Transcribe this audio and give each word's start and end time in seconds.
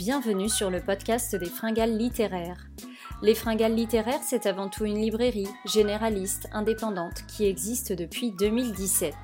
bienvenue 0.00 0.48
sur 0.48 0.70
le 0.70 0.80
podcast 0.80 1.36
des 1.36 1.50
fringales 1.50 1.94
littéraires. 1.94 2.70
Les 3.20 3.34
fringales 3.34 3.74
littéraires, 3.74 4.22
c'est 4.24 4.46
avant 4.46 4.70
tout 4.70 4.86
une 4.86 4.98
librairie 4.98 5.50
généraliste, 5.66 6.48
indépendante, 6.52 7.26
qui 7.26 7.44
existe 7.44 7.92
depuis 7.92 8.32
2017. 8.32 9.14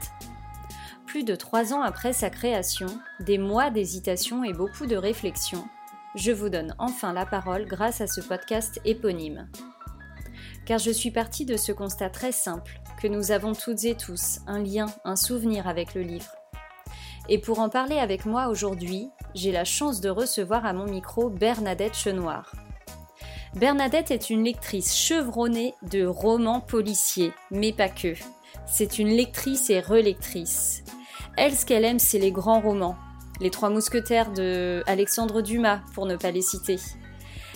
Plus 1.06 1.24
de 1.24 1.34
trois 1.34 1.72
ans 1.72 1.80
après 1.80 2.12
sa 2.12 2.28
création, 2.28 2.88
des 3.20 3.38
mois 3.38 3.70
d'hésitation 3.70 4.44
et 4.44 4.52
beaucoup 4.52 4.84
de 4.84 4.96
réflexion, 4.96 5.66
je 6.14 6.30
vous 6.30 6.50
donne 6.50 6.74
enfin 6.78 7.14
la 7.14 7.24
parole 7.24 7.64
grâce 7.64 8.02
à 8.02 8.06
ce 8.06 8.20
podcast 8.20 8.78
éponyme. 8.84 9.48
Car 10.66 10.78
je 10.78 10.90
suis 10.90 11.10
partie 11.10 11.46
de 11.46 11.56
ce 11.56 11.72
constat 11.72 12.10
très 12.10 12.32
simple, 12.32 12.82
que 13.00 13.08
nous 13.08 13.30
avons 13.30 13.54
toutes 13.54 13.84
et 13.84 13.96
tous 13.96 14.40
un 14.46 14.62
lien, 14.62 14.88
un 15.06 15.16
souvenir 15.16 15.68
avec 15.68 15.94
le 15.94 16.02
livre. 16.02 16.32
Et 17.30 17.38
pour 17.38 17.60
en 17.60 17.70
parler 17.70 17.98
avec 17.98 18.26
moi 18.26 18.48
aujourd'hui, 18.48 19.08
j'ai 19.36 19.52
la 19.52 19.64
chance 19.64 20.00
de 20.00 20.08
recevoir 20.08 20.64
à 20.64 20.72
mon 20.72 20.86
micro 20.86 21.28
Bernadette 21.28 21.94
Chenoir. 21.94 22.52
Bernadette 23.54 24.10
est 24.10 24.30
une 24.30 24.44
lectrice 24.44 24.96
chevronnée 24.96 25.74
de 25.90 26.06
romans 26.06 26.60
policiers, 26.60 27.32
mais 27.50 27.72
pas 27.72 27.90
que. 27.90 28.14
C'est 28.66 28.98
une 28.98 29.10
lectrice 29.10 29.68
et 29.68 29.80
relectrice. 29.80 30.82
Elle, 31.36 31.54
ce 31.54 31.66
qu'elle 31.66 31.84
aime, 31.84 31.98
c'est 31.98 32.18
les 32.18 32.32
grands 32.32 32.60
romans. 32.60 32.96
Les 33.40 33.50
Trois 33.50 33.68
Mousquetaires 33.68 34.32
de 34.32 34.82
Alexandre 34.86 35.42
Dumas, 35.42 35.80
pour 35.94 36.06
ne 36.06 36.16
pas 36.16 36.30
les 36.30 36.42
citer. 36.42 36.78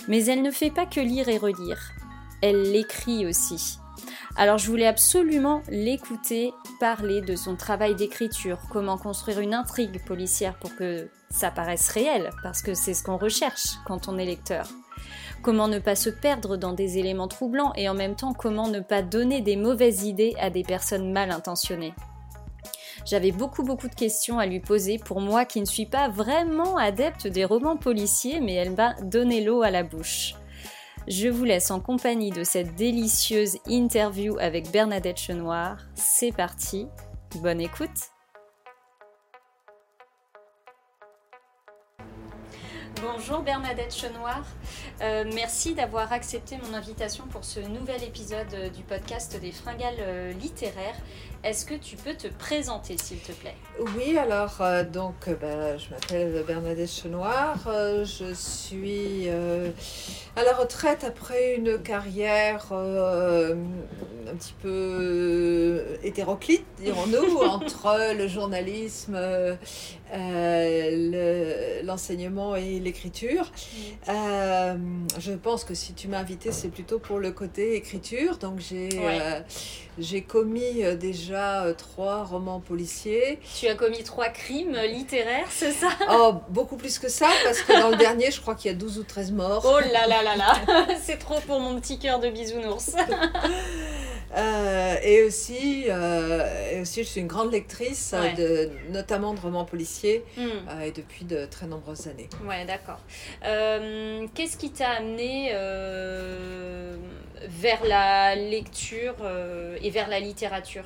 Mais 0.07 0.27
elle 0.27 0.43
ne 0.43 0.51
fait 0.51 0.71
pas 0.71 0.85
que 0.85 1.01
lire 1.01 1.31
et 1.31 1.39
relire. 1.39 1.93
Elle 2.43 2.73
l'écrit 2.73 3.27
aussi. 3.27 3.79
Alors 4.37 4.59
je 4.59 4.67
voulais 4.67 4.87
absolument 4.87 5.63
l'écouter 5.69 6.53
parler 6.79 7.23
de 7.23 7.37
son 7.37 7.57
travail 7.57 7.95
d'écriture, 7.95 8.59
comment 8.71 8.99
construire 8.99 9.41
une 9.41 9.55
intrigue 9.55 10.05
policière 10.05 10.59
pour 10.59 10.77
que 10.77 11.09
ça 11.31 11.51
paraisse 11.51 11.89
réel, 11.89 12.31
parce 12.43 12.63
que 12.63 12.75
c'est 12.75 12.95
ce 12.95 13.03
qu'on 13.03 13.17
recherche 13.17 13.77
quand 13.87 14.09
on 14.09 14.19
est 14.19 14.27
lecteur. 14.27 14.67
Comment 15.43 15.69
ne 15.69 15.79
pas 15.79 15.97
se 15.97 16.11
perdre 16.11 16.57
dans 16.57 16.73
des 16.73 16.99
éléments 16.99 17.29
troublants 17.29 17.73
et 17.75 17.89
en 17.89 17.95
même 17.95 18.15
temps 18.15 18.35
comment 18.35 18.69
ne 18.69 18.81
pas 18.81 19.01
donner 19.01 19.41
des 19.41 19.57
mauvaises 19.57 20.05
idées 20.05 20.35
à 20.39 20.51
des 20.51 20.63
personnes 20.63 21.13
mal 21.13 21.31
intentionnées? 21.31 21.95
J'avais 23.07 23.33
beaucoup 23.33 23.63
beaucoup 23.63 23.89
de 23.89 23.95
questions 23.95 24.39
à 24.39 24.45
lui 24.45 24.61
poser 24.61 24.99
pour 24.99 25.21
moi 25.21 25.47
qui 25.47 25.61
ne 25.61 25.67
suis 25.67 25.87
pas 25.87 26.09
vraiment 26.09 26.77
adepte 26.77 27.27
des 27.27 27.47
romans 27.47 27.79
policiers, 27.79 28.41
mais 28.41 28.55
elle 28.55 28.75
m'a 28.75 28.95
donné 29.01 29.43
l'eau 29.43 29.63
à 29.63 29.71
la 29.71 29.83
bouche. 29.83 30.35
Je 31.09 31.29
vous 31.29 31.45
laisse 31.45 31.71
en 31.71 31.81
compagnie 31.81 32.31
de 32.31 32.45
cette 32.45 32.75
délicieuse 32.75 33.57
interview 33.67 34.37
avec 34.39 34.71
Bernadette 34.71 35.19
Chenoir. 35.19 35.79
C'est 35.95 36.33
parti, 36.33 36.87
bonne 37.41 37.61
écoute 37.61 38.11
Bonjour 43.03 43.41
Bernadette 43.41 43.95
Chenoir, 43.95 44.43
euh, 45.01 45.25
merci 45.35 45.75
d'avoir 45.75 46.13
accepté 46.13 46.59
mon 46.59 46.75
invitation 46.75 47.25
pour 47.31 47.45
ce 47.45 47.61
nouvel 47.61 48.03
épisode 48.03 48.53
euh, 48.53 48.69
du 48.69 48.83
podcast 48.83 49.41
des 49.41 49.53
fringales 49.53 49.97
euh, 50.01 50.33
littéraires. 50.35 50.97
Est-ce 51.43 51.65
que 51.65 51.75
tu 51.75 51.97
peux 51.97 52.15
te 52.15 52.29
présenter 52.29 52.97
s'il 52.99 53.19
te 53.19 53.33
plaît? 53.33 53.55
Oui, 53.97 54.19
alors 54.19 54.61
donc 54.93 55.29
ben, 55.41 55.79
je 55.79 55.91
m'appelle 55.91 56.45
Bernadette 56.47 56.91
Chenoir, 56.91 57.57
je 58.05 58.35
suis 58.35 59.29
à 59.29 60.45
la 60.45 60.53
retraite 60.53 61.05
après 61.05 61.55
une 61.55 61.79
carrière 61.79 62.73
un 62.73 64.37
petit 64.37 64.55
peu 64.63 65.83
hétéroclite, 66.03 66.65
dirons-nous, 66.79 67.39
entre 67.43 68.15
le 68.15 68.29
journalisme, 68.29 69.19
l'enseignement 71.85 72.57
et 72.57 72.81
l'écriture. 72.81 73.51
Euh, 74.09 74.77
je 75.19 75.33
pense 75.33 75.65
que 75.65 75.75
si 75.75 75.95
tu 75.95 76.09
m'as 76.09 76.19
invité, 76.19 76.53
c'est 76.53 76.69
plutôt 76.69 76.99
pour 76.99 77.19
le 77.19 77.33
côté 77.33 77.75
écriture. 77.75 78.39
Donc 78.39 78.61
j'ai 78.61 78.89
euh, 78.95 79.41
j'ai 79.99 80.23
commis 80.23 80.85
euh, 80.85 80.97
déjà 81.31 81.73
trois 81.79 82.25
romans 82.25 82.61
policiers. 82.61 83.39
Tu 83.57 83.69
as 83.69 83.75
commis 83.77 84.03
trois 84.03 84.29
crimes 84.31 84.77
littéraires, 84.89 85.47
c'est 85.49 85.71
ça? 85.71 85.89
Oh, 86.11 86.35
beaucoup 86.49 86.77
plus 86.77 86.99
que 86.99 87.09
ça, 87.09 87.29
parce 87.45 87.61
que 87.61 87.81
dans 87.81 87.91
le 87.91 87.97
dernier, 87.97 88.31
je 88.33 88.41
crois 88.41 88.57
qu'il 88.57 88.71
y 88.71 88.75
a 88.75 88.77
12 88.77 88.99
ou 88.99 89.05
13 89.05 89.33
morts. 89.33 89.65
Oh 89.65 89.79
là 89.93 90.09
là 90.09 90.23
là 90.23 90.37
là 90.37 90.87
C'est 91.03 91.19
trop 91.19 91.39
pour 91.47 91.61
mon 91.61 91.81
petit 91.81 91.99
cœur 91.99 92.19
de 92.19 92.29
bisounours 92.31 92.97
Euh, 94.37 94.95
et, 95.03 95.25
aussi, 95.25 95.87
euh, 95.89 96.73
et 96.73 96.81
aussi, 96.81 97.03
je 97.03 97.09
suis 97.09 97.21
une 97.21 97.27
grande 97.27 97.51
lectrice, 97.51 98.15
de, 98.37 98.71
notamment 98.91 99.35
de 99.35 99.41
romans 99.41 99.65
policiers, 99.65 100.25
hmm. 100.37 100.43
euh, 100.43 100.81
et 100.83 100.93
depuis 100.93 101.25
de 101.25 101.47
très 101.47 101.67
nombreuses 101.67 102.07
années. 102.07 102.29
Ouais, 102.45 102.65
d'accord. 102.65 103.01
Qu'est-ce 104.35 104.57
qui 104.57 104.71
t'a 104.71 104.91
amené 104.91 105.51
vers 107.49 107.85
la 107.85 108.37
lecture 108.37 109.17
et 109.83 109.91
vers 109.91 110.09
la 110.09 110.21
littérature? 110.21 110.85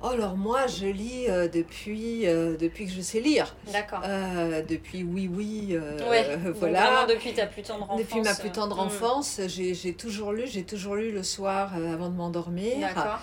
Oh, 0.00 0.08
alors 0.08 0.36
moi, 0.36 0.66
je 0.68 0.86
lis 0.86 1.26
euh, 1.28 1.48
depuis, 1.48 2.26
euh, 2.26 2.56
depuis 2.56 2.86
que 2.86 2.92
je 2.92 3.00
sais 3.00 3.20
lire. 3.20 3.56
D'accord. 3.72 4.00
Euh, 4.04 4.62
depuis 4.62 5.02
oui, 5.02 5.28
oui. 5.32 5.76
voilà. 6.56 6.90
Vraiment 6.90 7.06
depuis 7.06 7.34
ta 7.34 7.46
plus 7.46 7.62
tendre 7.62 7.90
enfance. 7.90 8.00
Depuis 8.00 8.20
ma 8.20 8.34
plus 8.34 8.50
tendre 8.50 8.76
mm. 8.76 8.86
enfance, 8.86 9.40
j'ai 9.48 9.94
toujours 9.94 10.32
lu. 10.32 10.44
J'ai 10.46 10.64
toujours 10.64 10.94
lu 10.94 11.10
le 11.10 11.22
soir 11.22 11.72
avant 11.74 12.08
de 12.08 12.16
m'endormir. 12.16 12.78
D'accord. 12.80 13.18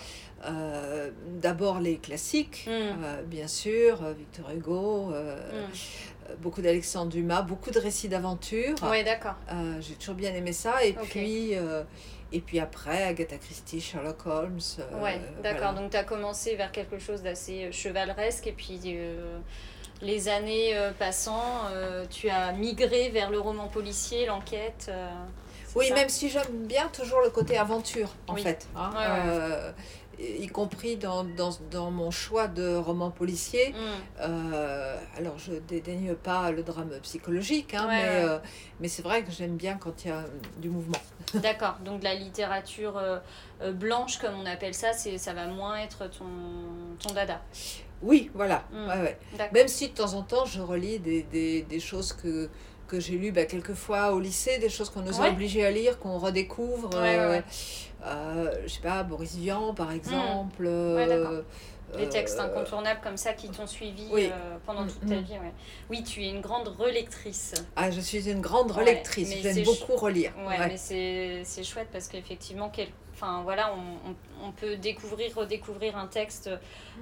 D'abord 1.42 1.80
les 1.80 1.98
classiques, 1.98 2.68
mm. 2.68 3.24
bien 3.26 3.48
sûr, 3.48 4.02
Victor 4.18 4.52
Hugo. 4.52 5.12
Mm. 5.12 6.34
Beaucoup 6.40 6.62
d'Alexandre 6.62 7.12
Dumas, 7.12 7.44
beaucoup 7.44 7.70
de 7.70 7.80
récits 7.80 8.10
d'aventure. 8.10 8.76
Oui, 8.90 9.04
d'accord. 9.04 9.36
j'ai 9.80 9.94
toujours 9.94 10.16
bien 10.16 10.34
aimé 10.34 10.52
ça. 10.52 10.84
Et 10.84 10.94
puis, 10.94 11.54
et 12.32 12.42
puis 12.42 12.60
après, 12.60 13.04
Agatha 13.04 13.38
Christie, 13.38 13.80
Sherlock 13.80 14.26
Holmes. 14.26 14.60
Euh, 14.80 15.02
ouais, 15.02 15.22
d'accord. 15.44 15.74
Donc 15.74 15.92
tu 15.92 15.98
as 15.98 16.04
commencé 16.04 16.56
vers 16.56 16.72
quelque 16.72 17.00
chose 17.00 17.22
d'assez 17.22 17.66
euh, 17.66 17.72
chevaleresque 17.72 18.48
et 18.48 18.52
puis 18.52 18.80
euh, 18.88 19.38
les 20.02 20.28
années 20.28 20.76
passant, 21.00 21.70
tu 22.10 22.30
as 22.30 22.52
migré 22.52 23.10
vers 23.10 23.30
le 23.30 23.40
roman 23.40 23.68
policier, 23.68 24.26
l'enquête. 24.26 24.92
oui, 25.74 25.90
même 25.94 26.10
si 26.10 26.30
j'aime 26.30 26.68
bien 26.68 26.90
toujours 26.90 27.22
le 27.22 27.30
côté 27.30 27.58
aventure, 27.58 28.14
en 28.28 28.36
fait. 28.36 28.68
Hein. 28.76 28.92
Y 30.20 30.48
compris 30.48 30.96
dans, 30.98 31.24
dans, 31.24 31.52
dans, 31.72 31.92
mon 31.92 32.12
choix 32.12 32.48
de 32.48 32.76
roman 32.76 33.12
policier. 33.12 33.74
Mm. 33.74 34.24
alors, 35.18 35.38
je 35.38 35.54
dédaigne 35.54 36.16
pas 36.16 36.52
le 36.52 36.64
drame 36.64 36.92
psychologique, 37.02 37.74
hein, 37.74 37.88
mais, 37.90 38.24
mais 38.80 38.88
c'est 38.88 39.02
vrai 39.04 39.24
que 39.24 39.32
j'aime 39.32 39.56
bien 39.56 39.78
quand 39.78 40.06
il 40.06 40.10
y 40.10 40.12
a 40.12 40.24
du 40.58 40.70
mouvement. 40.70 41.00
D'accord, 41.42 41.78
donc 41.84 42.04
la 42.04 42.16
littérature 42.16 42.98
euh, 42.98 43.20
euh, 43.62 43.72
blanche, 43.72 44.18
comme 44.18 44.36
on 44.36 44.46
appelle 44.46 44.74
ça, 44.74 44.94
ça 44.94 45.34
va 45.34 45.48
moins 45.48 45.78
être 45.78 46.10
ton, 46.10 46.26
ton 47.00 47.14
dada. 47.14 47.42
Oui, 48.02 48.30
voilà. 48.34 48.64
Hmm. 48.72 48.90
Même 49.54 49.68
si 49.68 49.90
de 49.90 49.94
temps 49.94 50.14
en 50.14 50.22
temps, 50.22 50.46
je 50.46 50.62
relis 50.62 51.00
des, 51.00 51.24
des, 51.24 51.64
des 51.64 51.80
choses 51.80 52.14
que, 52.14 52.50
que 52.88 53.00
j'ai 53.00 53.18
lues 53.18 53.32
bah, 53.32 53.46
quelquefois 53.46 54.14
au 54.14 54.20
lycée, 54.20 54.58
des 54.60 54.70
choses 54.70 54.90
qu'on 54.90 55.02
nous 55.02 55.22
a 55.22 55.30
obligés 55.30 55.66
à 55.66 55.72
lire, 55.72 56.00
qu'on 56.00 56.18
redécouvre. 56.18 56.90
Euh, 56.96 57.42
je 58.64 58.72
sais 58.72 58.82
pas, 58.82 59.02
Boris 59.04 59.36
Vian, 59.36 59.74
par 59.74 59.90
hmm. 59.90 59.96
exemple. 59.96 60.70
Des 61.98 62.10
textes 62.10 62.40
incontournables 62.40 63.00
comme 63.02 63.18
ça 63.18 63.34
qui 63.34 63.50
t'ont 63.50 63.68
suivi 63.68 64.08
euh, 64.12 64.30
pendant 64.66 64.86
toute 64.86 65.02
ta 65.02 65.16
mm-hmm. 65.16 65.24
vie. 65.24 65.34
Oui, 65.90 66.04
tu 66.04 66.24
es 66.24 66.30
une 66.30 66.42
grande 66.42 66.68
relectrice. 66.68 67.54
Ah, 67.76 67.92
je 67.92 68.00
suis 68.00 68.30
une 68.30 68.42
grande 68.42 68.72
relectrice. 68.72 69.34
J'aime 69.42 69.64
beaucoup 69.64 69.96
relire. 69.96 70.34
Ouais, 70.46 70.58
mais 70.68 70.78
c'est 70.78 71.64
chouette 71.64 71.88
parce 71.92 72.08
qu'effectivement, 72.08 72.70
quel... 72.70 72.88
enfin, 73.16 73.42
voilà, 73.44 73.74
on, 73.74 74.46
on, 74.46 74.52
peut 74.52 74.76
découvrir, 74.76 75.36
redécouvrir 75.36 75.98
un 75.98 76.08
texte 76.08 76.50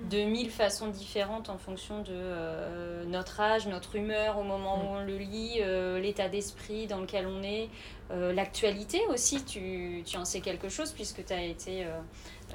de 0.09 0.23
mille 0.23 0.49
façons 0.49 0.87
différentes 0.87 1.49
en 1.49 1.57
fonction 1.57 2.01
de 2.01 2.11
euh, 2.11 3.03
notre 3.05 3.41
âge, 3.41 3.67
notre 3.67 3.95
humeur 3.95 4.37
au 4.37 4.43
moment 4.43 4.79
où 4.79 4.83
mm. 4.83 4.97
on 4.97 5.05
le 5.05 5.17
lit, 5.17 5.57
euh, 5.59 5.99
l'état 5.99 6.29
d'esprit 6.29 6.87
dans 6.87 6.99
lequel 6.99 7.27
on 7.27 7.43
est, 7.43 7.69
l'actualité 8.11 9.01
aussi. 9.09 9.43
Tu, 9.43 10.03
tu 10.05 10.17
en 10.17 10.25
sais 10.25 10.39
quelque 10.39 10.69
chose 10.69 10.91
puisque 10.91 11.25
tu 11.25 11.33
as 11.33 11.43
été 11.43 11.87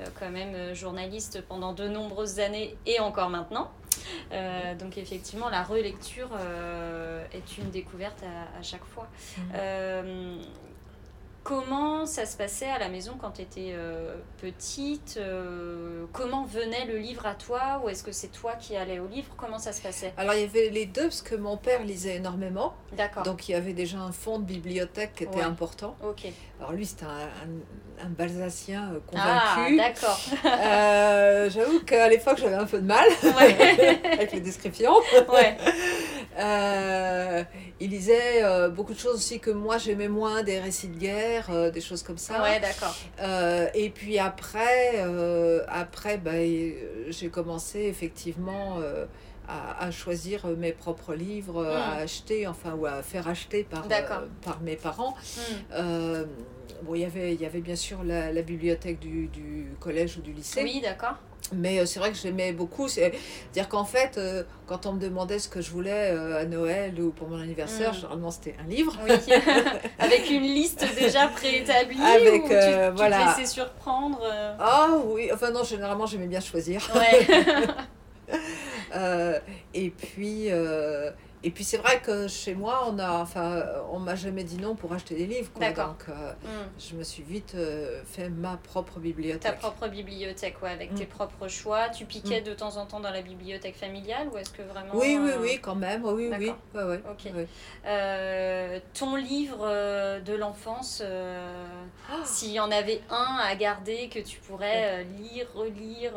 euh, 0.00 0.04
quand 0.18 0.30
même 0.30 0.54
euh, 0.54 0.74
journaliste 0.74 1.42
pendant 1.48 1.72
de 1.72 1.88
nombreuses 1.88 2.40
années 2.40 2.76
et 2.86 3.00
encore 3.00 3.30
maintenant. 3.30 3.70
Euh, 4.32 4.74
donc 4.74 4.96
effectivement, 4.96 5.48
la 5.48 5.62
relecture 5.62 6.30
est 7.32 7.58
une 7.58 7.70
découverte 7.70 8.22
à, 8.22 8.62
chaque 8.62 8.84
fois. 8.84 9.08
Comment 11.44 12.04
ça 12.04 12.26
se 12.26 12.36
passait 12.36 12.68
à 12.68 12.78
la 12.78 12.88
maison 12.88 13.16
quand 13.18 13.30
tu 13.30 13.42
étais 13.42 13.70
euh, 13.72 14.16
petite 14.40 15.16
euh, 15.18 16.04
Comment 16.12 16.44
venait 16.44 16.84
le 16.84 16.98
livre 16.98 17.26
à 17.26 17.34
toi 17.34 17.80
Ou 17.82 17.88
est-ce 17.88 18.02
que 18.02 18.12
c'est 18.12 18.28
toi 18.28 18.54
qui 18.54 18.76
allais 18.76 18.98
au 18.98 19.06
livre 19.06 19.28
Comment 19.36 19.58
ça 19.58 19.72
se 19.72 19.80
passait? 19.80 20.12
Alors 20.16 20.34
il 20.34 20.40
y 20.42 20.44
avait 20.44 20.68
les 20.68 20.86
deux 20.86 21.04
parce 21.04 21.22
que 21.22 21.34
mon 21.34 21.56
père 21.56 21.82
lisait 21.84 22.16
énormément. 22.16 22.74
D'accord. 22.92 23.22
Donc 23.22 23.48
il 23.48 23.52
y 23.52 23.54
avait 23.54 23.72
déjà 23.72 23.98
un 23.98 24.12
fonds 24.12 24.38
de 24.38 24.44
bibliothèque 24.44 25.14
qui 25.14 25.24
était 25.24 25.40
important. 25.40 25.96
Ok. 26.02 26.26
Alors 26.60 26.72
lui 26.72 26.84
c'était 26.84 27.04
un, 27.04 28.04
un, 28.04 28.08
Balsacien 28.08 28.90
euh, 28.92 28.98
ah, 29.14 29.54
convaincu. 29.54 29.80
Ah 29.80 29.88
d'accord. 29.88 31.50
J'avoue 31.50 31.80
qu'à 31.80 32.08
l'époque 32.08 32.38
j'avais 32.38 32.56
un 32.56 32.64
peu 32.64 32.78
de 32.80 32.86
mal 32.86 33.06
avec 34.12 34.32
les 34.32 34.40
descriptions. 34.40 34.94
Ouais. 35.32 35.56
il 37.80 37.90
lisait 37.90 38.42
beaucoup 38.70 38.92
de 38.92 38.98
choses 38.98 39.16
aussi 39.16 39.38
que 39.38 39.50
moi 39.50 39.78
j'aimais 39.78 40.08
moins, 40.08 40.42
des 40.42 40.58
récits 40.58 40.88
de 40.88 40.98
guerre, 40.98 41.70
des 41.70 41.80
choses 41.80 42.02
comme 42.02 42.18
ça. 42.18 42.42
Ouais, 42.42 42.60
d'accord. 42.60 42.96
et 43.74 43.90
puis 43.90 44.18
après, 44.18 45.04
après 45.68 46.18
bah, 46.18 46.32
j'ai 47.08 47.28
commencé 47.28 47.82
effectivement 47.82 48.78
à, 49.48 49.90
choisir 49.90 50.44
euh, 50.44 50.54
mes 50.56 50.72
propres 50.72 51.14
livres 51.14 51.64
euh, 51.64 51.76
à 51.76 51.96
hmm. 51.96 52.02
acheter, 52.02 52.46
enfin, 52.46 52.74
ou 52.74 52.86
à 52.86 53.02
faire 53.02 53.28
acheter 53.28 53.64
par, 53.64 53.84
euh, 53.90 54.26
par 54.44 54.60
mes 54.60 54.76
parents. 54.76 55.14
Hmm. 55.72 56.24
bon, 56.82 56.94
y 56.94 57.00
il 57.00 57.40
y 57.40 57.46
avait 57.46 57.60
bien 57.60 57.76
sûr 57.76 58.04
la, 58.04 58.32
la 58.32 58.42
bibliothèque 58.42 58.98
du, 58.98 59.28
du, 59.28 59.68
collège 59.80 60.18
ou 60.18 60.20
du 60.20 60.32
lycée. 60.32 60.62
Oui, 60.62 60.80
d'accord. 60.82 61.14
Mais 61.54 61.86
c'est 61.86 61.98
vrai 61.98 62.12
que 62.12 62.18
j'aimais 62.18 62.52
beaucoup. 62.52 62.88
C'est-à-dire 62.88 63.68
qu'en 63.70 63.84
fait, 63.84 64.20
quand 64.66 64.84
on 64.84 64.92
me 64.92 65.00
demandait 65.00 65.38
ce 65.38 65.48
que 65.48 65.62
je 65.62 65.70
voulais 65.70 66.10
à 66.10 66.44
Noël 66.44 67.00
ou 67.00 67.10
pour 67.10 67.28
mon 67.28 67.40
anniversaire, 67.40 67.92
hmm. 67.92 67.94
généralement 67.94 68.30
c'était 68.30 68.54
un 68.62 68.68
livre. 68.68 68.98
Oui. 69.08 69.14
Avec 69.98 70.30
une 70.30 70.42
liste 70.42 70.84
déjà 70.98 71.28
préétablie 71.28 72.02
Avec, 72.02 72.44
ou 72.44 72.48
tu, 72.48 72.96
voilà. 72.96 73.32
te 73.34 73.40
laissais 73.40 73.50
surprendre 73.50 74.20
Ah 74.58 74.90
oui, 75.06 75.30
enfin 75.32 75.50
non, 75.50 75.64
généralement 75.64 76.04
j'aimais 76.04 76.26
bien 76.26 76.40
choisir. 76.40 76.86
Ouais. 76.94 77.26
Euh, 78.94 79.38
et 79.74 79.90
puis, 79.90 80.50
euh, 80.50 81.10
et 81.42 81.50
puis 81.50 81.62
c'est 81.62 81.76
vrai 81.76 82.00
que 82.00 82.26
chez 82.26 82.54
moi, 82.54 82.84
on 82.88 82.98
a, 82.98 83.20
enfin, 83.20 83.64
on 83.92 83.98
m'a 83.98 84.16
jamais 84.16 84.44
dit 84.44 84.58
non 84.58 84.74
pour 84.74 84.92
acheter 84.92 85.14
des 85.14 85.26
livres. 85.26 85.50
Quoi. 85.52 85.70
Donc, 85.70 86.04
euh, 86.08 86.32
hmm. 86.32 86.68
je 86.78 86.96
me 86.96 87.04
suis 87.04 87.22
vite 87.22 87.56
fait 88.04 88.28
ma 88.28 88.56
propre 88.56 88.98
bibliothèque. 88.98 89.42
Ta 89.42 89.52
propre 89.52 89.88
bibliothèque, 89.88 90.60
ouais, 90.62 90.70
avec 90.70 90.94
tes 90.94 91.04
hmm. 91.04 91.08
propres 91.08 91.48
choix. 91.48 91.88
Tu 91.90 92.06
piquais 92.06 92.40
hmm. 92.40 92.44
de 92.44 92.54
temps 92.54 92.76
en 92.76 92.86
temps 92.86 93.00
dans 93.00 93.10
la 93.10 93.22
bibliothèque 93.22 93.76
familiale 93.76 94.28
ou 94.32 94.38
est-ce 94.38 94.50
que 94.50 94.62
vraiment 94.62 94.94
Oui, 94.94 95.18
oui, 95.20 95.32
oui, 95.40 95.58
quand 95.60 95.76
même. 95.76 96.04
Oui, 96.04 96.30
oui. 96.36 96.52
Ouais, 96.74 96.82
ouais, 96.82 97.02
ok. 97.08 97.32
ton 98.94 99.16
livre 99.16 100.20
de 100.20 100.34
l'enfance, 100.34 101.02
ah 101.04 102.14
s'il 102.24 102.52
y 102.52 102.60
en 102.60 102.70
avait 102.70 103.00
un 103.10 103.38
à 103.42 103.54
garder 103.54 104.08
que 104.08 104.18
tu 104.18 104.40
pourrais 104.40 105.04
lire, 105.04 105.46
relire 105.54 106.14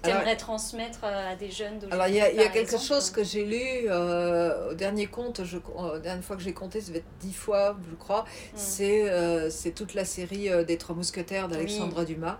tu 0.00 0.10
aimerais 0.10 0.36
transmettre 0.36 1.00
euh, 1.04 1.32
à 1.32 1.36
des 1.36 1.50
jeunes 1.50 1.80
Alors, 1.90 2.06
il 2.08 2.14
y 2.14 2.20
a, 2.20 2.32
y 2.32 2.40
a 2.40 2.48
quelque 2.48 2.78
chose 2.78 3.10
que 3.10 3.24
j'ai 3.24 3.44
lu 3.44 3.88
euh, 3.88 4.70
au 4.70 4.74
dernier 4.74 5.06
compte, 5.06 5.44
je, 5.44 5.56
euh, 5.56 5.94
la 5.94 5.98
dernière 5.98 6.24
fois 6.24 6.36
que 6.36 6.42
j'ai 6.42 6.52
compté, 6.52 6.80
ça 6.80 6.92
va 6.92 6.98
être 6.98 7.18
dix 7.20 7.32
fois, 7.32 7.76
je 7.90 7.96
crois. 7.96 8.22
Mm. 8.22 8.56
C'est 8.56 9.50
c'est 9.50 9.72
toute 9.72 9.94
la 9.94 10.04
série 10.04 10.48
des 10.64 10.78
Trois 10.78 10.94
Mousquetaires 10.94 11.48
d'Alexandre 11.48 12.04
Dumas. 12.04 12.38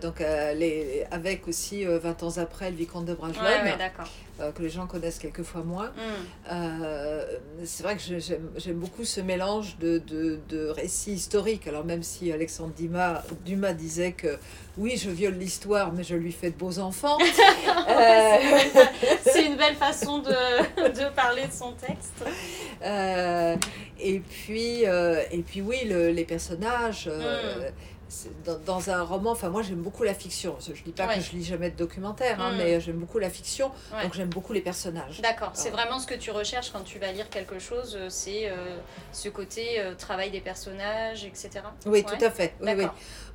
donc, 0.00 0.20
les, 0.20 1.06
avec 1.10 1.48
aussi 1.48 1.84
20 1.84 2.22
ans 2.22 2.38
après, 2.38 2.70
le 2.70 2.76
Vicomte 2.76 3.06
de 3.06 3.14
Bragelonne. 3.14 3.64
Ouais. 3.64 3.90
Euh, 4.40 4.50
que 4.50 4.62
les 4.62 4.68
gens 4.68 4.88
connaissent 4.88 5.20
quelquefois 5.20 5.62
moins. 5.62 5.90
Mm. 5.90 6.50
Euh, 7.64 7.66
c'est 7.66 7.82
vrai 7.82 7.96
que 7.96 8.02
j'aime 8.56 8.76
beaucoup 8.76 9.04
ce 9.04 9.20
mélange 9.20 9.76
de, 9.78 9.98
de, 9.98 10.38
de, 10.48 10.68
récits 10.68 11.12
historiques. 11.12 11.66
Alors 11.66 11.84
même 11.84 12.02
si 12.02 12.32
Alexandre 12.32 12.72
Dumas, 12.76 13.22
Dumas 13.44 13.72
disait 13.72 14.12
que 14.12 14.38
oui, 14.76 14.96
je 14.96 15.10
viole 15.10 15.34
l'histoire, 15.34 15.92
mais 15.92 16.02
je 16.02 16.14
lui 16.14 16.32
fais 16.32 16.50
de 16.50 16.56
beaux 16.56 16.78
enfants. 16.78 17.18
Euh, 17.86 18.36
c'est 19.22 19.46
une, 19.46 19.56
belle 19.56 19.74
façon 19.74 20.18
de, 20.18 20.30
de, 20.30 21.14
parler 21.14 21.46
de 21.46 21.52
son 21.52 21.72
texte. 21.72 22.24
et, 24.00 24.20
puis, 24.20 24.82
et 24.82 25.42
puis 25.46 25.60
oui, 25.60 25.84
le, 25.84 26.10
les 26.10 26.24
personnages. 26.24 27.08
Mm 27.08 27.93
dans, 28.66 28.90
un 28.90 29.02
roman, 29.02 29.30
enfin 29.32 29.48
moi 29.48 29.62
j'aime 29.62 29.82
beaucoup 29.82 30.02
la 30.02 30.14
fiction. 30.14 30.56
Je 30.60 30.82
dis 30.82 30.92
pas 30.92 31.14
que 31.14 31.20
je 31.20 31.32
lis 31.32 31.44
jamais 31.44 31.70
de 31.70 31.76
documentaire, 31.76 32.40
hein, 32.40 32.52
mm. 32.52 32.56
mais 32.56 32.80
j'aime 32.80 32.96
beaucoup 32.96 33.18
la 33.18 33.30
fiction, 33.30 33.70
donc 34.02 34.14
j'aime 34.14 34.28
beaucoup 34.28 34.52
les 34.52 34.60
personnages. 34.60 35.20
D'accord, 35.20 35.50
c'est 35.54 35.70
vraiment 35.70 35.98
ce 35.98 36.06
que 36.06 36.14
tu 36.14 36.30
recherches 36.30 36.70
quand 36.70 36.82
tu 36.82 36.98
vas 36.98 37.12
lire 37.12 37.28
quelque 37.30 37.58
chose, 37.58 37.96
euh, 37.98 38.08
c'est 38.08 38.48
euh, 38.48 38.76
ce 39.12 39.28
côté 39.28 39.80
euh, 39.80 39.94
travail 39.94 40.30
des 40.30 40.40
personnages, 40.40 41.24
etc. 41.24 41.50
Oui, 41.86 42.04
tout 42.04 42.22
à 42.22 42.30
fait. 42.30 42.54
Oui, 42.60 42.72
oui. 42.76 42.86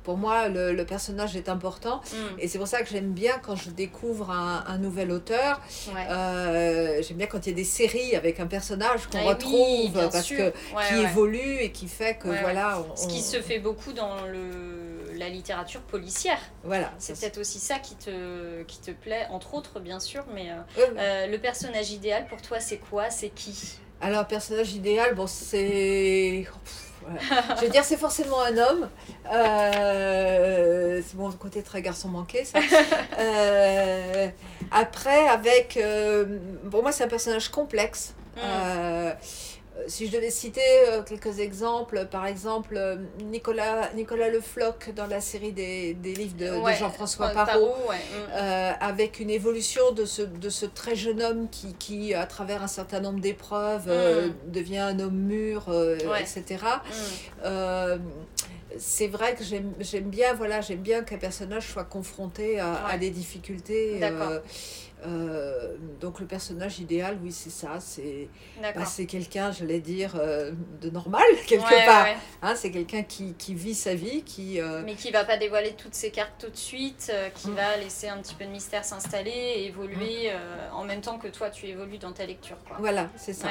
Pour 0.02 0.16
moi, 0.16 0.48
le, 0.48 0.82
personnage 0.84 1.36
est 1.36 1.48
important, 1.48 2.00
mm. 2.12 2.40
et 2.40 2.48
c'est 2.48 2.58
pour 2.58 2.66
ça 2.66 2.82
que 2.82 2.88
j'aime 2.88 3.12
bien 3.12 3.38
quand 3.38 3.54
je 3.54 3.70
découvre 3.70 4.30
un, 4.30 4.78
nouvel 4.78 5.10
auteur. 5.10 5.60
j'aime 5.86 7.16
bien 7.16 7.26
quand 7.26 7.46
il 7.46 7.50
y 7.50 7.52
a 7.52 7.56
des 7.56 7.64
séries 7.64 8.16
avec 8.16 8.40
un 8.40 8.46
personnage 8.46 9.06
qu'on 9.08 9.18
ah 9.18 9.30
retrouve 9.30 9.92
parce 9.92 10.28
que 10.28 10.50
qui 10.50 11.02
évolue 11.02 11.58
et 11.60 11.70
qui 11.70 11.86
fait 11.88 12.16
que 12.16 12.28
voilà. 12.28 12.78
ce 12.96 13.06
qui 13.06 13.20
se 13.20 13.40
fait 13.40 13.58
beaucoup 13.58 13.92
dans 13.92 14.26
le 14.26 14.90
la 15.20 15.28
littérature 15.28 15.82
policière. 15.82 16.38
Voilà. 16.64 16.90
C'est 16.98 17.18
peut-être 17.18 17.38
aussi 17.38 17.60
ça 17.60 17.78
qui 17.78 17.94
te, 17.94 18.62
qui 18.64 18.80
te 18.80 18.90
plaît, 18.90 19.26
entre 19.30 19.54
autres, 19.54 19.78
bien 19.78 20.00
sûr, 20.00 20.24
mais 20.34 20.50
euh, 20.50 20.86
euh, 20.96 21.26
le 21.28 21.38
personnage 21.38 21.92
idéal 21.92 22.26
pour 22.26 22.42
toi, 22.42 22.58
c'est 22.58 22.78
quoi? 22.78 23.10
C'est 23.10 23.28
qui? 23.28 23.78
Alors, 24.00 24.26
personnage 24.26 24.72
idéal, 24.72 25.14
bon, 25.14 25.26
c'est. 25.28 26.46
Je 27.56 27.64
veux 27.64 27.70
dire, 27.70 27.84
c'est 27.84 27.96
forcément 27.96 28.40
un 28.42 28.56
homme. 28.56 28.88
Euh, 29.32 31.00
c'est 31.06 31.16
mon 31.16 31.30
côté 31.32 31.62
très 31.62 31.82
garçon 31.82 32.08
manqué, 32.08 32.44
ça. 32.44 32.60
après, 34.70 35.28
avec. 35.28 35.78
pour 36.70 36.82
moi, 36.82 36.92
c'est 36.92 37.04
un 37.04 37.08
personnage 37.08 37.48
complexe. 37.48 38.14
Mm. 38.36 38.40
Euh, 39.80 39.84
si 39.86 40.06
je 40.06 40.12
devais 40.12 40.30
citer 40.30 40.60
euh, 40.88 41.02
quelques 41.02 41.38
exemples, 41.38 42.06
par 42.10 42.26
exemple 42.26 42.74
euh, 42.76 42.96
Nicolas, 43.24 43.90
Nicolas 43.94 44.28
Le 44.28 44.40
Floch 44.40 44.90
dans 44.94 45.06
la 45.06 45.20
série 45.20 45.52
des, 45.52 45.94
des 45.94 46.14
livres 46.14 46.36
de, 46.36 46.50
Jean-François 46.78 47.30
Parot, 47.30 47.74
mm. 47.88 48.32
avec 48.80 49.20
une 49.20 49.30
évolution 49.30 49.92
de 49.92 50.04
ce, 50.04 50.22
de 50.22 50.48
ce 50.48 50.66
très 50.66 50.94
jeune 50.94 51.22
homme 51.22 51.48
qui, 51.50 51.74
qui 51.74 52.14
à 52.14 52.26
travers 52.26 52.62
un 52.62 52.68
certain 52.68 53.00
nombre 53.00 53.20
d'épreuves, 53.20 53.88
mm. 53.88 54.50
devient 54.52 54.78
un 54.78 54.98
homme 55.00 55.16
mûr, 55.16 55.66
etc. 56.18 56.64
Mm. 57.44 58.00
c'est 58.78 59.08
vrai 59.08 59.34
que 59.34 59.44
j'aime 59.44 60.10
bien, 60.10 60.34
voilà, 60.34 60.60
j'aime 60.60 60.80
bien 60.80 61.02
qu'un 61.02 61.18
personnage 61.18 61.68
soit 61.68 61.84
confronté 61.84 62.60
à, 62.60 62.86
à 62.86 62.98
des 62.98 63.10
difficultés. 63.10 64.00
Euh, 65.06 65.76
donc 66.00 66.20
le 66.20 66.26
personnage 66.26 66.78
idéal, 66.78 67.18
oui, 67.22 67.32
c'est 67.32 67.50
ça. 67.50 67.78
C'est 67.80 68.28
bah, 68.60 68.84
quelqu'un, 69.08 69.52
j'allais 69.52 69.80
dire, 69.80 70.14
euh, 70.16 70.52
de 70.80 70.90
normal, 70.90 71.22
quelque 71.46 71.86
part. 71.86 72.06
Hein, 72.42 72.54
c'est 72.54 72.70
quelqu'un 72.70 73.02
qui, 73.02 73.34
qui, 73.34 73.54
vit 73.54 73.74
sa 73.74 73.94
vie, 73.94 74.22
qui... 74.22 74.60
Euh, 74.60 74.82
Mais 74.84 74.94
qui 74.94 75.10
va 75.10 75.24
pas 75.24 75.36
dévoiler 75.36 75.72
toutes 75.72 75.94
ses 75.94 76.10
cartes 76.10 76.34
tout 76.38 76.50
de 76.50 76.56
suite, 76.56 77.12
qui 77.34 77.48
mm. 77.48 77.54
va 77.54 77.76
laisser 77.76 78.08
un 78.08 78.18
petit 78.18 78.34
peu 78.34 78.44
de 78.44 78.50
mystère 78.50 78.84
s'installer 78.84 79.30
et 79.30 79.66
évoluer 79.66 80.30
mm. 80.32 80.74
en 80.74 80.84
même 80.84 81.00
temps 81.00 81.18
que 81.18 81.28
toi, 81.28 81.50
tu 81.50 81.66
évolues 81.66 81.98
dans 81.98 82.12
ta 82.12 82.26
lecture. 82.26 82.56
Quoi. 82.66 82.76
Voilà, 82.78 83.08
c'est 83.16 83.32
ça. 83.32 83.48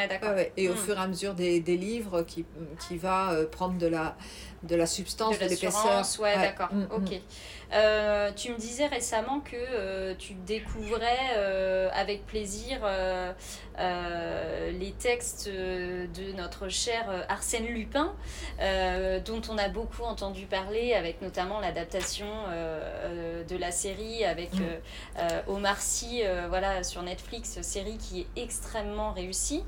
et 0.57 0.69
au 0.69 0.73
mm. 0.73 0.77
fur 0.77 0.97
et 0.97 1.01
à 1.01 1.07
mesure 1.07 1.33
des, 1.33 1.59
des 1.59 1.77
livres, 1.77 2.23
qui, 2.23 2.45
qui 2.87 2.97
va 2.97 3.33
prendre 3.51 3.77
de 3.77 3.87
la, 3.87 4.15
de 4.63 4.75
la 4.75 4.85
substance, 4.85 5.37
de, 5.37 5.45
de 5.45 5.49
l'épaisseur. 5.49 6.03
Ouais, 6.19 6.35
d'accord. 6.35 6.69
ok. 6.95 7.19
Euh, 7.71 8.31
tu 8.35 8.51
me 8.51 8.57
disais 8.57 8.87
récemment 8.87 9.41
que 9.41 9.55
euh, 9.55 10.15
tu 10.17 10.33
découvrais 10.33 11.35
euh, 11.37 11.89
avec 11.93 12.25
plaisir 12.25 12.79
les 14.71 14.91
textes 14.91 15.47
de 15.49 16.31
notre 16.35 16.67
cher 16.67 17.25
Arsène 17.29 17.65
Lupin, 17.65 18.13
dont 19.25 19.41
on 19.49 19.57
a 19.57 19.69
beaucoup 19.69 20.03
entendu 20.03 20.45
parler, 20.45 20.93
avec 20.93 21.21
notamment 21.21 21.59
l'adaptation 21.59 22.27
de 23.47 23.57
la 23.57 23.71
série 23.71 24.25
avec 24.25 24.53
mm. 24.53 25.21
Omar 25.47 25.79
Sy 25.79 26.23
voilà, 26.49 26.83
sur 26.83 27.03
Netflix, 27.03 27.61
série 27.61 27.97
qui 27.97 28.21
est 28.21 28.41
extrêmement 28.41 29.13
réussie. 29.13 29.63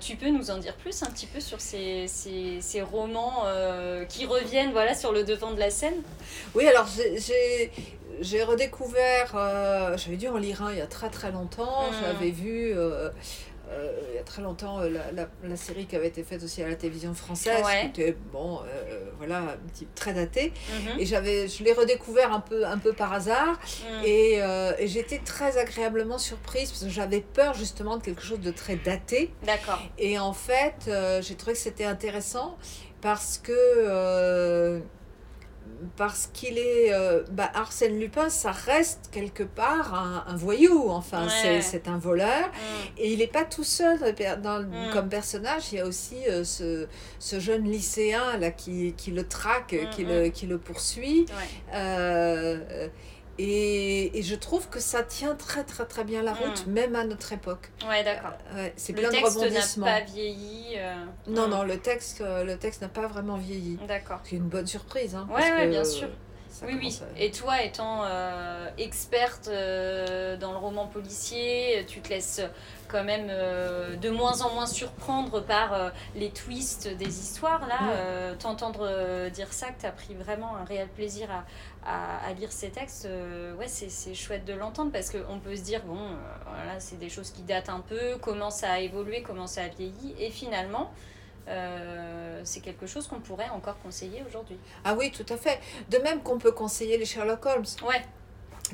tu 0.00 0.16
peux 0.16 0.30
nous 0.30 0.50
en 0.50 0.56
dire 0.56 0.74
plus 0.76 1.02
un 1.02 1.10
petit 1.10 1.26
peu 1.26 1.40
sur 1.40 1.60
ces, 1.60 2.06
ces, 2.08 2.60
ces 2.60 2.80
romans 2.80 3.44
qui 4.08 4.24
reviennent 4.24 4.72
voilà, 4.72 4.94
sur 4.94 5.12
le 5.12 5.22
devant 5.24 5.52
de 5.52 5.60
la 5.60 5.70
scène? 5.70 6.02
Oui, 6.54 6.66
alors 6.66 6.86
j'ai 8.20 8.42
redécouvert, 8.42 9.32
euh, 9.34 9.96
j'avais 9.96 10.16
dû 10.16 10.28
en 10.28 10.38
lire 10.38 10.62
un 10.62 10.72
il 10.72 10.78
y 10.78 10.82
a 10.82 10.86
très 10.86 11.10
très 11.10 11.30
longtemps, 11.30 11.90
mm. 11.90 11.94
j'avais 12.02 12.30
vu 12.30 12.72
euh, 12.72 13.10
euh, 13.70 13.92
il 14.10 14.16
y 14.16 14.18
a 14.18 14.22
très 14.22 14.40
longtemps 14.40 14.80
la, 14.80 15.28
la, 15.44 15.56
série 15.56 15.86
qui 15.86 15.94
avait 15.94 16.08
été 16.08 16.22
faite 16.22 16.42
aussi 16.42 16.62
à 16.62 16.68
la 16.68 16.74
télévision 16.74 17.12
française, 17.12 17.62
qui 17.92 18.00
était 18.00 18.16
bon, 18.32 18.60
voilà, 19.18 19.40
un 19.40 19.68
petit, 19.70 19.86
très 19.94 20.14
daté. 20.14 20.52
Mm-hmm. 20.52 21.00
Et 21.00 21.06
j'avais, 21.06 21.48
je 21.48 21.62
l'ai 21.62 21.74
redécouvert 21.74 22.32
un 22.32 22.40
peu, 22.40 22.66
un 22.66 22.78
peu 22.78 22.94
par 22.94 23.12
hasard. 23.12 23.58
Mm. 23.58 24.04
Et, 24.06 24.32
et 24.78 24.88
j'étais 24.88 25.18
très 25.18 25.58
agréablement 25.58 26.16
surprise 26.16 26.70
parce 26.70 26.82
que 26.82 26.88
j'avais 26.88 27.20
peur 27.20 27.52
justement 27.52 27.98
de 27.98 28.02
quelque 28.02 28.22
chose 28.22 28.40
de 28.40 28.50
très 28.50 28.76
daté. 28.76 29.30
D'accord. 29.44 29.82
Et 29.98 30.18
en 30.18 30.32
fait, 30.32 30.90
j'ai 31.20 31.34
trouvé 31.34 31.52
que 31.52 31.58
c'était 31.58 31.84
intéressant 31.84 32.56
parce 33.02 33.36
que 33.36 34.80
parce 35.96 36.28
qu'il 36.32 36.58
est. 36.58 36.92
Euh, 36.92 37.22
bah, 37.30 37.50
Arsène 37.54 37.98
Lupin, 37.98 38.28
ça 38.28 38.52
reste 38.52 39.08
quelque 39.12 39.42
part 39.42 39.94
un, 40.26 40.36
voyou, 40.36 40.90
enfin, 40.90 41.28
c'est 41.60 41.88
un 41.88 41.98
voleur. 41.98 42.48
Mm. 42.48 42.98
Et 42.98 43.12
il 43.12 43.18
n'est 43.18 43.26
pas 43.26 43.44
tout 43.44 43.64
seul 43.64 43.98
dans, 44.42 44.62
mm. 44.62 44.90
comme 44.92 45.08
personnage, 45.08 45.72
il 45.72 45.78
y 45.78 45.80
a 45.80 45.86
aussi 45.86 46.16
euh, 46.28 46.44
ce, 46.44 46.86
ce, 47.18 47.40
jeune 47.40 47.64
lycéen 47.64 48.38
là, 48.38 48.50
qui, 48.50 48.94
qui 48.96 49.10
le 49.10 49.26
traque, 49.26 49.72
mm, 49.72 49.90
qui, 49.90 50.04
le, 50.04 50.28
qui 50.28 50.46
le 50.46 50.58
poursuit. 50.58 51.26
Euh, 51.74 52.88
Et, 53.38 54.18
et, 54.18 54.22
je 54.22 54.34
trouve 54.34 54.68
que 54.68 54.80
ça 54.80 55.02
tient 55.04 55.36
très 55.36 55.62
très 55.62 55.84
très 55.84 56.02
bien 56.02 56.22
la 56.22 56.34
route, 56.34 56.66
hmm. 56.66 56.72
même 56.72 56.96
à 56.96 57.04
notre 57.04 57.32
époque. 57.32 57.70
Ouais, 57.88 58.02
d'accord. 58.02 58.32
Euh, 58.54 58.68
c'est 58.76 58.92
plein 58.92 59.10
de 59.10 59.16
rebondissements. 59.16 59.44
Le 59.44 59.50
texte 59.50 59.76
n'a 59.78 59.84
pas 59.84 60.00
vieilli. 60.00 60.64
Euh, 60.76 60.94
non, 61.28 61.46
hmm. 61.46 61.50
non, 61.50 61.62
le 61.62 61.78
texte, 61.78 62.20
euh, 62.20 62.42
le 62.42 62.56
texte 62.56 62.82
n'a 62.82 62.88
pas 62.88 63.06
vraiment 63.06 63.36
vieilli. 63.36 63.78
D'accord. 63.86 64.20
C'est 64.24 64.36
une 64.36 64.48
bonne 64.48 64.66
surprise. 64.66 65.14
Hein, 65.14 65.28
ouais, 65.30 65.52
ouais, 65.52 65.68
bien 65.68 65.84
sûr. 65.84 66.08
Oui, 66.66 66.74
oui. 66.78 67.00
Et 67.16 67.30
toi, 67.30 67.62
étant 67.62 68.04
experte 68.76 69.46
dans 69.46 70.52
le 70.52 70.58
roman 70.58 70.86
policier, 70.86 71.84
tu 71.86 72.00
te 72.00 72.08
laisses 72.08 72.40
quand 72.88 73.04
même 73.04 73.28
de 73.28 74.10
moins 74.10 74.40
en 74.42 74.54
moins 74.54 74.66
surprendre 74.66 75.40
par 75.40 75.92
les 76.14 76.30
twists 76.30 76.88
des 76.96 77.20
histoires. 77.20 77.66
Là, 77.68 78.34
t'entendre 78.38 79.28
dire 79.30 79.52
ça, 79.52 79.68
que 79.68 79.80
tu 79.80 79.86
as 79.86 79.92
pris 79.92 80.14
vraiment 80.14 80.56
un 80.56 80.64
réel 80.64 80.88
plaisir 80.88 81.30
à, 81.30 81.44
à, 81.88 82.32
lire 82.32 82.52
ces 82.52 82.70
textes, 82.70 83.06
euh, 83.06 83.54
ouais, 83.56 83.68
c'est 83.68 84.14
chouette 84.14 84.44
de 84.44 84.52
l'entendre 84.52 84.92
parce 84.92 85.10
qu'on 85.10 85.38
peut 85.38 85.56
se 85.56 85.62
dire, 85.62 85.82
bon, 85.84 85.98
euh, 85.98 86.16
voilà, 86.44 86.80
c'est 86.80 86.98
des 86.98 87.08
choses 87.08 87.30
qui 87.30 87.42
datent 87.42 87.68
un 87.68 87.80
peu, 87.80 88.16
comment 88.20 88.50
ça 88.50 88.72
a 88.72 88.78
évolué, 88.80 89.22
comment 89.22 89.46
ça 89.46 89.62
a 89.62 89.68
vieilli, 89.68 90.14
et 90.18 90.30
finalement, 90.30 90.92
euh, 91.48 92.40
c'est 92.44 92.60
quelque 92.60 92.86
chose 92.86 93.06
qu'on 93.06 93.20
pourrait 93.20 93.48
encore 93.50 93.78
conseiller 93.80 94.22
aujourd'hui. 94.26 94.58
Ah 94.84 94.94
oui, 94.94 95.10
tout 95.10 95.26
à 95.32 95.36
fait. 95.36 95.58
De 95.90 95.98
même 95.98 96.22
qu'on 96.22 96.38
peut 96.38 96.52
conseiller 96.52 96.98
les 96.98 97.04
Sherlock 97.04 97.44
Holmes. 97.46 97.64
Ouais 97.86 98.02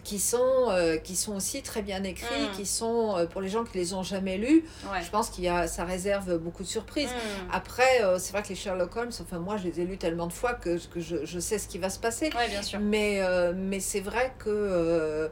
qui 0.02 0.18
sont, 0.18 0.71
euh, 0.71 0.97
qui 0.97 1.14
sont 1.14 1.37
aussi 1.37 1.62
très 1.62 1.80
bien 1.80 2.02
écrits, 2.02 2.49
mm. 2.49 2.56
qui 2.56 2.66
sont, 2.66 3.16
euh, 3.16 3.26
pour 3.26 3.40
les 3.40 3.49
gens 3.49 3.62
qui 3.62 3.78
les 3.78 3.94
ont 3.94 4.02
jamais 4.02 4.38
lus, 4.38 4.64
je 5.00 5.09
pense 5.09 5.30
qu'il 5.30 5.44
y 5.44 5.49
a, 5.49 5.68
ça 5.68 5.85
réserve 5.85 6.37
beaucoup 6.38 6.64
de 6.64 6.68
surprises. 6.68 7.11
Mm. 7.11 7.50
Après, 7.52 8.02
c'est 8.18 8.33
vrai 8.33 8.42
que 8.42 8.49
les 8.49 8.56
Sherlock 8.56 8.97
Holmes, 8.97 9.12
enfin 9.21 9.38
moi 9.38 9.56
je 9.56 9.68
les 9.68 9.80
ai 9.80 9.85
lus 9.85 9.97
tellement 9.97 10.26
de 10.26 10.33
fois 10.33 10.54
que, 10.54 10.85
que 10.88 10.99
je, 10.99 11.25
je 11.25 11.38
sais 11.38 11.61
ce 11.61 11.68
qui 11.68 11.78
va 11.78 11.90
se 11.90 12.00
passer. 12.00 12.30
bien 12.30 12.62
sûr. 12.62 12.80
Mais, 12.80 13.21
mais 13.54 13.78
c'est 13.78 14.00
vrai 14.00 14.35
que 14.37 15.30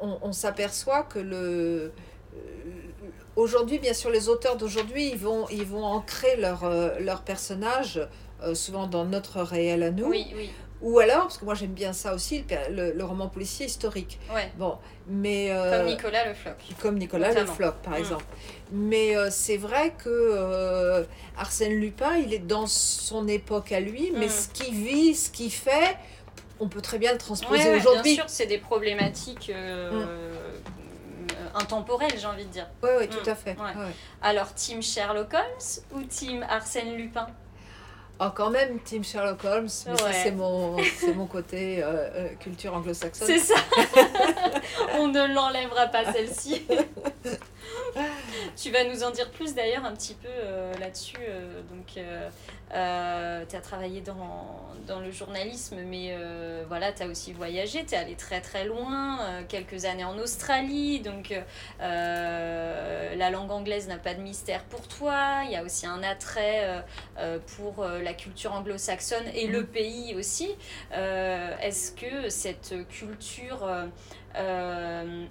on, 0.00 0.18
on 0.22 0.32
s'aperçoit 0.32 1.02
que 1.02 1.18
le... 1.18 1.92
Aujourd'hui, 3.36 3.78
bien 3.78 3.94
sûr, 3.94 4.10
les 4.10 4.28
auteurs 4.28 4.56
d'aujourd'hui, 4.56 5.08
ils 5.08 5.18
vont, 5.18 5.48
ils 5.50 5.64
vont 5.64 5.84
ancrer 5.84 6.36
leur, 6.36 6.68
leur 7.00 7.22
personnage 7.22 8.00
souvent 8.54 8.86
dans 8.86 9.04
notre 9.04 9.40
réel 9.40 9.82
à 9.82 9.90
nous. 9.90 10.06
Oui, 10.06 10.26
oui. 10.36 10.50
Ou 10.82 10.98
alors, 10.98 11.22
parce 11.22 11.38
que 11.38 11.44
moi 11.44 11.54
j'aime 11.54 11.72
bien 11.72 11.92
ça 11.92 12.12
aussi, 12.12 12.44
le, 12.70 13.04
roman 13.04 13.28
policier 13.28 13.66
historique. 13.66 14.18
Ouais. 14.34 14.50
Bon, 14.58 14.78
mais, 15.06 15.50
euh, 15.50 15.78
comme 15.78 15.86
Nicolas 15.86 16.26
Le 16.26 16.34
Floch. 16.34 16.54
Comme 16.80 16.98
Nicolas 16.98 17.32
Le 17.32 17.46
Floch, 17.46 17.74
par 17.84 17.94
mm. 17.94 17.98
exemple. 17.98 18.24
Mais 18.72 19.16
euh, 19.16 19.28
c'est 19.30 19.56
vrai 19.56 19.94
que 19.96 20.08
euh, 20.08 21.04
Arsène 21.38 21.74
Lupin, 21.74 22.16
il 22.16 22.34
est 22.34 22.44
dans 22.46 22.66
son 22.66 23.28
époque 23.28 23.70
à 23.70 23.78
lui, 23.78 24.12
mais 24.16 24.26
mm. 24.26 24.30
ce 24.30 24.48
qu'il 24.48 24.74
vit, 24.74 25.14
ce 25.14 25.30
qu'il 25.30 25.52
fait, 25.52 25.96
on 26.58 26.68
peut 26.68 26.82
très 26.82 26.98
bien 26.98 27.12
le 27.12 27.18
transposer 27.18 27.76
aujourd'hui. 27.76 28.14
Bien 28.14 28.24
sûr, 28.24 28.24
c'est 28.26 28.46
des 28.46 28.58
problématiques. 28.58 29.52
Mm. 29.54 30.04
Intemporelles, 31.54 32.18
j'ai 32.18 32.26
envie 32.26 32.44
de 32.44 32.50
dire. 32.50 32.66
Oui, 32.82 32.90
oui, 32.98 33.08
tout 33.08 33.28
à 33.28 33.34
fait. 33.34 33.56
Alors, 34.20 34.54
team 34.54 34.82
Sherlock 34.82 35.32
Holmes 35.34 35.82
ou 35.94 36.02
team 36.02 36.44
Arsène 36.48 36.94
Lupin? 36.96 37.28
Oh, 38.20 38.28
quand 38.34 38.50
même, 38.50 38.78
Team 38.80 39.02
Sherlock 39.02 39.42
Holmes, 39.44 39.68
mais 39.86 39.96
ça, 39.96 40.12
c'est 40.12 40.30
mon, 40.30 40.76
mon 41.16 41.26
côté 41.26 41.82
euh, 41.82 42.08
euh, 42.14 42.28
culture 42.38 42.72
anglo-saxonne. 42.72 43.26
C'est 43.26 43.38
ça. 43.38 43.56
On 44.98 45.08
ne 45.08 45.34
l'enlèvera 45.34 45.86
pas, 45.86 46.12
celle-ci. 46.12 46.64
tu 48.56 48.70
vas 48.70 48.84
nous 48.84 49.02
en 49.02 49.10
dire 49.10 49.30
plus 49.30 49.54
d'ailleurs 49.54 49.84
un 49.84 49.92
petit 49.92 50.14
peu 50.14 50.28
euh, 50.28 50.72
là-dessus. 50.78 51.18
donc, 51.70 51.98
euh, 52.74 53.44
tu 53.50 53.54
as 53.54 53.60
travaillé 53.60 54.00
dans, 54.00 54.70
dans, 54.86 55.00
le 55.00 55.10
journalisme, 55.10 55.76
mais 55.86 56.08
euh, 56.12 56.64
voilà, 56.68 56.90
tu 56.92 57.02
as 57.02 57.06
aussi 57.06 57.34
voyagé, 57.34 57.84
tu 57.84 57.94
es 57.94 57.98
allé 57.98 58.14
très 58.14 58.40
très 58.40 58.64
loin, 58.64 59.20
euh, 59.20 59.42
quelques 59.46 59.84
années 59.84 60.04
en 60.04 60.16
Australie, 60.18 61.00
donc 61.00 61.34
la 61.80 63.30
langue 63.30 63.50
anglaise 63.50 63.88
n'a 63.88 63.98
pas 63.98 64.14
de 64.14 64.22
mystère 64.22 64.64
pour 64.64 64.88
toi, 64.88 65.42
il 65.44 65.50
y 65.50 65.56
a 65.56 65.62
aussi 65.62 65.86
un 65.86 66.02
attrait 66.02 66.82
pour 67.56 67.84
la 67.84 68.14
culture 68.14 68.52
anglo-saxonne 68.52 69.26
et 69.34 69.46
le 69.46 69.62
mm. 69.62 69.66
pays 69.66 70.14
aussi. 70.14 70.48
Est-ce 70.92 71.92
que 71.92 72.28
cette 72.30 72.74
culture... 72.88 73.68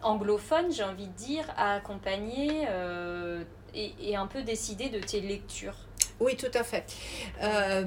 anglophone, 0.04 0.72
j'ai 0.72 0.84
envie 0.84 1.08
de 1.08 1.14
dire, 1.14 1.46
a 1.58 1.76
accompagné 1.76 2.68
et, 3.74 3.94
et, 4.02 4.16
un 4.16 4.28
peu 4.28 4.44
décidé 4.44 4.90
de 4.90 5.00
tes 5.00 5.22
lectures 5.22 5.78
oui, 6.22 6.38
tout 6.38 6.52
à 6.54 6.64
fait. 6.64 6.86
Euh, 7.42 7.84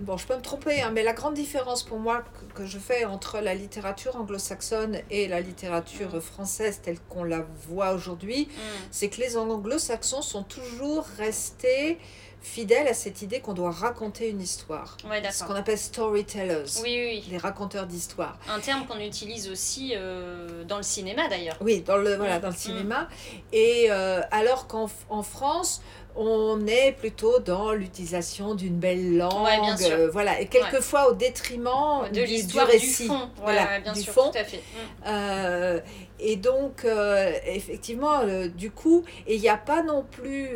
bon, 0.00 0.16
je 0.16 0.26
peux 0.26 0.34
me 0.34 0.42
tromper, 0.42 0.82
hein, 0.82 0.90
mais 0.92 1.04
la 1.04 1.12
grande 1.12 1.34
différence 1.34 1.84
pour 1.84 2.00
moi 2.00 2.24
que, 2.56 2.66
je 2.66 2.78
fais 2.78 3.04
entre 3.04 3.38
la 3.38 3.54
littérature 3.54 4.16
anglo-saxonne 4.16 4.98
et 5.10 5.28
la 5.28 5.40
littérature 5.40 6.16
mm. 6.16 6.20
française 6.20 6.80
telle 6.82 6.98
qu'on 7.08 7.22
la 7.22 7.46
voit 7.68 7.92
aujourd'hui, 7.92 8.48
mm. 8.50 8.60
c'est 8.90 9.08
que 9.08 9.20
les 9.20 9.36
anglo-saxons 9.36 10.22
sont 10.22 10.42
toujours 10.42 11.06
restés 11.18 11.98
fidèles 12.46 12.86
à 12.88 12.94
cette 12.94 13.22
idée 13.22 13.40
qu'on 13.40 13.52
doit 13.52 13.70
raconter 13.70 14.30
une 14.30 14.40
histoire. 14.40 14.96
ce 15.02 15.44
qu'on 15.44 15.54
appelle 15.54 15.78
storytellers. 15.78 16.64
Oui, 16.82 17.24
Les 17.30 17.38
raconteurs 17.38 17.86
d'histoire. 17.86 18.38
Un 18.48 18.60
terme 18.60 18.86
qu'on 18.86 19.00
utilise 19.00 19.50
aussi 19.50 19.92
euh, 19.94 20.64
dans 20.64 20.76
le 20.76 20.82
cinéma 20.82 21.28
d'ailleurs. 21.28 21.56
Oui, 21.60 21.82
dans 21.82 21.96
le, 21.96 22.14
voilà, 22.14 22.38
dans 22.38 22.48
le 22.48 22.54
mm. 22.54 22.56
cinéma. 22.56 23.08
Et 23.52 23.88
euh, 23.90 24.20
alors 24.30 24.68
qu'en 24.68 24.88
en 25.10 25.22
France, 25.22 25.82
on 26.16 26.66
est 26.66 26.92
plutôt 26.92 27.38
dans 27.40 27.72
l'utilisation 27.72 28.54
d'une 28.54 28.76
belle 28.76 29.16
langue, 29.16 29.82
euh, 29.82 30.08
voilà, 30.10 30.40
et 30.40 30.46
quelquefois 30.46 31.10
au 31.10 31.14
détriment 31.14 32.08
de 32.12 32.22
l'histoire 32.22 32.66
du 32.66 32.72
récit, 32.72 33.02
du 33.04 33.08
fond, 33.08 33.30
voilà, 33.42 33.80
bien 33.80 33.92
du 33.92 34.00
sûr, 34.00 34.12
fond. 34.12 34.30
Tout 34.30 34.38
à 34.38 34.44
fait. 34.44 34.62
Euh, 35.06 35.80
et 36.18 36.36
donc, 36.36 36.84
euh, 36.84 37.32
effectivement, 37.46 38.22
du 38.48 38.70
coup, 38.70 39.04
il 39.28 39.40
n'y 39.40 39.48
a 39.48 39.58
pas 39.58 39.82
non 39.82 40.04
plus 40.10 40.50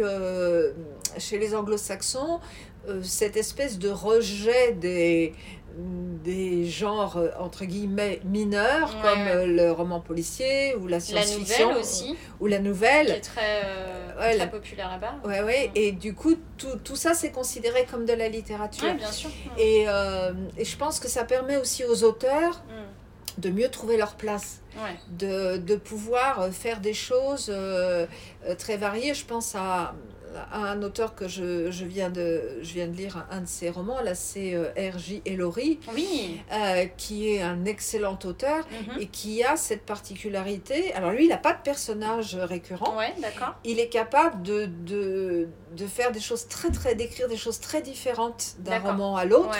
chez 1.19 1.39
les 1.39 1.55
anglo-saxons 1.55 2.41
cette 3.03 3.37
espèce 3.37 3.79
de 3.79 3.91
rejet 3.91 4.73
des 4.73 5.35
des 6.25 6.67
genres 6.67 7.17
euh, 7.17 7.31
entre 7.39 7.65
guillemets 7.65 8.21
mineurs 8.25 9.01
comme 9.03 9.27
euh, 9.27 9.47
le 9.47 9.73
roman 9.73 10.01
policier 10.01 10.75
ou 10.77 10.87
la 10.87 11.01
science-fiction 11.01 11.73
aussi. 11.79 12.17
ou 12.41 12.47
la 12.47 12.59
nouvelle. 12.59 13.07
Qui 13.07 13.13
est 13.13 13.21
très, 13.21 13.63
euh, 13.65 14.37
très 14.37 14.51
populaire 14.51 14.91
là-bas. 14.91 15.17
Ouais, 15.25 15.43
ouais. 15.43 15.71
Et 15.75 15.93
du 15.93 16.15
coup 16.15 16.35
tout, 16.59 16.77
tout 16.85 16.97
ça 16.97 17.15
c'est 17.15 17.31
considéré 17.31 17.87
comme 17.91 18.05
de 18.05 18.13
la 18.13 18.29
littérature. 18.29 18.95
Bien 18.95 19.13
sûr. 19.13 19.31
Et, 19.59 19.83
et, 20.59 20.65
je 20.65 20.77
pense 20.77 21.01
que 21.01 21.09
ça 21.09 21.25
permet 21.25 21.57
aussi 21.57 21.85
aux 21.85 22.05
auteurs 22.05 22.63
mm. 22.69 23.41
de 23.41 23.51
mieux 23.51 23.69
trouver 23.69 23.97
leur 23.97 24.15
place. 24.15 24.59
De, 25.19 25.57
de, 25.57 25.75
pouvoir 25.75 26.49
faire 26.53 26.81
des 26.81 26.95
choses 26.95 27.53
très 28.57 28.77
variées. 28.77 29.15
Je 29.15 29.27
pense 29.27 29.57
à 29.57 29.95
un 30.53 30.83
auteur 30.83 31.15
que 31.15 31.29
je, 31.29 31.71
je, 31.71 31.85
viens 31.85 32.11
de, 32.11 32.59
je 32.63 32.75
viens 32.75 32.87
de 32.87 32.97
lire 32.97 33.27
un, 33.31 33.41
de 33.41 33.47
ses 33.47 33.71
romans, 33.71 34.01
là 34.01 34.15
c'est 34.15 34.55
euh, 34.55 34.71
R.J. 34.77 35.23
Ellory, 35.27 35.81
oui. 35.95 36.41
Euh, 36.53 36.87
qui 36.97 37.31
est 37.31 37.43
un 37.43 37.65
excellent 37.65 38.19
auteur 38.25 38.67
mhm. 38.71 39.01
et 39.01 39.07
qui 39.07 39.43
a 39.43 39.57
cette 39.57 39.85
particularité. 39.85 40.93
Alors 40.95 41.11
lui, 41.11 41.25
il 41.25 41.29
n'a 41.29 41.37
pas 41.37 41.53
de 41.53 41.63
personnage 41.63 42.37
récurrent. 42.37 42.97
Ouais. 42.97 43.15
Il 43.65 43.81
est 43.81 43.89
capable 43.89 44.43
de, 44.43 44.67
de, 44.67 45.49
de, 45.77 45.87
faire 45.87 46.13
des 46.13 46.21
choses 46.21 46.49
très, 46.49 46.71
très, 46.71 46.95
d'écrire 46.95 47.29
des 47.29 47.37
choses 47.37 47.61
très 47.61 47.83
différentes 47.83 48.57
d'un 48.59 48.79
roman 48.79 49.17
à 49.17 49.25
l'autre, 49.25 49.57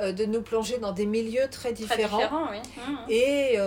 euh, 0.00 0.12
de 0.12 0.24
nous 0.24 0.42
plonger 0.42 0.78
dans 0.78 0.92
des 0.92 1.06
milieux 1.06 1.48
très 1.50 1.72
différents. 1.72 2.18
Très 2.18 2.24
différents 2.24 2.50
oui. 2.50 2.58
Mhm. 2.76 2.98
Et 3.08 3.58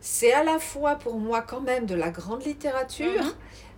c'est 0.00 0.32
à 0.32 0.44
la 0.44 0.58
fois 0.58 0.94
pour 0.96 1.18
moi 1.18 1.42
quand 1.42 1.60
même 1.60 1.86
de 1.86 1.94
la 1.94 2.10
grande 2.10 2.44
littérature. 2.44 3.22
Mhm. 3.22 3.32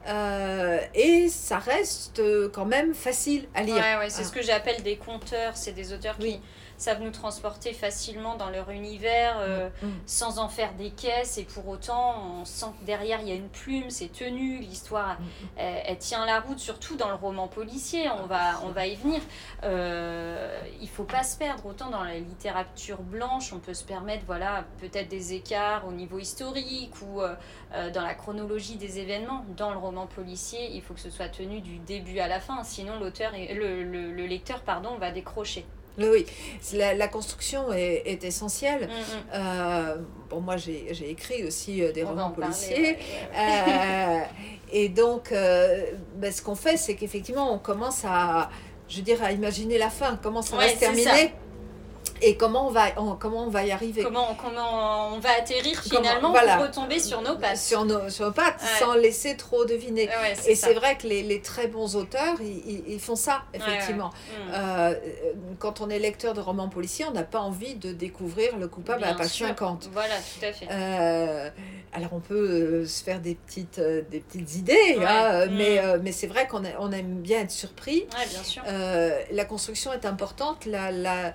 Euh, 0.06 0.78
et 0.94 1.28
ça 1.28 1.58
reste 1.58 2.22
quand 2.52 2.64
même 2.64 2.94
facile 2.94 3.46
à 3.54 3.62
lire. 3.62 3.76
Ouais, 3.76 3.98
ouais, 3.98 4.10
c'est 4.10 4.24
ce 4.24 4.32
que 4.32 4.42
j'appelle 4.42 4.82
des 4.82 4.96
conteurs, 4.96 5.56
c'est 5.56 5.72
des 5.72 5.92
auteurs 5.92 6.18
qui 6.18 6.40
savent 6.80 7.02
nous 7.02 7.10
transporter 7.10 7.72
facilement 7.72 8.36
dans 8.36 8.48
leur 8.48 8.70
univers 8.70 9.36
euh, 9.40 9.68
mm, 9.82 9.86
mm. 9.86 9.92
sans 10.06 10.38
en 10.38 10.48
faire 10.48 10.72
des 10.74 10.90
caisses 10.90 11.36
et 11.38 11.44
pour 11.44 11.68
autant 11.68 12.14
on 12.40 12.44
sent 12.44 12.66
que 12.80 12.86
derrière 12.86 13.20
il 13.20 13.28
y 13.28 13.32
a 13.32 13.34
une 13.34 13.48
plume, 13.48 13.90
c'est 13.90 14.10
tenu, 14.10 14.58
l'histoire 14.58 15.20
mm, 15.20 15.24
elle, 15.58 15.98
tient 15.98 16.24
la 16.24 16.40
route, 16.40 16.58
surtout 16.58 16.96
dans 16.96 17.08
le 17.08 17.14
roman 17.14 17.48
policier, 17.48 18.08
on 18.22 18.26
va, 18.26 18.60
on 18.64 18.70
va 18.70 18.86
y 18.86 18.96
venir. 18.96 19.20
Euh, 19.64 20.58
il 20.80 20.88
faut 20.88 21.04
pas 21.04 21.22
se 21.22 21.36
perdre, 21.36 21.66
autant 21.66 21.90
dans 21.90 22.02
la 22.02 22.18
littérature 22.18 23.02
blanche 23.02 23.52
on 23.52 23.58
peut 23.58 23.74
se 23.74 23.84
permettre 23.84 24.24
voilà 24.26 24.64
peut-être 24.80 25.08
des 25.08 25.34
écarts 25.34 25.86
au 25.86 25.92
niveau 25.92 26.18
historique 26.18 26.94
ou 27.02 27.20
euh, 27.20 27.34
euh, 27.74 27.90
dans 27.90 28.02
la 28.02 28.14
chronologie 28.14 28.76
des 28.76 28.98
événements. 28.98 29.44
Dans 29.56 29.72
le 29.72 29.78
roman 29.78 30.06
policier 30.06 30.70
il 30.72 30.82
faut 30.82 30.94
que 30.94 31.00
ce 31.00 31.10
soit 31.10 31.28
tenu 31.28 31.60
du 31.60 31.78
début 31.78 32.20
à 32.20 32.28
la 32.28 32.40
fin, 32.40 32.62
sinon 32.64 32.98
l'auteur 32.98 33.32
le, 33.32 33.84
le, 33.84 34.12
le 34.12 34.26
lecteur 34.26 34.62
pardon, 34.62 34.96
va 34.96 35.10
décrocher. 35.10 35.66
Oui, 35.98 36.24
la, 36.72 36.94
la 36.94 37.08
construction 37.08 37.72
est, 37.72 38.02
est 38.06 38.24
essentielle. 38.24 38.88
Mm, 38.88 38.90
mm. 38.90 39.24
Euh, 39.34 39.96
bon, 40.28 40.40
moi, 40.40 40.56
j'ai 40.56 41.10
écrit 41.10 41.44
aussi 41.44 41.82
euh, 41.82 41.92
des 41.92 42.04
romans 42.04 42.30
policiers. 42.30 42.98
Euh, 43.36 44.20
et 44.72 44.88
donc, 44.88 45.30
ben, 45.32 46.32
ce 46.32 46.42
qu'on 46.42 46.54
fait, 46.54 46.76
c'est 46.76 46.94
qu'effectivement, 46.94 47.52
on 47.52 47.58
commence 47.58 48.04
à, 48.04 48.50
je 48.88 49.00
à 49.22 49.32
imaginer 49.32 49.78
la 49.78 49.90
fin, 49.90 50.18
comment 50.22 50.42
ça 50.42 50.56
va 50.56 50.68
se 50.68 50.78
terminer? 50.78 51.32
Et 52.22 52.36
comment 52.36 52.68
on 52.68 52.70
va, 52.70 52.90
comment 53.18 53.44
on 53.44 53.50
va 53.50 53.64
y 53.64 53.72
arriver 53.72 54.02
comment, 54.02 54.34
comment 54.34 55.14
on 55.14 55.18
va 55.18 55.30
atterrir 55.38 55.80
finalement 55.82 56.32
pour 56.32 56.62
retomber 56.62 56.98
sur 56.98 57.22
nos 57.22 57.36
pattes 57.36 57.56
Sur 57.56 57.84
nos, 57.84 58.08
sur 58.10 58.26
nos 58.26 58.32
pattes, 58.32 58.60
sans 58.78 58.94
laisser 58.94 59.36
trop 59.36 59.64
deviner. 59.64 60.08
et 60.46 60.54
c'est 60.54 60.74
vrai 60.74 60.96
que 60.96 61.06
les, 61.06 61.22
les, 61.22 61.40
très 61.40 61.66
bons 61.66 61.96
auteurs, 61.96 62.36
ils, 62.40 62.84
ils 62.86 63.00
font 63.00 63.16
ça, 63.16 63.42
effectivement. 63.54 64.08
Mm. 64.08 64.52
Euh, 64.54 64.94
quand 65.58 65.80
on 65.80 65.90
est 65.90 65.98
lecteur 65.98 66.34
de 66.34 66.40
romans 66.40 66.68
policiers, 66.68 67.06
on 67.06 67.12
n'a 67.12 67.22
pas 67.22 67.40
envie 67.40 67.74
de 67.74 67.92
découvrir 67.92 68.56
le 68.58 68.68
coupable 68.68 69.04
à 69.04 69.10
la 69.10 69.14
page 69.14 69.38
50. 69.38 69.90
Voilà, 69.92 70.14
tout 70.16 70.44
à 70.44 70.52
fait. 70.52 70.68
Euh, 70.70 71.50
alors 71.92 72.12
on 72.12 72.20
peut 72.20 72.34
euh, 72.34 72.86
se 72.86 73.02
faire 73.02 73.20
des 73.20 73.34
petites, 73.34 73.80
des 73.80 74.20
petites 74.20 74.56
idées, 74.56 74.98
hein, 75.06 75.46
mm. 75.46 75.54
mais, 75.54 75.98
mais 76.02 76.12
c'est 76.12 76.26
vrai 76.26 76.46
qu'on 76.46 76.62
on 76.78 76.92
aime 76.92 77.20
bien 77.20 77.40
être 77.40 77.50
surpris. 77.50 78.06
bien 78.10 78.42
sûr. 78.42 78.62
la 78.66 79.44
construction 79.44 79.92
est 79.92 80.04
importante. 80.04 80.66
La, 80.66 80.90
la, 80.90 81.34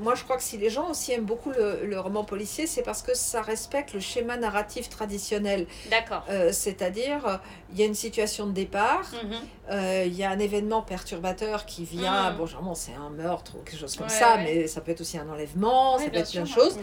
moi, 0.00 0.14
je 0.14 0.24
crois 0.24 0.36
que 0.36 0.42
si 0.42 0.56
les 0.56 0.70
gens 0.70 0.90
aussi 0.90 1.12
aiment 1.12 1.24
beaucoup 1.24 1.50
le, 1.50 1.98
roman 1.98 2.24
policier, 2.24 2.66
c'est 2.66 2.82
parce 2.82 3.02
que 3.02 3.14
ça 3.14 3.42
respecte 3.42 3.92
le 3.92 4.00
schéma 4.00 4.36
narratif 4.36 4.88
traditionnel. 4.88 5.66
D'accord. 5.90 6.24
Euh, 6.28 6.50
c'est-à-dire, 6.52 7.26
euh, 7.26 7.36
il 7.72 7.78
y 7.78 7.82
a 7.82 7.86
une 7.86 7.94
situation 7.94 8.46
de 8.46 8.52
départ, 8.52 9.10
mhm. 9.12 9.32
euh, 9.70 10.04
il 10.06 10.14
y 10.14 10.24
a 10.24 10.30
un 10.30 10.38
événement 10.38 10.82
perturbateur 10.82 11.66
qui 11.66 11.84
vient, 11.84 12.30
mhm. 12.30 12.38
bon, 12.38 12.46
généralement, 12.46 12.74
c'est 12.74 12.94
un 12.94 13.10
meurtre 13.10 13.56
ou 13.56 13.62
quelque 13.64 13.80
chose 13.80 13.96
comme 13.96 14.08
ça, 14.08 14.36
mais 14.38 14.66
ça 14.66 14.80
peut 14.80 14.92
être 14.92 15.00
aussi 15.00 15.18
un 15.18 15.28
enlèvement, 15.28 15.98
ça 15.98 16.08
peut 16.08 16.16
être 16.16 16.30
plein 16.30 16.42
de 16.42 16.48
choses. 16.48 16.78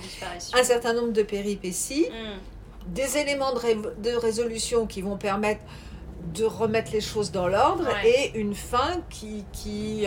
Un 0.53 0.63
certain 0.63 0.93
nombre 0.93 1.13
de 1.13 1.23
péripéties, 1.23 2.07
mhm. 2.09 2.93
des 2.93 3.17
éléments 3.17 3.53
de, 3.53 4.01
de, 4.01 4.15
résolution 4.15 4.85
qui 4.85 5.01
vont 5.01 5.17
permettre 5.17 5.61
de 6.33 6.43
remettre 6.43 6.91
les 6.91 7.01
choses 7.01 7.31
dans 7.31 7.47
l'ordre 7.47 7.87
et 8.03 8.37
une 8.37 8.55
fin 8.55 9.01
qui. 9.09 9.45
qui 9.53 10.05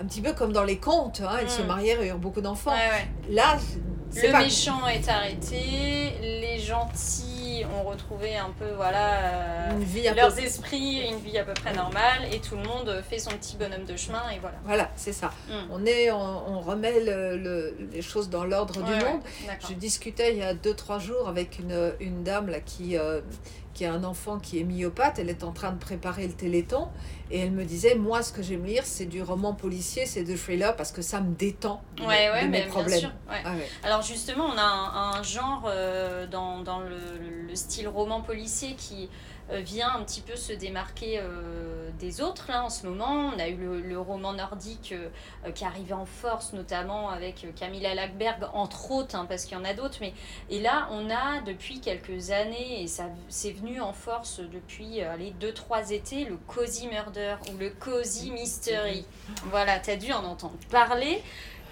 un 0.00 0.04
petit 0.04 0.20
peu 0.20 0.32
comme 0.32 0.52
dans 0.52 0.64
les 0.64 0.78
contes, 0.78 1.20
hein, 1.20 1.38
ils 1.42 1.50
se 1.50 1.62
hmm. 1.62 1.66
marièrent 1.66 2.02
et 2.02 2.08
eurent 2.08 2.18
beaucoup 2.18 2.40
d'enfants. 2.40 2.74
Là, 3.30 3.58
le 4.14 4.38
méchant 4.38 4.86
est 4.86 5.08
arrêté, 5.08 6.12
les 6.22 6.58
gentils 6.58 7.64
ont 7.74 7.88
retrouvé 7.88 8.36
un 8.36 8.50
peu 8.58 8.70
voilà 8.76 9.70
une 9.70 9.82
vie 9.82 10.08
leurs 10.14 10.38
esprits, 10.38 11.08
une 11.08 11.18
vie 11.18 11.38
à 11.38 11.44
peu 11.44 11.54
près 11.54 11.72
normale, 11.72 12.28
et 12.32 12.40
tout 12.40 12.56
le 12.56 12.62
monde 12.62 13.02
fait 13.08 13.18
son 13.18 13.30
petit 13.30 13.56
bonhomme 13.56 13.84
de 13.84 13.96
chemin 13.96 14.22
et 14.34 14.38
voilà. 14.38 14.56
Voilà, 14.64 14.90
c'est 14.96 15.12
ça. 15.12 15.32
Hmm. 15.48 15.70
On 15.70 15.86
est, 15.86 16.10
on, 16.10 16.60
remet 16.60 17.00
le, 17.00 17.76
les 17.92 18.02
choses 18.02 18.28
dans 18.30 18.44
l'ordre 18.44 18.74
du 18.74 18.92
monde. 18.92 19.20
Je 19.68 19.74
discutais 19.74 20.32
il 20.32 20.38
y 20.38 20.42
a 20.42 20.54
deux 20.54 20.74
trois 20.74 20.98
jours 20.98 21.28
avec 21.28 21.58
une, 21.58 21.92
une 22.00 22.22
dame 22.22 22.48
là 22.48 22.60
qui 22.60 22.96
euh, 22.96 23.20
qui 23.76 23.84
a 23.84 23.92
un 23.92 24.04
enfant 24.04 24.38
qui 24.38 24.58
est 24.58 24.64
myopathe, 24.64 25.18
elle 25.18 25.28
est 25.28 25.44
en 25.44 25.52
train 25.52 25.70
de 25.70 25.78
préparer 25.78 26.26
le 26.26 26.32
téléthon. 26.32 26.88
Et 27.30 27.40
elle 27.40 27.50
me 27.50 27.64
disait 27.64 27.94
moi 27.94 28.22
ce 28.22 28.32
que 28.32 28.42
j'aime 28.42 28.64
lire 28.64 28.84
c'est 28.86 29.04
du 29.04 29.22
roman 29.22 29.52
policier, 29.52 30.06
c'est 30.06 30.24
de 30.24 30.34
thriller 30.34 30.74
parce 30.76 30.92
que 30.92 31.02
ça 31.02 31.20
me 31.20 31.34
détend 31.34 31.82
de, 31.96 32.02
ouais, 32.02 32.30
ouais, 32.30 32.48
mes 32.48 32.62
problèmes. 32.62 32.88
Bien 32.88 32.98
sûr, 32.98 33.12
ah 33.28 33.52
Alors 33.82 34.00
justement 34.00 34.46
on 34.46 34.56
a 34.56 35.18
un, 35.18 35.22
genre 35.22 35.64
euh, 35.66 36.26
dans, 36.26 36.62
dans 36.62 36.80
le, 36.80 36.96
le, 37.48 37.54
style 37.54 37.88
roman 37.88 38.22
policier 38.22 38.74
qui 38.76 39.10
vient 39.50 39.94
un 39.94 40.02
petit 40.02 40.20
peu 40.20 40.36
se 40.36 40.52
démarquer 40.52 41.18
euh, 41.20 41.90
des 41.98 42.20
autres 42.20 42.46
là 42.48 42.64
en 42.64 42.68
ce 42.68 42.86
moment. 42.86 43.32
On 43.34 43.38
a 43.38 43.48
eu 43.48 43.56
le, 43.56 43.98
roman 43.98 44.32
nordique 44.32 44.92
euh, 44.92 45.50
qui 45.52 45.64
arrivait 45.64 45.94
en 45.94 46.06
force, 46.06 46.52
notamment 46.52 47.10
avec 47.10 47.46
Camilla 47.54 47.94
Lackberg, 47.94 48.48
entre 48.52 48.90
autres, 48.90 49.14
hein, 49.14 49.26
parce 49.28 49.44
qu'il 49.44 49.56
y 49.56 49.60
en 49.60 49.64
a 49.64 49.74
d'autres. 49.74 49.98
Mais 50.00 50.12
et 50.50 50.60
là, 50.60 50.88
on 50.90 51.10
a 51.10 51.40
depuis 51.42 51.80
quelques 51.80 52.30
années 52.30 52.82
et 52.82 52.86
ça 52.86 53.04
c'est 53.28 53.52
venu 53.52 53.80
en 53.80 53.92
force 53.92 54.40
depuis 54.40 55.00
les 55.18 55.30
deux 55.30 55.52
trois 55.52 55.90
étés 55.90 56.24
le 56.24 56.36
cozy 56.36 56.88
murder 56.88 57.36
ou 57.52 57.58
le 57.58 57.70
cozy 57.70 58.30
mystery. 58.30 59.04
Voilà, 59.44 59.78
tu 59.80 59.90
as 59.90 59.96
dû 59.96 60.12
en 60.12 60.24
entendre 60.24 60.56
parler. 60.70 61.22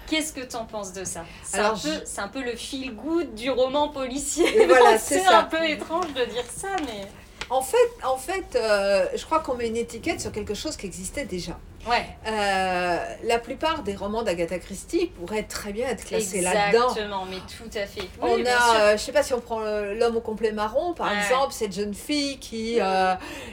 Qu'est-ce 0.07 0.33
que 0.33 0.41
tu 0.41 0.55
en 0.55 0.65
penses 0.65 0.93
de 0.93 1.03
ça? 1.03 1.25
C'est 1.43 1.59
un, 1.59 1.73
peu, 1.73 2.03
un 2.17 2.27
peu 2.27 2.43
le 2.43 2.55
feel 2.55 2.95
good 2.95 3.33
du 3.33 3.49
roman 3.49 3.89
policier. 3.89 4.67
Voilà, 4.67 4.97
c'est 4.99 5.25
un 5.25 5.43
peu 5.43 5.67
étrange 5.67 6.13
de 6.13 6.25
dire 6.25 6.45
ça, 6.49 6.75
mais. 6.85 7.07
En 7.49 7.61
fait, 7.61 7.77
en 8.03 8.17
fait 8.17 8.55
euh, 8.55 9.05
je 9.15 9.23
crois 9.25 9.39
qu'on 9.39 9.55
met 9.55 9.67
une 9.67 9.77
étiquette 9.77 10.21
sur 10.21 10.31
quelque 10.31 10.53
chose 10.53 10.75
qui 10.77 10.85
existait 10.85 11.25
déjà. 11.25 11.57
Ouais. 11.87 12.03
Euh, 12.25 12.97
la 13.25 13.37
plupart 13.37 13.83
des 13.83 13.95
romans 13.95 14.23
d'Agatha 14.23 14.57
Christie 14.57 15.11
pourraient 15.19 15.43
très 15.43 15.71
bien 15.71 15.87
être 15.87 16.03
classés 16.03 16.41
là-dedans. 16.41 16.89
Exactement, 16.89 17.25
mais 17.29 17.37
tout 17.37 17.77
à 17.77 17.85
fait. 17.85 18.09
on 18.19 18.43
a, 18.43 18.79
euh, 18.79 18.97
je 18.97 19.03
sais 19.03 19.11
pas 19.11 19.21
si 19.21 19.35
on 19.35 19.39
prend 19.39 19.59
L'homme 19.59 20.17
au 20.17 20.21
complet 20.21 20.51
marron, 20.51 20.93
par 20.93 21.15
exemple, 21.15 21.53
cette 21.53 21.73
jeune 21.73 21.93
fille 21.93 22.39
qui, 22.39 22.79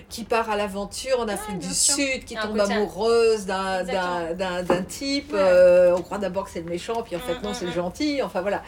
qui 0.09 0.25
part 0.25 0.49
à 0.49 0.57
l'aventure 0.57 1.21
en 1.21 1.29
Afrique 1.29 1.59
du 1.59 1.75
Sud, 1.75 2.25
qui 2.25 2.35
tombe 2.35 2.59
amoureuse 2.59 3.45
d'un 3.45 4.83
type. 4.89 5.35
on 5.35 6.01
croit 6.01 6.19
d'abord 6.19 6.45
que 6.45 6.51
c'est 6.51 6.63
le 6.63 6.71
méchant, 6.71 7.03
puis 7.03 7.17
en 7.17 7.21
fait, 7.21 7.35
mm, 7.35 7.43
non, 7.43 7.51
mm, 7.51 7.55
c'est 7.55 7.65
le 7.67 7.71
mm. 7.73 7.75
gentil. 7.75 8.23
Enfin, 8.23 8.41
voilà 8.41 8.63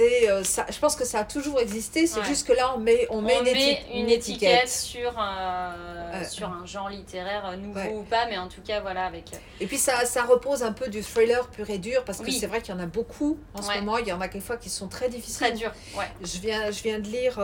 c'est 0.00 0.30
euh, 0.30 0.44
ça 0.44 0.66
je 0.70 0.78
pense 0.78 0.96
que 0.96 1.04
ça 1.04 1.20
a 1.20 1.24
toujours 1.24 1.60
existé 1.60 2.06
c'est 2.06 2.24
juste 2.24 2.46
que 2.46 2.52
là 2.52 2.72
on 2.74 2.78
met 2.78 3.06
on, 3.10 3.20
met, 3.20 3.38
une, 3.92 4.08
étiquette. 4.08 4.68
sur 4.68 5.18
un, 5.18 5.74
sur 6.28 6.48
un 6.48 6.64
genre 6.64 6.88
littéraire 6.88 7.46
euh, 7.46 7.56
nouveau 7.56 8.00
ou 8.00 8.02
pas 8.02 8.26
mais 8.26 8.38
en 8.38 8.48
tout 8.48 8.62
cas 8.62 8.80
voilà 8.80 9.04
avec 9.04 9.32
euh, 9.32 9.36
et 9.60 9.66
puis 9.66 9.76
ça, 9.76 10.06
ça 10.06 10.24
repose 10.24 10.62
un 10.62 10.72
peu 10.72 10.88
du 10.88 11.02
thriller 11.02 11.48
pur 11.48 11.68
et 11.68 11.78
dur 11.78 12.04
parce 12.04 12.20
que 12.20 12.30
c'est 12.30 12.46
vrai 12.46 12.62
qu'il 12.62 12.74
y 12.74 12.78
en 12.78 12.80
a 12.80 12.86
beaucoup 12.86 13.38
en 13.54 13.62
ce 13.62 13.78
moment 13.78 13.98
il 13.98 14.08
y 14.08 14.12
en 14.12 14.20
a 14.20 14.28
quelquefois 14.28 14.56
qui 14.56 14.70
sont 14.70 14.88
très 14.88 15.08
difficiles. 15.08 15.48
Très 15.48 15.52
dur 15.52 15.72
je 16.22 16.38
viens 16.38 16.70
je 16.70 16.82
viens 16.82 16.98
de 16.98 17.08
lire 17.08 17.38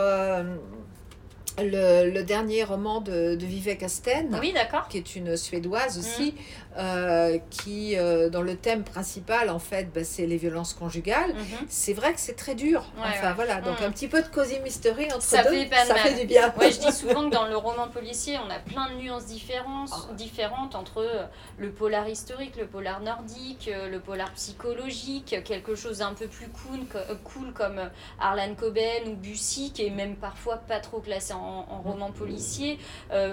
le, 1.59 2.09
le, 2.11 2.23
dernier 2.23 2.63
roman 2.63 3.01
de, 3.01 3.35
de 3.35 3.45
Vivek 3.45 3.83
Asten, 3.83 4.37
oui, 4.39 4.53
qui 4.89 4.97
est 4.97 5.15
une 5.15 5.37
suédoise 5.37 5.97
aussi, 5.97 6.33
mm. 6.33 6.66
Euh, 6.77 7.39
qui, 7.49 7.97
euh, 7.97 8.29
dans 8.29 8.43
le 8.43 8.55
thème 8.55 8.83
principal, 8.83 9.49
en 9.49 9.57
fait, 9.57 9.91
bah, 9.91 10.03
c'est 10.03 10.27
les 10.27 10.37
violences 10.37 10.73
conjugales. 10.73 11.33
Mhm. 11.33 11.65
C'est 11.67 11.93
vrai 11.93 12.13
que 12.13 12.19
c'est 12.19 12.35
très 12.35 12.53
dur. 12.53 12.85
enfin, 12.99 13.33
voilà. 13.33 13.61
Donc, 13.61 13.79
mm. 13.79 13.85
un 13.85 13.91
petit 13.91 14.07
peu 14.07 14.21
de 14.21 14.27
cozy 14.27 14.59
mystery 14.59 15.05
entre 15.11 15.23
ça 15.23 15.43
deux, 15.43 15.65
fait 15.65 15.85
ça 15.85 15.95
fait 15.95 16.13
du 16.13 16.27
bien. 16.27 16.53
Ouais, 16.59 16.71
je 16.71 16.79
dis 16.79 16.91
souvent 16.93 17.29
que 17.29 17.33
dans 17.33 17.47
le 17.47 17.57
roman 17.57 17.87
policier, 17.87 18.37
on 18.45 18.49
a 18.51 18.59
plein 18.59 18.91
de 18.91 18.95
nuances 19.01 19.25
différentes, 19.25 19.89
ah. 19.91 20.13
différentes 20.13 20.75
entre 20.75 20.99
euh, 20.99 21.25
le 21.57 21.71
polar 21.71 22.07
historique, 22.07 22.55
le 22.57 22.67
polar 22.67 23.01
nordique, 23.01 23.71
le 23.89 23.99
polar 23.99 24.31
psychologique, 24.33 25.37
quelque 25.43 25.73
chose 25.73 26.03
un 26.03 26.13
peu 26.13 26.27
plus 26.27 26.49
cool, 26.49 26.81
cool 27.23 27.53
comme 27.53 27.89
Arlan 28.19 28.53
Coben 28.53 29.07
ou 29.07 29.15
Bussy, 29.15 29.71
qui 29.73 29.87
est 29.87 29.91
même 29.91 30.15
parfois 30.15 30.57
pas 30.57 30.79
trop 30.79 30.99
classé 30.99 31.33
en, 31.33 31.63
roman 31.83 32.11
policier, 32.11 32.77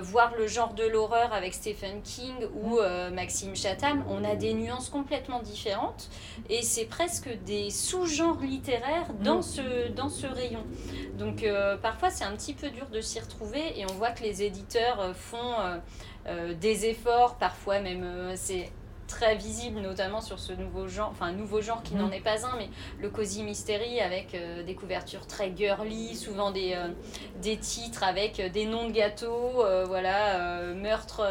voir 0.00 0.32
le 0.38 0.46
genre 0.46 0.74
de 0.74 0.84
l'horreur 0.84 1.32
avec 1.32 1.52
Stephen 1.54 2.00
King 2.02 2.34
ou 2.54 2.78
Max 3.12 3.33
Maxime 3.34 3.56
Chatham, 3.56 4.04
on 4.08 4.22
a 4.22 4.36
des 4.36 4.54
nuances 4.54 4.88
complètement 4.88 5.42
différentes 5.42 6.08
et 6.48 6.62
c'est 6.62 6.84
presque 6.84 7.28
des 7.44 7.70
sous-genres 7.70 8.38
littéraires 8.40 9.08
dans, 9.24 9.38
mm. 9.38 9.42
ce, 9.42 9.88
dans 9.88 10.08
ce 10.08 10.28
rayon. 10.28 10.62
Donc 11.18 11.42
euh, 11.42 11.76
parfois 11.76 12.10
c'est 12.10 12.22
un 12.22 12.36
petit 12.36 12.54
peu 12.54 12.70
dur 12.70 12.86
de 12.90 13.00
s'y 13.00 13.18
retrouver 13.18 13.76
et 13.76 13.86
on 13.90 13.94
voit 13.94 14.10
que 14.10 14.22
les 14.22 14.44
éditeurs 14.44 15.00
euh, 15.00 15.14
font 15.14 15.56
euh, 16.28 16.54
des 16.54 16.86
efforts, 16.86 17.36
parfois 17.36 17.80
même 17.80 18.06
c'est 18.36 18.70
très 19.06 19.36
visible, 19.36 19.80
notamment 19.80 20.20
sur 20.20 20.38
ce 20.38 20.52
nouveau 20.52 20.88
genre, 20.88 21.10
enfin 21.10 21.32
nouveau 21.32 21.60
genre 21.60 21.82
qui 21.82 21.94
n'en 21.94 22.08
mm. 22.08 22.14
est 22.14 22.20
pas 22.20 22.46
un, 22.46 22.56
mais 22.56 22.68
le 23.00 23.10
cozy 23.10 23.42
mystery 23.42 24.00
avec 24.00 24.34
euh, 24.34 24.62
des 24.62 24.74
couvertures 24.74 25.26
très 25.26 25.52
girly, 25.54 26.14
souvent 26.16 26.50
des, 26.50 26.74
euh, 26.74 26.88
des 27.40 27.56
titres 27.56 28.02
avec 28.02 28.40
euh, 28.40 28.48
des 28.48 28.64
noms 28.66 28.88
de 28.88 28.92
gâteaux, 28.92 29.64
voilà, 29.86 30.62
meurtre, 30.74 31.22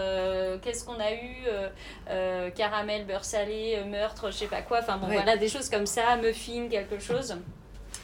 qu'est-ce 0.62 0.86
qu'on 0.86 1.00
a 1.00 1.14
eu, 1.14 2.52
caramel, 2.56 3.06
beurre 3.06 3.26
salé, 3.26 3.84
meurtre, 3.86 4.32
je 4.32 4.38
sais 4.38 4.48
pas 4.48 4.62
quoi, 4.62 4.80
enfin 4.80 4.98
bon, 4.98 5.08
voilà, 5.08 5.38
des 5.38 5.50
choses 5.50 5.70
comme 5.70 5.86
ça, 5.86 6.16
muffin, 6.18 6.68
quelque 6.70 7.00
chose. 7.00 7.36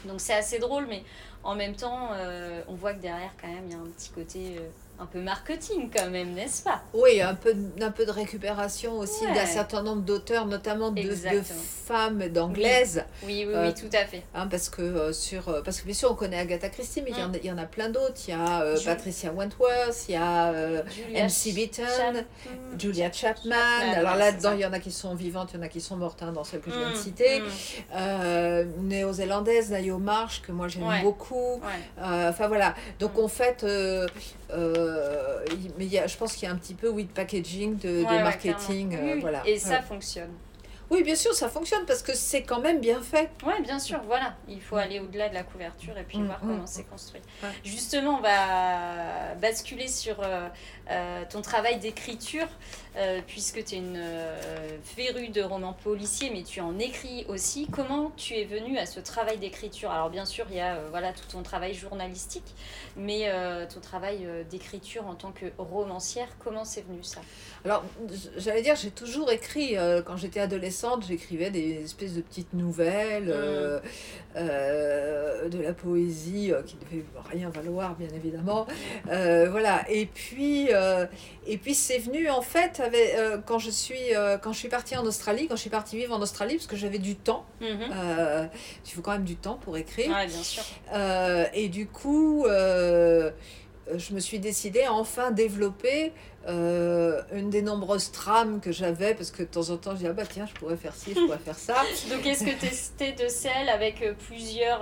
Donc 0.04 0.20
c'est 0.20 0.34
assez 0.34 0.58
drôle, 0.58 0.86
mais 0.88 1.02
en 1.42 1.54
même 1.54 1.74
temps, 1.74 2.10
on 2.68 2.74
voit 2.74 2.94
que 2.94 3.00
derrière, 3.00 3.32
quand 3.40 3.48
même, 3.48 3.64
il 3.66 3.72
y 3.72 3.74
a 3.74 3.78
un 3.78 3.90
petit 3.96 4.10
côté 4.10 4.56
un 5.00 5.06
peu 5.06 5.20
marketing 5.20 5.90
quand 5.94 6.10
même, 6.10 6.34
n'est-ce 6.34 6.62
pas? 6.62 6.82
Oui, 6.92 7.22
un 7.22 7.34
peu, 7.34 7.54
un 7.80 7.90
peu 7.90 8.04
de 8.04 8.10
récupération 8.10 8.98
aussi 8.98 9.24
d'un 9.24 9.46
certain 9.46 9.82
nombre 9.82 10.02
d'auteurs, 10.02 10.46
notamment 10.46 10.90
de, 10.90 11.02
de, 11.02 11.42
femmes 11.42 12.28
d'anglaises. 12.28 13.04
Oui, 13.22 13.44
oui, 13.46 13.46
oui, 13.48 13.54
euh, 13.54 13.72
tout 13.72 13.88
à 13.94 14.04
fait. 14.04 14.24
Hein, 14.34 14.46
parce, 14.46 14.68
que, 14.68 14.82
euh, 14.82 15.12
sur, 15.12 15.48
euh, 15.48 15.62
parce 15.62 15.80
que 15.80 15.86
bien 15.86 15.94
sûr, 15.94 16.10
on 16.12 16.14
connaît 16.14 16.38
Agatha 16.38 16.68
Christie, 16.68 17.02
mais 17.02 17.12
il 17.12 17.44
y, 17.44 17.46
y, 17.46 17.50
en 17.50 17.58
a 17.58 17.64
plein 17.64 17.88
d'autres. 17.88 18.20
Il 18.28 18.30
y 18.30 18.34
a 18.34 18.74
Patricia 18.84 19.32
Wentworth, 19.32 20.04
il 20.08 20.12
y 20.12 20.16
a 20.16 20.52
MC 20.52 21.54
Beaton, 21.54 22.24
Julia 22.78 23.10
Chapman. 23.10 23.56
Alors 23.94 24.16
là-dedans, 24.16 24.52
il 24.52 24.60
y 24.60 24.66
en 24.66 24.72
a 24.74 24.80
qui 24.80 24.92
sont 24.92 25.14
vivantes, 25.14 25.50
il 25.54 25.56
y 25.56 25.60
en 25.60 25.62
a 25.62 25.68
qui 25.68 25.80
sont 25.80 25.96
mortes 25.96 26.22
hein, 26.22 26.32
dans 26.32 26.44
celles 26.44 26.60
que 26.60 26.70
je 26.70 26.76
viens 26.76 26.90
de 26.90 26.94
mm, 26.94 26.96
citer. 26.96 27.40
Mm. 27.40 28.86
Néo-zélandaise, 28.86 29.70
Nayo 29.70 29.96
Marsh, 29.96 30.42
que 30.42 30.52
moi 30.52 30.68
j'aime 30.68 30.84
beaucoup. 31.02 31.60
Enfin 31.98 32.48
voilà. 32.48 32.74
Donc 32.98 33.16
mm. 33.16 33.20
en 33.20 33.28
fait, 33.28 33.64
mais 35.78 35.86
y 35.86 35.98
a, 35.98 36.06
je 36.06 36.16
pense 36.16 36.34
qu'il 36.34 36.48
y 36.48 36.50
a 36.50 36.54
un 36.54 36.58
petit 36.58 36.74
peu 36.74 36.88
oui, 36.88 37.04
de 37.04 37.12
packaging, 37.12 37.78
de, 37.78 38.02
marketing. 38.02 38.96
Euh, 38.96 39.18
voilà. 39.20 39.42
Et 39.46 39.58
ça 39.58 39.82
fonctionne. 39.82 40.30
Oui, 40.90 41.04
bien 41.04 41.14
sûr, 41.14 41.32
ça 41.34 41.48
fonctionne 41.48 41.86
parce 41.86 42.02
que 42.02 42.14
c'est 42.14 42.42
quand 42.42 42.58
même 42.58 42.80
bien 42.80 43.00
fait. 43.00 43.30
Oui, 43.46 43.52
bien 43.62 43.78
sûr, 43.78 44.00
voilà. 44.06 44.34
Il 44.48 44.60
faut 44.60 44.74
aller 44.74 44.98
au-delà 44.98 45.28
de 45.28 45.34
la 45.34 45.44
couverture 45.44 45.96
et 45.96 46.02
puis 46.02 46.18
mm, 46.18 46.26
voir 46.26 46.44
mm. 46.44 46.48
comment 46.48 46.66
c'est 46.66 46.82
construit. 46.82 47.22
Justement, 47.64 48.18
on 48.18 48.20
va 48.20 49.36
basculer 49.36 49.86
sur 49.86 50.20
euh, 50.20 50.48
euh, 50.90 51.22
ton 51.30 51.42
travail 51.42 51.78
d'écriture, 51.78 52.48
euh, 52.96 53.20
puisque 53.26 53.64
tu 53.64 53.74
es 53.74 53.78
une 53.78 54.02
férue 54.84 55.28
de 55.28 55.42
romans 55.42 55.72
policiers, 55.72 56.30
mais 56.32 56.42
tu 56.42 56.60
en 56.60 56.78
écris 56.78 57.24
aussi. 57.28 57.68
Comment 57.70 58.12
tu 58.16 58.34
es 58.34 58.44
venue 58.44 58.78
à 58.78 58.86
ce 58.86 59.00
travail 59.00 59.38
d'écriture? 59.38 59.90
Alors, 59.90 60.10
bien 60.10 60.24
sûr, 60.24 60.46
il 60.50 60.56
y 60.56 60.60
a 60.60 60.78
voilà, 60.90 61.12
tout 61.12 61.26
ton 61.30 61.42
travail 61.42 61.74
journalistique, 61.74 62.54
mais 62.96 63.30
ton 63.72 63.80
travail 63.80 64.26
d'écriture 64.50 65.06
en 65.06 65.14
tant 65.14 65.32
que 65.32 65.46
romancière, 65.58 66.28
comment 66.42 66.64
c'est 66.64 66.84
venu 66.86 67.02
ça? 67.02 67.20
Alors, 67.64 67.84
j'allais 68.36 68.62
dire, 68.62 68.76
j'ai 68.76 68.90
toujours 68.90 69.30
écrit, 69.30 69.76
quand 70.06 70.16
j'étais 70.16 70.40
adolescente, 70.40 71.04
j'écrivais 71.06 71.50
des 71.50 71.84
espèces 71.84 72.14
de 72.14 72.22
petites 72.22 72.54
nouvelles, 72.54 73.28
mm. 74.34 74.40
de 75.48 75.58
la 75.62 75.72
poésie 75.72 76.52
qui 76.66 76.76
ne 76.76 76.80
devait 76.80 77.04
rien 77.30 77.50
valoir, 77.50 77.94
bien 77.96 78.08
évidemment. 78.14 78.66
voilà, 79.04 79.84
et 79.88 80.06
puis 80.06 80.70
euh, 80.72 81.06
et 81.46 81.58
puis 81.58 81.74
c'est 81.74 81.98
venu 81.98 82.28
en 82.30 82.42
fait 82.42 82.79
avec, 82.80 83.14
euh, 83.14 83.38
quand, 83.44 83.58
je 83.58 83.70
suis, 83.70 84.14
euh, 84.14 84.38
quand 84.38 84.52
je 84.52 84.58
suis 84.58 84.68
partie 84.68 84.96
en 84.96 85.04
Australie, 85.04 85.46
quand 85.48 85.56
je 85.56 85.60
suis 85.60 85.70
partie 85.70 85.96
vivre 85.96 86.14
en 86.14 86.20
Australie, 86.20 86.56
parce 86.56 86.66
que 86.66 86.76
j'avais 86.76 86.98
du 86.98 87.16
temps. 87.16 87.44
Mhm. 87.60 88.48
il 88.86 88.92
faut 88.92 89.02
quand 89.02 89.12
même 89.12 89.24
du 89.24 89.36
temps 89.36 89.58
pour 89.62 89.76
écrire. 89.76 90.10
bien 90.26 90.42
sûr. 90.42 90.62
et 91.54 91.68
du 91.68 91.86
coup, 91.86 92.44
je 92.46 94.14
me 94.14 94.20
suis 94.20 94.38
décidée 94.38 94.82
à 94.82 94.92
enfin 94.92 95.30
développer 95.30 96.12
euh, 96.48 97.20
une 97.32 97.50
des 97.50 97.60
nombreuses 97.60 98.12
trames 98.12 98.60
que 98.60 98.72
j'avais, 98.72 99.14
parce 99.14 99.30
que 99.30 99.42
de 99.42 99.48
temps 99.48 99.68
en 99.68 99.76
temps, 99.76 99.90
je 99.92 99.96
dis, 99.96 100.06
ah 100.06 100.12
bah 100.14 100.22
tiens, 100.30 100.46
je 100.46 100.58
pourrais 100.58 100.76
faire 100.76 100.94
ci, 100.94 101.12
je 101.14 101.20
pourrais 101.20 101.38
faire 101.38 101.58
ça. 101.58 101.74
Donc, 102.10 102.26
est-ce 102.26 102.44
que 102.44 102.50
tu 102.50 103.04
es 103.04 103.12
de 103.12 103.28
celle 103.28 103.68
avec 103.68 104.00
euh, 104.00 104.14
plusieurs 104.26 104.80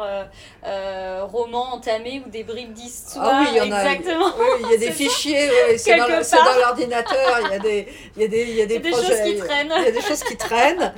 euh, 0.65 1.25
romans 1.25 1.75
entamés 1.75 2.23
ou 2.25 2.31
des 2.31 2.45
bribes 2.45 2.73
d'histoire? 2.73 3.29
Ah 3.29 3.41
oui, 3.43 3.49
il 3.51 3.57
y 3.57 3.61
en 3.61 3.73
a. 3.73 3.85
Exactement. 3.85 4.33
Oui, 4.39 4.47
il 4.67 4.71
y 4.71 4.75
a 4.75 4.77
des 4.89 4.93
fichiers, 4.93 5.51
c'est 5.79 5.97
dans, 5.97 6.07
dans 6.07 6.61
l'ordinateur, 6.61 7.41
il 7.47 7.51
y 7.51 7.55
a 7.55 7.59
des, 7.59 7.89
il 8.17 8.23
y 8.23 8.25
a 8.25 8.29
des, 8.29 8.43
il 8.43 8.57
y 8.57 8.63
a 8.63 8.67
des, 8.67 8.79
des 8.79 8.91
projets. 8.91 9.09
Choses 9.09 9.33
qui 9.33 9.37
traînent. 9.39 9.73
Il 9.79 9.85
y 9.85 9.89
a 9.89 9.91
des 9.91 10.01
choses 10.01 10.23
qui 10.23 10.37
traînent. 10.37 10.95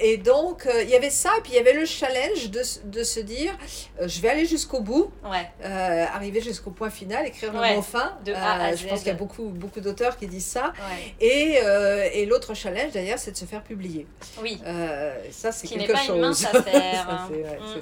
et 0.00 0.16
donc, 0.16 0.66
il 0.82 0.88
y 0.88 0.94
avait 0.94 1.10
ça, 1.10 1.30
et 1.38 1.42
puis 1.42 1.52
il 1.52 1.56
y 1.56 1.60
avait 1.60 1.74
le 1.74 1.84
challenge 1.84 2.50
de, 2.50 2.62
de 2.84 3.02
se 3.04 3.20
dire, 3.20 3.52
je 4.00 4.20
vais 4.22 4.30
aller 4.30 4.46
jusqu'au 4.46 4.80
bout, 4.80 5.10
ouais. 5.24 5.50
arriver 5.62 6.40
jusqu'au 6.40 6.70
point 6.70 6.90
final, 6.90 7.26
écrire 7.26 7.52
le 7.52 7.76
mot 7.76 7.82
fin. 7.82 8.16
De 8.24 8.32
A 8.32 8.64
à 8.64 8.74
Z. 8.74 8.80
Je 8.82 8.88
pense 8.88 9.00
qu'il 9.00 9.08
y 9.08 9.10
a 9.10 9.14
beaucoup 9.14 9.35
beaucoup, 9.36 9.50
beaucoup 9.50 9.80
d'auteurs 9.80 10.16
qui 10.16 10.26
disent 10.26 10.46
ça. 10.46 10.72
Et, 11.20 11.58
euh, 11.62 12.08
et 12.12 12.26
l'autre 12.26 12.54
challenge, 12.54 12.92
d'ailleurs, 12.92 13.18
c'est 13.18 13.32
de 13.32 13.36
se 13.36 13.44
faire 13.44 13.62
publier. 13.62 14.06
Oui. 14.42 14.60
Euh, 14.66 15.16
ça, 15.30 15.52
c'est 15.52 15.68
quelque 15.68 15.96
chose. 15.96 16.46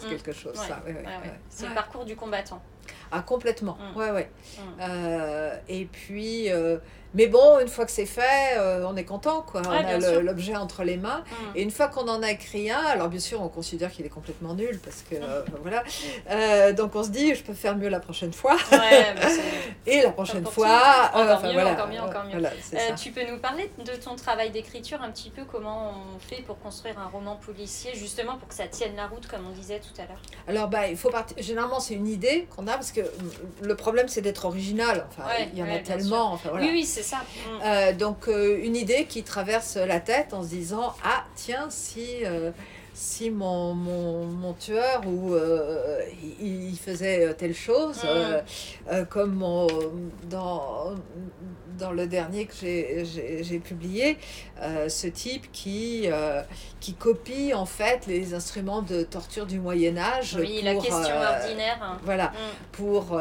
Quelque 0.08 0.32
chose, 0.32 0.54
ça. 0.54 0.82
c'est 1.48 1.66
le 1.66 1.74
parcours 1.74 2.04
du 2.04 2.16
combattant. 2.16 2.62
Ah, 3.10 3.22
complètement. 3.22 3.78
Mm. 3.78 3.98
Ouais, 3.98 4.10
ouais. 4.10 4.30
Mm. 4.58 4.62
Euh, 4.80 5.56
et 5.68 5.84
puis, 5.86 6.48
mais 7.14 7.26
bon, 7.26 7.60
une 7.60 7.68
fois 7.68 7.84
que 7.84 7.90
c'est 7.90 8.06
fait, 8.06 8.56
euh, 8.56 8.84
on 8.86 8.96
est 8.96 9.04
content, 9.04 9.42
quoi. 9.42 9.62
on 9.66 9.70
a 9.70 10.20
l'objet 10.20 10.56
entre 10.56 10.84
les 10.84 10.96
mains. 10.96 11.24
Mm. 11.24 11.56
Et 11.56 11.62
une 11.62 11.70
fois 11.70 11.88
qu'on 11.88 12.08
en 12.08 12.22
a 12.22 12.30
écrit 12.30 12.70
un, 12.70 12.78
alors 12.78 13.08
bien 13.08 13.20
sûr, 13.20 13.40
on 13.42 13.48
considère 13.48 13.90
qu'il 13.90 14.04
est 14.04 14.10
complètement 14.10 14.54
nul, 14.54 14.78
parce 14.82 15.02
que, 15.02 15.16
voilà. 15.62 16.72
donc 16.72 16.94
on 16.94 17.04
se 17.04 17.10
dit, 17.10 17.34
je 17.34 17.42
peux 17.42 17.54
faire 17.54 17.76
mieux 17.76 17.88
la 17.88 18.00
prochaine 18.00 18.32
fois. 18.32 18.56
et 19.86 20.02
la 20.02 20.10
prochaine 20.10 20.46
fois... 20.46 21.10
Encore, 21.14 21.42
mieux, 21.42 21.60
encore 21.60 21.88
mieux, 21.88 22.00
encore 22.00 22.24
mieux, 22.24 22.42
tu 22.96 23.10
peux 23.10 23.24
nous 23.30 23.38
parler 23.38 23.70
de 23.78 23.92
ton 23.92 24.16
travail 24.16 24.50
d'écriture, 24.50 25.02
un 25.02 25.10
petit 25.10 25.30
peu 25.30 25.44
comment 25.44 25.92
on 26.14 26.18
fait 26.18 26.42
pour 26.42 26.58
construire 26.58 26.98
un 26.98 27.08
roman 27.08 27.36
policier, 27.36 27.92
justement 27.94 28.36
pour 28.36 28.48
que 28.48 28.54
ça 28.54 28.66
tienne 28.66 28.96
la 28.96 29.06
route, 29.06 29.26
comme 29.26 29.46
on 29.46 29.52
disait 29.54 29.80
tout 29.80 30.00
à 30.00 30.06
l'heure? 30.06 30.20
Alors, 30.48 30.68
bah, 30.68 30.88
il 30.88 30.96
faut 30.96 31.10
partir... 31.10 31.36
Généralement, 31.38 31.80
c'est 31.80 31.94
une 31.94 32.08
idée 32.08 32.46
qu'on 32.54 32.66
a, 32.66 32.72
parce 32.72 32.92
que 32.92 33.00
le 33.62 33.76
problème, 33.76 34.08
c'est 34.08 34.20
d'être 34.20 34.44
original. 34.44 35.06
Enfin, 35.10 35.28
il 35.52 35.58
y 35.58 35.62
en 35.62 35.70
a 35.70 35.78
tellement. 35.78 36.32
Enfin, 36.32 36.50
voilà. 36.50 36.66
Oui, 36.66 36.72
oui, 36.72 36.84
c'est 36.84 37.02
ça. 37.04 37.18
Mm. 37.18 37.50
Euh, 37.64 37.92
donc, 37.92 38.28
euh, 38.28 38.58
une 38.62 38.76
idée 38.76 39.04
qui 39.04 39.22
traverse 39.22 39.76
la 39.76 40.00
tête 40.00 40.34
en 40.34 40.42
se 40.42 40.48
disant 40.48 40.94
Ah, 41.04 41.24
tiens, 41.36 41.66
si. 41.70 42.24
Euh, 42.24 42.50
si 42.96 43.28
mon, 43.28 43.74
mon, 43.74 44.24
mon, 44.24 44.52
tueur 44.52 45.02
ou 45.04 45.34
il, 46.40 46.78
faisait 46.78 47.34
telle 47.34 47.52
chose, 47.52 48.04
mm. 48.04 49.06
comme 49.06 49.44
dans, 50.30 50.94
dans 51.78 51.92
le 51.92 52.06
dernier 52.06 52.46
que 52.46 52.54
j'ai 52.54 53.58
publié, 53.58 54.16
euh, 54.62 54.88
ce 54.88 55.06
type 55.06 55.50
qui, 55.52 56.04
euh, 56.06 56.42
qui 56.80 56.94
copie 56.94 57.52
en 57.54 57.66
fait 57.66 58.06
les 58.06 58.34
instruments 58.34 58.82
de 58.82 59.02
torture 59.02 59.46
du 59.46 59.58
Moyen 59.58 59.96
Âge. 59.96 60.36
Oui, 60.38 60.58
pour, 60.58 60.64
la 60.64 60.74
question 60.74 61.16
euh, 61.16 61.40
ordinaire. 61.40 61.98
Voilà, 62.04 62.26
mm. 62.26 62.32
pour, 62.72 63.20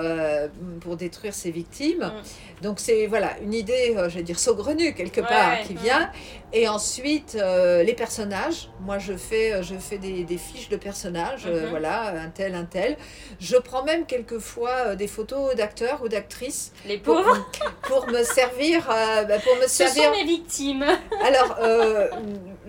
pour 0.82 0.96
détruire 0.96 1.34
ses 1.34 1.52
victimes. 1.52 2.06
Mm. 2.06 2.64
Donc 2.64 2.80
c'est 2.80 3.08
voilà 3.08 3.32
une 3.42 3.54
idée, 3.54 3.96
je 3.98 4.18
vais 4.18 4.24
dire 4.24 4.40
saugrenue 4.40 4.94
quelque 4.94 5.22
part, 5.22 5.62
qui 5.66 5.74
vient. 5.76 6.12
Et 6.56 6.68
ensuite, 6.68 7.34
les 7.36 7.96
personnages. 7.96 8.70
Moi, 8.82 9.00
je 9.00 9.14
fais, 9.14 9.64
je 9.64 9.76
fais 9.76 9.98
des, 9.98 10.24
des 10.24 10.38
fiches 10.38 10.70
de 10.70 10.76
personnages, 10.76 11.48
mm-hmm. 11.48 11.70
voilà, 11.70 12.10
un 12.22 12.30
tel, 12.30 12.54
un 12.54 12.66
tel. 12.66 12.96
Je 13.40 13.56
prends 13.56 13.84
même 13.84 14.06
quelquefois 14.06 14.96
des 14.96 15.08
photos 15.08 15.56
d'acteurs 15.56 16.02
ou 16.04 16.10
d'actrices. 16.10 16.72
Les 16.86 16.98
pauvres 16.98 17.48
pour, 17.88 18.04
pour 18.04 18.08
me 18.08 18.24
servir 18.24 18.43
servir, 18.48 18.90
euh, 18.90 19.24
bah, 19.24 19.40
pour 19.40 19.56
me 19.56 19.68
servir. 19.68 19.96
Ce 19.96 20.02
sont 20.02 20.12
mes 20.12 20.24
victimes. 20.24 20.86
Alors, 21.26 21.58
euh, 21.62 22.08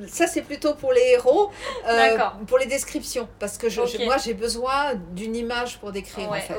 ça 0.07 0.27
c'est 0.27 0.43
plutôt 0.43 0.75
pour 0.75 0.93
les 0.93 1.13
héros, 1.13 1.51
euh, 1.89 2.19
pour 2.47 2.59
les 2.59 2.67
descriptions, 2.67 3.29
parce 3.39 3.59
que 3.59 3.69
je, 3.69 3.81
moi 4.05 4.17
j'ai 4.19 4.35
besoin 4.35 4.95
d'une 5.13 5.37
image 5.37 5.79
pour 5.79 5.93
décrire 5.93 6.31
en 6.31 6.35
fait. 6.35 6.55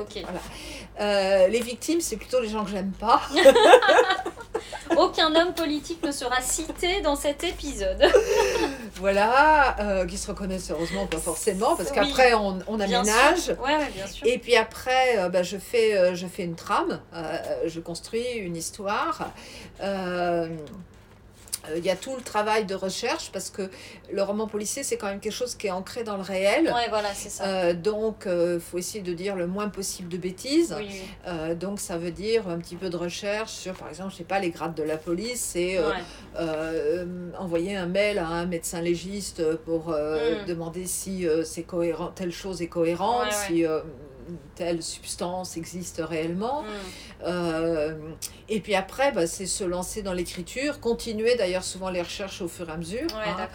Voilà. 0.97 1.47
les 1.47 1.59
victimes, 1.59 2.01
c'est 2.01 2.17
plutôt 2.17 2.39
les 2.39 2.49
gens 2.49 2.63
que 2.63 2.71
j'aime 2.71 2.93
pas. 2.99 3.21
Aucun 4.97 5.35
homme 5.35 5.53
politique 5.53 6.03
ne 6.03 6.11
sera 6.11 6.41
cité 6.41 7.01
dans 7.01 7.15
cet 7.15 7.43
épisode. 7.43 8.03
voilà, 8.95 10.05
qui 10.07 10.17
se 10.17 10.27
reconnaissent 10.27 10.71
heureusement 10.71 11.07
pas 11.07 11.17
forcément, 11.17 11.75
parce 11.75 11.91
qu'après 11.91 12.33
on, 12.33 12.59
on 12.67 12.79
aménage. 12.79 13.49
Ouais, 13.63 13.89
bien 13.93 14.07
sûr. 14.07 14.27
Et 14.27 14.37
puis 14.37 14.55
après, 14.55 15.29
bah, 15.29 15.43
je, 15.43 15.57
fais, 15.57 16.15
je 16.15 16.27
fais 16.27 16.43
une 16.43 16.55
trame, 16.55 16.99
je 17.65 17.79
construis 17.79 18.25
une 18.37 18.55
histoire 18.55 19.31
euh, 19.81 20.47
il 21.75 21.85
y 21.85 21.89
a 21.89 21.95
tout 21.95 22.15
le 22.15 22.21
travail 22.21 22.65
de 22.65 22.75
recherche 22.75 23.31
parce 23.31 23.49
que 23.49 23.69
le 24.11 24.21
roman 24.23 24.47
policier, 24.47 24.83
c'est 24.83 24.97
quand 24.97 25.07
même 25.07 25.19
quelque 25.19 25.33
chose 25.33 25.55
qui 25.55 25.67
est 25.67 25.71
ancré 25.71 26.03
dans 26.03 26.17
le 26.17 26.23
réel. 26.23 26.65
Ouais, 26.65 26.89
voilà, 26.89 27.13
c'est 27.13 27.29
ça. 27.29 27.45
Euh, 27.45 27.73
donc, 27.73 28.23
il 28.25 28.31
euh, 28.31 28.59
faut 28.59 28.77
essayer 28.77 29.03
de 29.03 29.13
dire 29.13 29.35
le 29.35 29.47
moins 29.47 29.69
possible 29.69 30.09
de 30.09 30.17
bêtises. 30.17 30.75
donc, 31.55 31.79
ça 31.79 31.97
veut 31.97 32.11
dire 32.11 32.47
un 32.47 32.57
petit 32.59 32.75
peu 32.75 32.89
de 32.89 32.97
recherche 32.97 33.51
sur, 33.51 33.73
par 33.73 33.89
exemple, 33.89 34.11
je 34.11 34.17
sais 34.17 34.23
pas, 34.23 34.39
les 34.39 34.49
grades 34.49 34.75
de 34.75 34.83
la 34.83 34.97
police. 34.97 35.41
C'est 35.41 35.79
envoyer 37.37 37.75
un 37.75 37.87
mail 37.87 38.19
à 38.19 38.27
un 38.27 38.45
médecin 38.45 38.81
légiste 38.81 39.55
pour 39.65 39.89
mm. 39.89 40.45
demander 40.47 40.85
si 40.85 41.27
c'est 41.43 41.63
cohérent, 41.63 42.11
telle 42.15 42.31
chose 42.31 42.61
est 42.61 42.67
cohérente, 42.67 43.31
si 43.31 43.65
telle 44.55 44.81
substance 44.81 45.57
existe 45.57 46.01
réellement. 46.03 46.63
Mm. 46.63 46.67
Euh, 47.23 47.95
et 48.49 48.59
puis 48.59 48.75
après, 48.75 49.11
bah, 49.11 49.27
c'est 49.27 49.45
se 49.45 49.63
lancer 49.63 50.01
dans 50.01 50.13
l'écriture, 50.13 50.79
continuer 50.79 51.35
d'ailleurs 51.35 51.63
souvent 51.63 51.89
les 51.89 52.01
recherches 52.01 52.41
au 52.41 52.47
fur 52.47 52.69
et 52.69 52.71
à 52.71 52.77
mesure. 52.77 53.07
Hein. 53.15 53.47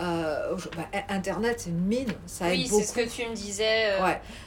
Euh, 0.00 0.56
bah, 0.76 0.86
Internet, 1.08 1.60
c'est 1.60 1.70
une 1.70 1.84
mine, 1.84 2.12
ça 2.26 2.46
oui, 2.48 2.66
c'est 2.68 2.82
ce 2.82 2.92
que 2.92 3.08
tu 3.08 3.28
me 3.28 3.34
disais, 3.34 3.92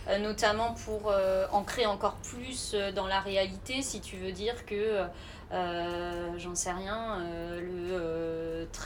euh, 0.07 0.17
notamment 0.19 0.73
pour 0.85 1.13
ancrer 1.51 1.85
encore 1.85 2.17
plus 2.17 2.75
dans 2.95 3.07
la 3.07 3.19
réalité, 3.19 3.81
si 3.81 4.01
tu 4.01 4.17
veux 4.17 4.31
dire 4.31 4.65
que 4.65 5.03
j'en 5.51 6.55
sais 6.55 6.71
rien, 6.71 7.19
le 7.59 7.76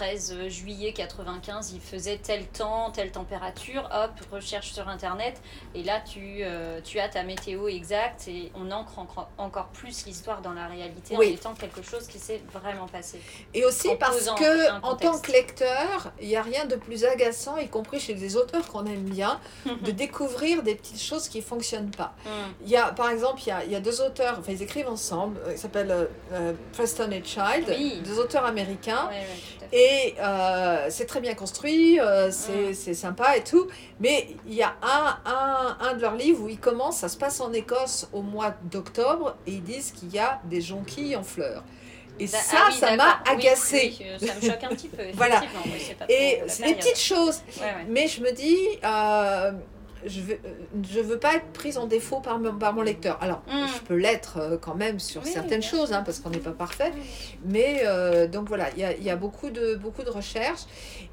13 0.02 0.36
euh, 0.36 0.50
juillet 0.50 0.94
95, 0.94 1.74
il 1.76 1.80
faisait 1.80 2.18
tel 2.18 2.48
temps, 2.48 2.90
telle 2.90 3.12
température, 3.12 3.88
hop, 3.94 4.12
recherche 4.32 4.72
sur 4.72 4.88
Internet, 4.90 5.40
et 5.76 5.84
là 5.84 6.00
tu, 6.00 6.44
tu 6.84 7.00
as 7.00 7.08
ta 7.08 7.22
météo 7.22 7.68
exacte, 7.68 8.28
et 8.28 8.52
on 8.56 8.72
ancre 8.72 8.98
encore, 9.38 9.68
plus 9.68 10.06
l'histoire 10.08 10.42
dans 10.42 10.54
la 10.54 10.66
réalité 10.66 11.16
en 11.16 11.22
étant 11.22 11.54
quelque 11.54 11.84
chose 11.84 12.08
qui 12.08 12.18
s'est 12.18 12.42
vraiment 12.52 12.88
passé. 12.88 13.22
Et 13.54 13.64
aussi 13.64 13.90
parce 14.00 14.26
que 14.32 14.72
en 14.82 14.96
tant 14.96 15.20
que 15.20 15.32
lecteur, 15.32 16.12
il 16.20 16.30
n'y 16.30 16.36
a 16.36 16.42
rien 16.42 16.66
de 16.66 16.78
plus 16.78 17.06
agaçant, 17.06 17.58
y 17.58 17.68
compris 17.68 18.00
chez 18.00 18.16
des 18.16 18.36
auteurs 18.36 18.68
qu'on 18.68 18.88
aime 18.88 19.04
bien, 19.04 19.40
de 19.66 19.92
découvrir 19.92 20.64
des 20.64 20.74
petites 20.74 21.02
choses 21.02 21.30
qui 21.30 21.38
ne 21.38 21.44
fonctionnent 21.44 21.92
pas. 21.92 22.16
Mm. 22.26 22.30
Il 22.64 22.70
y 22.72 22.78
a, 22.78 22.92
par 22.92 23.10
exemple, 23.10 23.42
il 23.46 23.50
y 23.50 23.52
a, 23.52 23.64
il 23.66 23.72
y 23.72 23.76
a 23.76 23.80
deux 23.80 24.02
auteurs, 24.02 24.38
enfin 24.40 24.52
ils 24.52 24.64
écrivent 24.64 24.90
ensemble, 24.90 25.40
ils 25.52 25.60
s'appellent... 25.60 26.10
Preston 26.74 27.12
et 27.12 27.24
Child, 27.24 28.04
deux 28.04 28.20
auteurs 28.20 28.46
américains. 28.46 29.10
Et 29.72 30.16
euh, 30.20 30.88
c'est 30.90 31.06
très 31.06 31.22
bien 31.22 31.34
construit, 31.34 32.00
euh, 32.00 32.30
mm. 32.30 32.74
c'est 32.74 32.94
sympa 32.94 33.38
et 33.38 33.44
tout. 33.44 33.68
Mais 34.00 34.28
il 34.48 34.54
y 34.54 34.64
a 34.64 34.76
un, 34.82 35.18
un, 35.26 35.78
un, 35.80 35.94
de 35.94 36.02
leurs 36.02 36.16
livres 36.16 36.44
où 36.44 36.50
ils 36.50 36.60
commencent, 36.60 36.98
ça 36.98 37.10
se 37.10 37.18
passe 37.18 37.40
en 37.40 37.54
Écosse 37.54 38.10
au 38.14 38.22
mois 38.22 38.54
d'octobre, 38.64 39.38
et 39.48 39.52
ils 39.52 39.64
disent 39.64 39.92
qu'il 39.92 40.14
y 40.14 40.20
a 40.20 40.42
des 40.46 40.62
jonquilles 40.62 41.16
en 41.16 41.24
fleurs. 41.24 41.64
Et 42.20 42.28
bah, 42.28 42.38
ça, 42.38 42.58
ah 42.68 42.72
ça 42.72 42.96
m'a 42.96 43.24
agacé. 43.26 43.96
Oui, 44.00 44.28
ça 44.28 44.36
me 44.36 44.42
choque 44.42 44.64
un 44.64 44.70
petit 44.70 44.90
peu. 44.90 45.04
voilà. 45.14 45.42
Et 46.08 46.42
c'est 46.48 46.66
des 46.66 46.76
petites 46.76 47.00
choses. 47.00 47.42
Mais 47.88 48.08
je 48.08 48.22
me 48.22 48.32
dis, 48.32 48.58
euh, 48.84 49.54
je 50.06 50.22
veux, 50.22 50.40
je 50.92 51.00
veux 51.00 51.20
pas 51.20 51.36
être 51.36 51.48
prise 51.48 51.78
en 51.78 51.86
défaut 51.86 52.20
par 52.20 52.40
mon, 52.40 52.58
par 52.58 52.74
mon 52.74 52.82
lecteur. 52.82 53.18
Alors, 53.22 53.42
mm. 53.48 53.68
je 53.68 53.80
peux 53.82 53.96
l'être 53.96 54.38
euh, 54.38 54.58
quand 54.58 54.76
même 54.76 55.00
sur 55.00 55.26
certaines 55.26 55.62
choses, 55.62 55.94
hein, 55.94 56.04
parce 56.06 56.20
qu'on 56.20 56.30
n'est 56.30 56.40
pas 56.40 56.52
parfait. 56.52 56.92
Mais 57.46 57.82
euh, 57.86 58.28
donc 58.28 58.48
voilà, 58.48 58.70
il 58.76 58.82
y 58.82 58.84
a, 58.84 58.96
y 58.98 59.10
a, 59.10 59.16
beaucoup, 59.16 59.50
de, 59.50 59.76
beaucoup 59.76 60.04
de 60.04 60.10
recherches. 60.10 60.62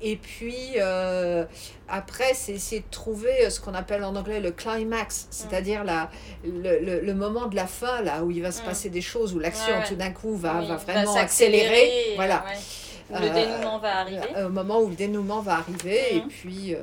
Et 0.01 0.17
puis, 0.17 0.73
euh, 0.77 1.45
après, 1.89 2.35
c'est 2.35 2.53
essayer 2.53 2.81
de 2.81 2.91
trouver 2.91 3.51
ce 3.51 3.61
qu'on 3.61 3.75
appelle 3.75 4.05
en 4.05 4.15
anglais 4.17 4.41
le 4.41 4.51
climax, 4.51 5.29
c'est-à-dire 5.31 5.85
la, 5.85 6.11
le, 6.45 7.01
le, 7.01 7.15
moment 7.15 7.47
de 7.47 7.57
la 7.57 7.67
fin, 7.67 8.03
là 8.03 8.23
où 8.25 8.31
il 8.31 8.43
va 8.43 8.53
se 8.53 8.63
mm. 8.63 8.67
passer 8.67 8.91
des 8.91 9.03
choses, 9.03 9.35
où 9.35 9.39
l'action 9.39 9.75
tout 9.87 9.97
d'un 9.97 10.11
coup 10.11 10.37
va, 10.37 10.61
va 10.63 10.77
vraiment 10.77 11.15
accélérer. 11.17 12.15
Voilà. 12.17 12.45
Où 13.11 13.15
le 13.15 13.31
dénouement 13.31 13.79
va 13.79 14.01
arriver. 14.01 14.21
Au 14.45 14.51
moment 14.51 14.81
où 14.81 14.89
le 14.89 14.95
dénouement 14.95 15.41
va 15.41 15.55
arriver. 15.55 16.17
Et 16.17 16.21
puis. 16.21 16.75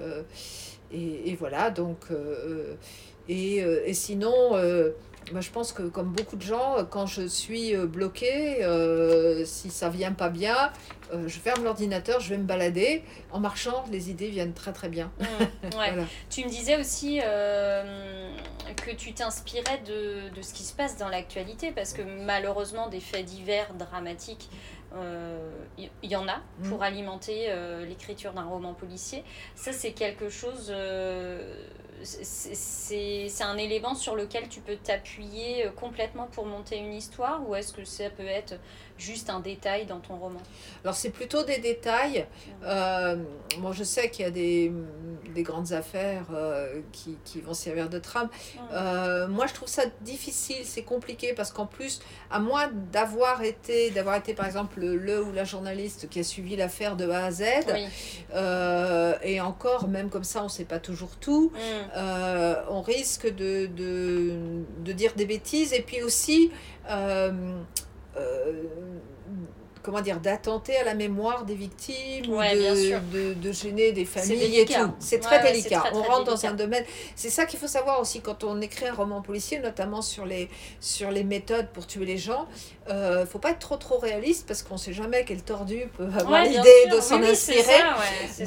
Et, 0.91 1.35
voilà, 1.39 1.69
donc. 1.69 1.97
Euh, 2.11 2.15
euh, 2.15 2.75
et, 3.27 3.63
euh, 3.63 3.81
et, 3.85 3.93
sinon. 3.93 4.53
Moi, 5.31 5.41
je 5.41 5.49
pense 5.49 5.73
que 5.73 5.83
comme 5.83 6.11
beaucoup 6.11 6.35
de 6.35 6.41
gens, 6.41 6.85
quand 6.89 7.07
je 7.07 7.27
suis 7.27 7.75
bloquée, 7.75 8.65
si 9.45 9.69
ça 9.69 9.89
vient 9.89 10.11
pas 10.11 10.29
bien, 10.29 10.71
je 11.11 11.39
ferme 11.39 11.63
l'ordinateur, 11.63 12.19
je 12.19 12.29
vais 12.29 12.37
me 12.37 12.43
balader. 12.43 13.03
En 13.31 13.39
marchant, 13.39 13.85
les 13.91 14.11
idées 14.11 14.29
viennent 14.29 14.53
très 14.53 14.71
très 14.71 14.87
bien. 14.89 15.11
Mmh, 15.19 15.77
ouais. 15.77 15.93
Tu 16.29 16.45
me 16.45 16.49
disais 16.49 16.79
aussi 16.79 17.19
que 17.19 18.91
tu 18.95 19.13
t'inspirais 19.13 19.81
de, 19.85 20.35
de, 20.35 20.41
ce 20.41 20.53
qui 20.53 20.63
se 20.63 20.73
passe 20.73 20.97
dans 20.97 21.09
l'actualité, 21.09 21.71
parce 21.71 21.93
que 21.93 22.01
malheureusement, 22.01 22.87
des 22.89 22.99
faits 22.99 23.25
divers 23.25 23.73
dramatiques 23.73 24.49
il 24.95 25.01
euh, 25.01 25.49
y, 26.03 26.15
en 26.15 26.27
a 26.27 26.37
mm. 26.37 26.69
pour 26.69 26.83
alimenter 26.83 27.47
euh, 27.49 27.85
l'écriture 27.85 28.31
d'un 28.33 28.45
roman 28.45 28.73
policier. 28.73 29.23
Ça, 29.55 29.73
c'est 29.73 29.91
quelque 29.91 30.29
chose, 30.29 30.71
euh, 30.73 31.67
c'est 32.03 33.43
un 33.43 33.57
élément 33.57 33.95
sur 33.95 34.15
lequel 34.15 34.47
tu 34.49 34.59
peux 34.59 34.75
t'appuyer 34.75 35.67
complètement 35.75 36.27
pour 36.27 36.45
monter 36.45 36.77
une 36.77 36.93
histoire 36.93 37.47
ou 37.47 37.55
est-ce 37.55 37.73
que 37.73 37.85
ça 37.85 38.09
peut 38.09 38.25
être 38.25 38.55
juste 38.97 39.29
un 39.29 39.39
détail 39.39 39.85
dans 39.85 39.99
ton 39.99 40.15
roman 40.15 40.39
Alors 40.83 40.95
c'est 40.95 41.09
plutôt 41.09 41.43
des 41.43 41.57
détails. 41.57 42.25
Euh, 42.63 43.17
moi 43.59 43.71
je 43.73 43.83
sais 43.83 44.09
qu'il 44.09 44.23
y 44.23 44.27
a 44.27 44.31
des, 44.31 44.71
des 45.33 45.43
grandes 45.43 45.73
affaires 45.73 46.27
euh, 46.33 46.81
qui, 46.91 47.17
qui, 47.25 47.41
vont 47.41 47.53
servir 47.53 47.89
de 47.89 47.99
trame. 47.99 48.29
Euh, 48.71 49.27
moi 49.27 49.47
je 49.47 49.53
trouve 49.53 49.67
ça 49.67 49.83
difficile, 50.01 50.63
c'est 50.63 50.83
compliqué 50.83 51.33
parce 51.33 51.51
qu'en 51.51 51.65
plus, 51.65 51.99
à 52.31 52.39
moins 52.39 52.69
d'avoir 52.91 53.43
été, 53.43 53.91
d'avoir 53.91 54.15
été 54.15 54.33
par 54.33 54.45
exemple 54.45 54.79
le, 54.79 55.23
ou 55.23 55.31
la 55.33 55.43
journaliste 55.43 56.07
qui 56.09 56.19
a 56.19 56.23
suivi 56.23 56.55
l'affaire 56.55 56.95
de 56.95 57.09
A 57.09 57.25
à 57.25 57.31
Z, 57.31 57.43
et 59.23 59.41
encore 59.41 59.87
même 59.87 60.09
comme 60.09 60.23
ça 60.23 60.41
on 60.41 60.45
ne 60.45 60.49
sait 60.49 60.65
pas 60.65 60.79
toujours 60.79 61.17
tout, 61.17 61.51
mm. 61.53 61.99
on 62.69 62.81
risque 62.81 63.27
de, 63.27 63.65
de, 63.67 64.33
de, 64.79 64.91
dire 64.93 65.13
des 65.15 65.25
bêtises 65.25 65.73
et 65.73 65.81
puis 65.81 66.01
aussi... 66.01 66.51
Euh, 68.17 68.63
comment 69.85 70.01
dire, 70.01 70.19
d'attenter 70.19 70.75
à 70.77 70.83
la 70.83 70.95
mémoire 70.95 71.45
des 71.45 71.53
victimes, 71.53 72.25
ou 72.27 72.41
de, 72.41 73.33
de, 73.33 73.51
gêner 73.51 73.91
des 73.91 74.05
familles 74.05 74.59
et 74.59 74.65
tout. 74.65 74.91
C'est 74.99 75.19
très 75.19 75.41
délicat. 75.43 75.83
on 75.93 76.01
rentre 76.01 76.23
dans 76.23 76.45
un 76.45 76.53
domaine. 76.53 76.83
C'est 77.15 77.29
ça 77.29 77.45
qu'il 77.45 77.59
faut 77.59 77.67
savoir 77.67 78.01
aussi 78.01 78.19
quand 78.19 78.43
on 78.43 78.59
écrit 78.61 78.87
un 78.87 78.93
roman 78.93 79.21
policier, 79.21 79.59
notamment 79.59 80.01
sur 80.01 80.25
les, 80.25 80.49
sur 80.79 81.11
les 81.11 81.23
méthodes 81.23 81.67
pour 81.71 81.85
tuer 81.85 82.05
les 82.05 82.17
gens. 82.17 82.47
Il 82.87 82.93
euh, 82.93 83.21
ne 83.21 83.25
faut 83.25 83.37
pas 83.37 83.51
être 83.51 83.59
trop 83.59 83.77
trop 83.77 83.99
réaliste 83.99 84.47
parce 84.47 84.63
qu'on 84.63 84.75
ne 84.75 84.79
sait 84.79 84.93
jamais 84.93 85.23
quel 85.23 85.43
tordu 85.43 85.87
peut 85.95 86.09
avoir 86.17 86.43
l'idée 86.43 86.87
de 86.91 86.99
s'en 86.99 87.21
inspirer. 87.21 87.81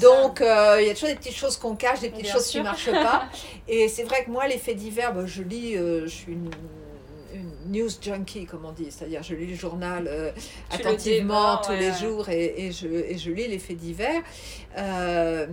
Donc 0.00 0.40
euh, 0.40 0.78
il 0.81 0.88
y 0.88 0.90
a 0.90 0.94
toujours 0.94 1.11
des 1.11 1.16
petites 1.16 1.37
choses 1.37 1.57
qu'on 1.57 1.76
cache, 1.76 2.00
des 2.00 2.11
petites 2.11 2.33
choses 2.33 2.48
qui 2.48 2.59
ne 2.59 2.64
marchent 2.64 2.90
pas. 2.90 3.26
et 3.68 3.88
c'est 3.88 4.02
vrai 4.02 4.24
que 4.24 4.31
moi, 4.31 4.48
les 4.48 4.59
faits 4.59 4.76
divers, 4.76 5.14
bah, 5.14 5.22
je 5.24 5.42
lis, 5.42 5.74
je 5.74 6.07
suis 6.07 6.33
une 6.33 6.50
news 7.66 7.88
junkie, 8.00 8.46
comme 8.46 8.64
on 8.64 8.72
dit. 8.72 8.90
C'est-à-dire, 8.90 9.22
je 9.22 9.34
lis 9.34 9.46
le 9.46 9.54
journal 9.54 10.06
euh, 10.08 10.30
attentivement 10.70 11.58
tous 11.58 11.72
les 11.72 11.92
jours 11.92 12.28
et, 12.28 12.66
et, 12.66 12.72
je, 12.72 12.86
et 12.86 13.18
je 13.18 13.30
lis 13.30 13.48
les 13.48 13.58
faits 13.58 13.76
divers. 13.76 14.22
Euh, 14.76 15.46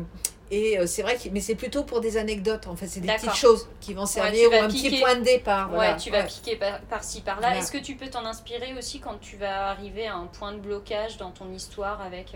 et 0.52 0.78
euh, 0.78 0.86
c'est 0.86 1.02
vrai 1.02 1.16
que, 1.16 1.30
mais 1.30 1.40
c'est 1.40 1.56
plutôt 1.56 1.84
pour 1.84 2.02
des 2.02 2.18
anecdotes, 2.18 2.68
en 2.68 2.76
fait, 2.76 2.88
c'est 2.88 3.00
des 3.00 3.08
petites 3.08 3.34
choses 3.34 3.68
qui 3.82 3.94
vont 3.94 4.06
servir 4.06 4.50
ou 4.52 4.54
un 4.56 4.68
petit 4.68 5.00
point 5.00 5.16
de 5.16 5.24
départ. 5.24 5.74
Ouais, 5.74 5.96
tu 5.98 6.12
vas 6.12 6.24
piquer 6.24 6.60
par-ci, 6.90 7.22
par-là. 7.22 7.58
Est-ce 7.58 7.72
que 7.72 7.80
tu 7.80 7.96
peux 7.96 8.10
t'en 8.10 8.26
inspirer 8.26 8.74
aussi 8.78 9.00
quand 9.00 9.20
tu 9.20 9.38
vas 9.38 9.70
arriver 9.70 10.08
à 10.08 10.16
un 10.16 10.28
point 10.28 10.54
de 10.54 10.60
blocage 10.60 11.18
dans 11.18 11.32
ton 11.32 11.52
histoire 11.52 12.02
avec 12.02 12.36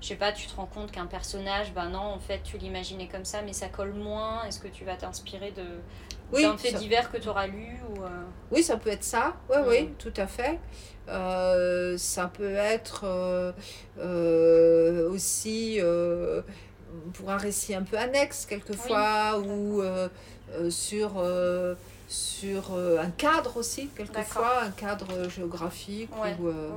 je 0.00 0.06
sais 0.06 0.14
pas, 0.14 0.32
tu 0.32 0.46
te 0.46 0.54
rends 0.54 0.66
compte 0.66 0.92
qu'un 0.92 1.06
personnage, 1.06 1.72
ben 1.72 1.88
non, 1.88 1.98
en 1.98 2.20
fait, 2.20 2.40
tu 2.44 2.56
l'imaginais 2.56 3.08
comme 3.08 3.24
ça, 3.24 3.42
mais 3.42 3.52
ça 3.52 3.68
colle 3.68 3.94
moins. 3.94 4.44
Est-ce 4.44 4.60
que 4.60 4.68
tu 4.68 4.84
vas 4.84 4.94
t'inspirer 4.94 5.50
de, 5.50 5.64
oui, 6.32 6.42
d'un 6.42 6.56
fait 6.56 6.72
divers 6.72 7.10
que 7.10 7.18
tu 7.18 7.28
auras 7.28 7.46
lu 7.46 7.76
ou, 7.90 8.02
euh, 8.02 8.08
Oui, 8.50 8.62
ça 8.62 8.76
peut 8.76 8.90
être 8.90 9.04
ça. 9.04 9.36
Oui, 9.48 9.56
oui, 9.66 9.82
mm. 9.84 9.94
tout 9.98 10.12
à 10.16 10.26
fait. 10.26 10.58
Euh, 11.08 11.96
ça 11.96 12.30
peut 12.32 12.54
être 12.54 13.04
euh, 13.98 15.10
aussi 15.10 15.80
pour 17.14 17.30
un 17.30 17.36
récit 17.36 17.74
un 17.74 17.82
peu 17.82 17.96
annexe, 17.96 18.46
quelquefois, 18.46 19.38
ou 19.38 19.82
sur 20.70 21.22
sur 22.08 22.72
euh, 22.74 22.98
un 22.98 23.10
cadre 23.10 23.58
aussi, 23.58 23.88
quelquefois, 23.88 24.62
un 24.62 24.70
cadre 24.70 25.28
géographique. 25.28 26.08
Ou, 26.40 26.48
euh, 26.48 26.70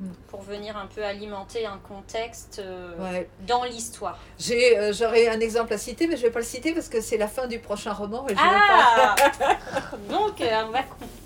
mm. 0.00 0.08
Pour 0.28 0.42
venir 0.42 0.76
un 0.76 0.86
peu 0.86 1.04
alimenter 1.04 1.64
un 1.64 1.78
contexte 1.78 2.58
euh, 2.58 3.22
dans 3.46 3.62
l'histoire. 3.62 4.18
J'aurais 4.38 5.28
un 5.28 5.38
exemple 5.38 5.72
à 5.72 5.78
citer, 5.78 6.08
mais 6.08 6.16
je 6.16 6.22
ne 6.22 6.26
vais 6.26 6.32
pas 6.32 6.40
le 6.40 6.44
citer 6.44 6.72
parce 6.72 6.88
que 6.88 7.00
c'est 7.00 7.18
la 7.18 7.28
fin 7.28 7.46
du 7.46 7.60
prochain 7.60 7.92
roman. 7.92 8.26
Et 8.28 8.34
je 8.34 8.40
ah 8.40 9.14
Donc, 10.10 10.40
on 10.40 10.70
va, 10.70 10.80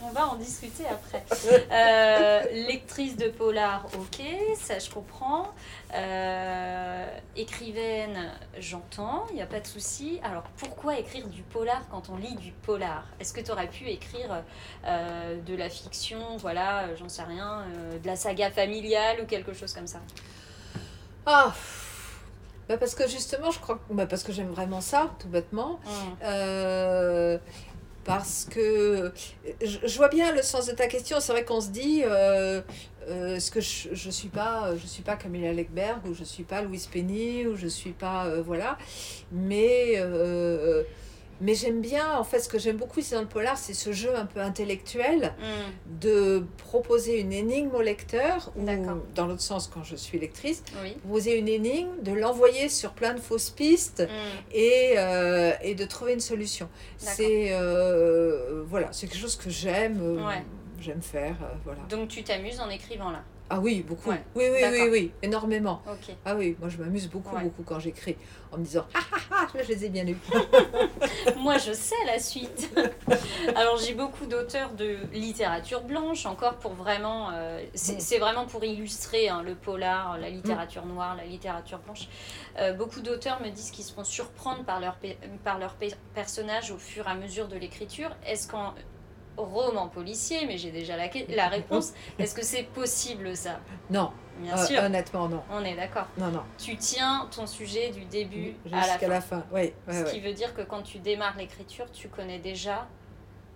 on 0.08 0.12
va 0.12 0.28
en 0.28 0.36
discuter 0.36 0.84
après. 0.86 1.24
lectrice 2.52 3.16
de 3.16 3.28
polar, 3.28 3.86
ok, 3.94 4.24
ça 4.56 4.78
je 4.78 4.90
comprends. 4.90 5.52
écrivaine, 7.36 8.32
j'entends, 8.58 9.26
il 9.30 9.36
n'y 9.36 9.42
a 9.42 9.46
pas 9.46 9.60
de 9.60 9.66
souci. 9.66 10.20
Alors, 10.22 10.44
pourquoi 10.56 10.98
écrire 10.98 11.26
du 11.28 11.42
polar 11.42 11.82
quand 11.90 12.08
on 12.10 12.16
lit 12.16 12.34
du 12.36 12.52
polar? 12.52 13.04
Est-ce 13.20 13.32
que 13.32 13.40
tu 13.40 13.50
aurais 13.50 13.68
pu 13.68 13.88
écrire 13.88 14.42
euh, 14.84 15.40
de 15.42 15.54
la 15.54 15.68
fiction, 15.68 16.36
voilà, 16.38 16.84
euh, 16.84 16.96
j'en 16.96 17.08
sais 17.08 17.22
rien, 17.22 17.60
euh, 17.60 17.98
de 17.98 18.06
la 18.06 18.16
saga 18.16 18.50
familiale 18.50 19.20
ou 19.22 19.26
quelque 19.26 19.52
chose 19.52 19.72
comme 19.72 19.86
ça? 19.86 20.00
Ah 21.26 21.52
bah 22.68 22.76
parce 22.76 22.94
que 22.94 23.08
justement, 23.08 23.50
je 23.50 23.60
crois 23.60 23.80
bah 23.88 24.06
parce 24.06 24.22
que 24.22 24.30
j'aime 24.30 24.50
vraiment 24.50 24.82
ça, 24.82 25.10
tout 25.18 25.28
bêtement. 25.28 25.80
Mmh. 25.86 27.38
Parce 28.08 28.48
que 28.50 29.12
je, 29.62 29.96
vois 29.98 30.08
bien 30.08 30.32
le 30.34 30.40
sens 30.40 30.66
de 30.66 30.72
ta 30.72 30.86
question. 30.86 31.20
C'est 31.20 31.32
vrai 31.32 31.44
qu'on 31.44 31.60
se 31.60 31.68
dit, 31.68 32.00
est-ce 32.00 33.50
que 33.50 33.60
je, 33.60 33.90
je 33.92 34.10
suis 34.10 34.28
pas, 34.28 34.74
je 34.76 34.86
suis 34.86 35.02
pas 35.02 35.16
Camilla 35.16 35.52
Leckberg 35.52 36.06
ou 36.06 36.14
je 36.14 36.24
suis 36.24 36.44
pas 36.44 36.62
Louise 36.62 36.86
Penny 36.86 37.46
ou 37.46 37.54
je 37.54 37.68
suis 37.68 37.92
pas, 37.92 38.40
voilà. 38.40 38.78
Mais 39.30 40.02
mais 41.40 41.54
j'aime 41.54 41.80
bien, 41.80 42.18
en 42.18 42.24
fait, 42.24 42.40
ce 42.40 42.48
que 42.48 42.58
j'aime 42.58 42.76
beaucoup 42.76 43.00
ici 43.00 43.14
dans 43.14 43.20
le 43.20 43.28
polar, 43.28 43.56
c'est 43.56 43.74
ce 43.74 43.92
jeu 43.92 44.14
un 44.16 44.26
peu 44.26 44.40
intellectuel 44.40 45.34
mm. 45.38 45.98
de 46.00 46.44
proposer 46.56 47.20
une 47.20 47.32
énigme 47.32 47.74
au 47.74 47.82
lecteur, 47.82 48.52
ou 48.56 48.64
dans 49.14 49.26
l'autre 49.26 49.42
sens, 49.42 49.70
quand 49.72 49.84
je 49.84 49.96
suis 49.96 50.18
lectrice, 50.18 50.62
proposer 51.00 51.38
une 51.38 51.48
énigme, 51.48 51.90
de 52.02 52.12
l'envoyer 52.12 52.68
sur 52.68 52.92
plein 52.92 53.14
de 53.14 53.20
fausses 53.20 53.50
pistes 53.50 54.00
mm. 54.00 54.54
et, 54.54 54.94
euh, 54.96 55.52
et 55.62 55.74
de 55.74 55.84
trouver 55.84 56.14
une 56.14 56.20
solution. 56.20 56.68
C'est 56.96 57.48
euh, 57.52 58.64
voilà, 58.66 58.88
c'est 58.92 59.06
quelque 59.06 59.20
chose 59.20 59.36
que 59.36 59.50
j'aime, 59.50 60.00
euh, 60.02 60.30
j'aime 60.80 61.02
faire. 61.02 61.36
voilà. 61.64 61.80
Donc 61.88 62.08
tu 62.08 62.24
t'amuses 62.24 62.60
en 62.60 62.68
écrivant 62.68 63.10
là? 63.10 63.22
Ah 63.50 63.60
oui, 63.60 63.82
beaucoup. 63.86 64.10
Oui, 64.10 64.16
oui, 64.34 64.60
oui, 64.70 64.88
oui, 64.90 65.12
énormément. 65.22 65.82
Ah 66.24 66.34
oui, 66.36 66.56
moi 66.60 66.68
je 66.68 66.76
m'amuse 66.78 67.08
beaucoup, 67.08 67.36
beaucoup 67.36 67.62
quand 67.62 67.78
j'écris 67.78 68.16
en 68.52 68.58
me 68.58 68.64
disant 68.64 68.86
ah 68.94 69.00
ah 69.12 69.18
ah, 69.30 69.46
je 69.62 69.68
les 69.68 69.86
ai 69.86 69.88
bien 69.88 70.04
lus. 70.04 70.18
moi 71.38 71.56
je 71.56 71.72
sais 71.72 71.96
la 72.06 72.18
suite. 72.18 72.70
Alors 73.56 73.78
j'ai 73.78 73.94
beaucoup 73.94 74.26
d'auteurs 74.26 74.72
de 74.72 74.98
littérature 75.12 75.82
blanche, 75.82 76.26
encore 76.26 76.56
pour 76.56 76.72
vraiment. 76.72 77.30
Euh, 77.32 77.64
c'est 77.74 78.18
vraiment 78.18 78.46
pour 78.46 78.64
illustrer 78.64 79.28
hein, 79.28 79.42
le 79.42 79.54
polar, 79.54 80.18
la 80.18 80.28
littérature 80.28 80.84
mm. 80.84 80.92
noire, 80.92 81.16
la 81.16 81.24
littérature 81.24 81.78
blanche. 81.78 82.08
Euh, 82.58 82.74
beaucoup 82.74 83.00
d'auteurs 83.00 83.40
me 83.42 83.48
disent 83.48 83.70
qu'ils 83.70 83.84
se 83.84 83.92
font 83.92 84.04
surprendre 84.04 84.64
par 84.64 84.80
leur, 84.80 84.98
par 85.44 85.58
leur 85.58 85.76
personnage 86.14 86.70
au 86.70 86.78
fur 86.78 87.06
et 87.06 87.10
à 87.10 87.14
mesure 87.14 87.48
de 87.48 87.56
l'écriture. 87.56 88.10
Est-ce 88.26 88.48
qu'en 88.48 88.74
roman 89.44 89.88
policier, 89.88 90.46
mais 90.46 90.58
j'ai 90.58 90.70
déjà 90.70 90.96
la, 90.96 91.08
la 91.34 91.48
réponse. 91.48 91.92
Est-ce 92.18 92.34
que 92.34 92.44
c'est 92.44 92.64
possible 92.64 93.36
ça? 93.36 93.60
Non. 93.90 94.10
Bien 94.40 94.56
euh, 94.56 94.66
sûr. 94.66 94.82
Honnêtement, 94.82 95.28
non. 95.28 95.42
On 95.50 95.64
est 95.64 95.74
d'accord. 95.74 96.06
Non, 96.16 96.28
non. 96.28 96.42
Tu 96.58 96.76
tiens 96.76 97.28
ton 97.34 97.46
sujet 97.46 97.90
du 97.90 98.04
début 98.04 98.54
à 98.72 98.86
la 98.86 98.98
fin. 98.98 99.08
la 99.08 99.20
fin. 99.20 99.44
Oui, 99.52 99.72
Ce 99.88 100.10
qui 100.10 100.20
veut 100.20 100.32
dire 100.32 100.54
que 100.54 100.62
quand 100.62 100.82
tu 100.82 100.98
démarres 100.98 101.36
l'écriture, 101.36 101.86
tu 101.92 102.08
connais 102.08 102.38
déjà 102.38 102.86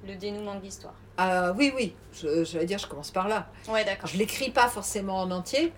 le 0.06 0.16
dénouement 0.16 0.56
de 0.56 0.60
l'histoire. 0.62 0.94
Ah 1.16 1.52
oui, 1.56 1.72
oui, 1.76 1.94
je, 2.12 2.58
vais 2.58 2.64
dire, 2.64 2.78
je 2.78 2.86
commence 2.86 3.10
par 3.10 3.28
là. 3.28 3.46
Ouais, 3.68 3.84
d'accord. 3.84 4.08
Je 4.08 4.16
l'écris 4.16 4.50
pas 4.50 4.68
forcément 4.68 5.20
en 5.20 5.30
entier, 5.30 5.72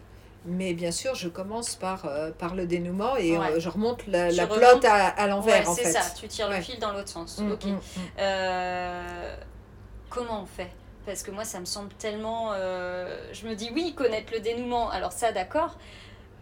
mais 0.47 0.73
bien 0.73 0.93
sûr, 0.93 1.15
je 1.15 1.29
commence 1.29 1.75
par, 1.75 2.07
euh, 2.07 2.31
par 2.31 2.55
le 2.55 2.67
dénouement 2.67 3.17
et 3.17 3.37
euh, 3.37 3.61
je 3.61 3.69
remonte 3.69 4.07
la, 4.07 4.31
la 4.31 4.47
plot 4.47 4.81
à, 4.85 5.09
à 5.09 5.27
l'envers, 5.27 5.69
en 5.69 5.75
fait. 5.75 5.85
C'est 5.85 5.93
ça, 5.93 6.15
tu 6.19 6.29
tires 6.29 6.49
le 6.49 6.61
fil 6.61 6.79
dans 6.79 6.93
l'autre 6.93 7.09
sens. 7.09 7.39
Mm. 7.39 7.49
Mm, 7.49 7.55
mm. 7.55 7.81
Euh, 10.05 10.11
comment 10.11 10.43
on 10.43 10.47
fait? 10.47 10.71
Parce 11.07 11.23
que 11.23 11.31
moi, 11.31 11.45
ça 11.45 11.61
me 11.61 11.67
semble 11.67 11.93
tellement... 11.95 12.55
je 12.55 13.47
me 13.47 13.55
dis, 13.55 13.71
oui, 13.75 13.95
connaître 13.95 14.33
le 14.33 14.41
dénouement, 14.41 14.89
alors 14.89 15.13
ça, 15.13 15.33
d'accord, 15.33 15.77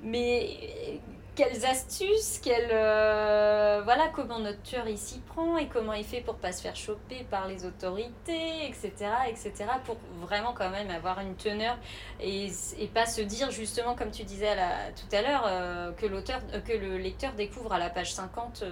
mais 0.02 1.00
quelles 1.34 1.64
astuces, 1.64 2.40
quelles, 2.42 2.70
euh, 2.72 3.80
voilà, 3.84 4.08
comment 4.08 4.38
notre 4.38 4.62
tueur 4.62 4.84
s'y 4.96 5.20
prend 5.20 5.56
et 5.56 5.66
comment 5.66 5.94
il 5.94 6.04
fait 6.04 6.20
pour 6.20 6.36
pas 6.36 6.52
se 6.52 6.60
faire 6.60 6.76
choper 6.76 7.24
par 7.30 7.48
les 7.48 7.64
autorités, 7.64 8.66
etc., 8.66 8.92
etc., 9.28 9.52
pour 9.84 9.96
vraiment 10.20 10.52
quand 10.52 10.68
même 10.68 10.90
avoir 10.90 11.20
une 11.20 11.34
teneur 11.34 11.78
et, 12.20 12.50
pas 12.92 13.06
se 13.06 13.22
dire 13.22 13.50
justement, 13.50 13.94
comme 13.94 14.10
tu 14.10 14.24
disais 14.24 14.54
tout 14.94 15.16
à 15.16 15.22
l'heure, 15.22 15.44
euh, 15.46 15.92
que 15.92 16.04
l'auteur, 16.04 16.40
euh, 16.52 16.60
que 16.60 16.72
le 16.72 16.98
lecteur 16.98 17.32
découvre 17.32 17.72
à 17.72 17.78
la 17.78 17.88
page 17.88 18.12
50, 18.12 18.64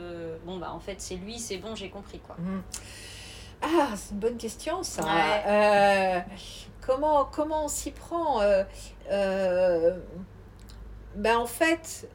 bon 0.44 0.58
bah 0.58 0.72
en 0.74 0.80
fait 0.80 1.00
c'est 1.00 1.14
lui, 1.14 1.38
c'est 1.38 1.56
bon, 1.56 1.74
j'ai 1.74 1.88
compris 1.88 2.18
quoi. 2.18 2.36
Mhm. 2.38 2.62
Ah, 3.62 3.88
c'est 3.96 4.12
une 4.12 4.18
bonne 4.20 4.36
question 4.36 4.82
ça. 4.82 5.02
comment, 6.80 7.24
comment 7.26 7.64
on 7.64 7.68
s'y 7.68 7.90
prend 7.90 8.40
ben 11.16 11.36
en 11.36 11.46
fait, 11.46 12.08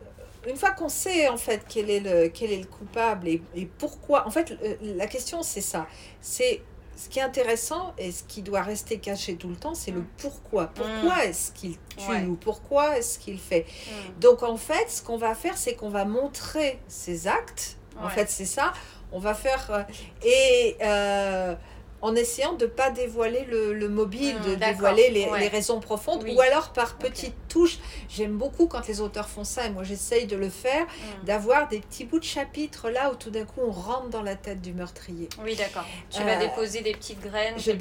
une 0.47 0.55
fois 0.55 0.71
qu'on 0.71 0.89
sait 0.89 1.27
en 1.27 1.37
fait 1.37 1.65
quel 1.67 1.89
est 1.89 1.99
le, 1.99 2.29
quel 2.29 2.51
est 2.51 2.59
le 2.59 2.65
coupable 2.65 3.27
et, 3.27 3.41
et 3.55 3.65
pourquoi, 3.65 4.27
en 4.27 4.31
fait, 4.31 4.57
la 4.81 5.07
question 5.07 5.43
c'est 5.43 5.61
ça. 5.61 5.87
C'est 6.21 6.61
ce 6.95 7.09
qui 7.09 7.19
est 7.19 7.23
intéressant 7.23 7.93
et 7.97 8.11
ce 8.11 8.23
qui 8.23 8.41
doit 8.41 8.61
rester 8.61 8.99
caché 8.99 9.35
tout 9.35 9.49
le 9.49 9.55
temps, 9.55 9.75
c'est 9.75 9.91
le 9.91 10.01
mm. 10.01 10.07
pourquoi. 10.17 10.67
Pourquoi 10.67 11.17
mm. 11.17 11.29
est-ce 11.29 11.51
qu'il 11.51 11.77
tue 11.97 12.25
ou 12.27 12.35
pourquoi 12.35 12.97
est-ce 12.97 13.19
qu'il 13.19 13.37
fait? 13.37 13.65
Mm. 13.65 14.19
Donc 14.21 14.43
en 14.43 14.57
fait, 14.57 14.89
ce 14.89 15.01
qu'on 15.01 15.17
va 15.17 15.35
faire, 15.35 15.57
c'est 15.57 15.75
qu'on 15.75 15.89
va 15.89 16.05
montrer 16.05 16.79
ses 16.87 17.27
actes. 17.27 17.77
En 18.01 18.09
fait, 18.09 18.29
c'est 18.29 18.45
ça. 18.45 18.73
On 19.11 19.19
va 19.19 19.33
faire. 19.33 19.67
Euh, 19.69 19.83
et. 20.23 20.77
Euh, 20.81 21.55
en 22.01 22.15
essayant 22.15 22.53
de 22.53 22.65
ne 22.65 22.69
pas 22.69 22.91
dévoiler 22.91 23.45
le, 23.49 23.89
mobile, 23.89 24.35
de 24.41 24.55
hmm, 24.55 24.59
dévoiler 24.59 25.09
les, 25.09 25.47
raisons 25.47 25.79
profondes, 25.79 26.25
ou 26.27 26.41
alors 26.41 26.69
par 26.69 26.97
petites 26.97 27.35
touches. 27.47 27.79
J'aime 28.09 28.37
beaucoup 28.37 28.67
quand 28.67 28.87
les 28.87 29.01
auteurs 29.01 29.27
font 29.27 29.43
ça, 29.43 29.65
et 29.65 29.69
moi 29.69 29.83
j'essaye 29.83 30.25
de 30.25 30.35
le 30.35 30.49
faire, 30.49 30.85
hmm. 30.85 31.25
d'avoir 31.25 31.67
des 31.67 31.79
petits 31.79 32.05
bouts 32.05 32.19
de 32.19 32.23
chapitres 32.23 32.89
là 32.89 33.11
où 33.11 33.15
tout 33.15 33.31
d'un 33.31 33.45
coup 33.45 33.61
on 33.65 33.71
rentre 33.71 34.09
dans 34.09 34.21
la 34.21 34.35
tête 34.35 34.61
du 34.61 34.73
meurtrier. 34.73 35.29
Oui, 35.43 35.55
d'accord. 35.55 35.85
Tu 36.09 36.21
vas 36.21 36.35
euh, 36.35 36.39
déposer 36.39 36.81
des 36.81 36.93
petites 36.93 37.21
graines, 37.21 37.55
je 37.57 37.71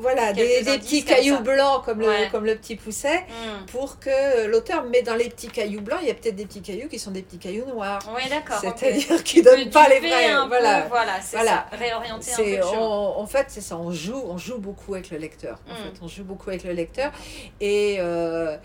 voilà, 0.00 0.32
des, 0.32 0.62
petits 0.64 1.04
cailloux 1.04 1.40
blancs 1.40 1.84
comme, 1.84 2.00
le, 2.00 2.30
comme 2.30 2.44
le 2.44 2.56
petit 2.56 2.76
pousset, 2.76 3.20
hmm. 3.20 3.66
pour 3.66 3.98
que 3.98 4.46
l'auteur 4.46 4.84
met 4.84 5.02
dans 5.02 5.14
les 5.14 5.28
petits 5.28 5.48
cailloux 5.48 5.80
blancs, 5.80 5.98
il 6.02 6.08
y 6.08 6.10
a 6.10 6.14
peut-être 6.14 6.36
des 6.36 6.46
petits 6.46 6.62
cailloux 6.62 6.88
qui 6.88 6.98
sont 6.98 7.10
des 7.10 7.22
petits 7.22 7.38
cailloux 7.38 7.66
noirs. 7.66 8.00
Oui, 8.14 8.28
d'accord. 8.28 8.58
C'est-à-dire 8.60 9.24
qu'ils 9.24 9.44
ne 9.44 9.50
donnent 9.50 9.70
pas 9.70 9.88
les 9.88 10.00
vrais. 10.00 10.46
Voilà, 10.46 10.82
voilà 10.88 11.20
c'est 11.20 11.44
ça. 11.44 11.66
Réorienter 11.72 12.32
un 12.32 12.60
peu. 12.60 12.76
en 12.76 13.26
fait, 13.26 13.46
c'est 13.48 13.60
ça, 13.60 13.71
on 13.78 13.92
joue, 13.92 14.20
on 14.24 14.38
joue 14.38 14.58
beaucoup 14.58 14.94
avec 14.94 15.10
le 15.10 15.18
lecteur. 15.18 15.60
En 15.68 15.72
mm. 15.72 15.76
fait, 15.76 16.02
on 16.02 16.08
joue 16.08 16.24
beaucoup 16.24 16.50
avec 16.50 16.64
le 16.64 16.72
lecteur. 16.72 17.12
Et, 17.60 17.96
euh, 17.98 18.56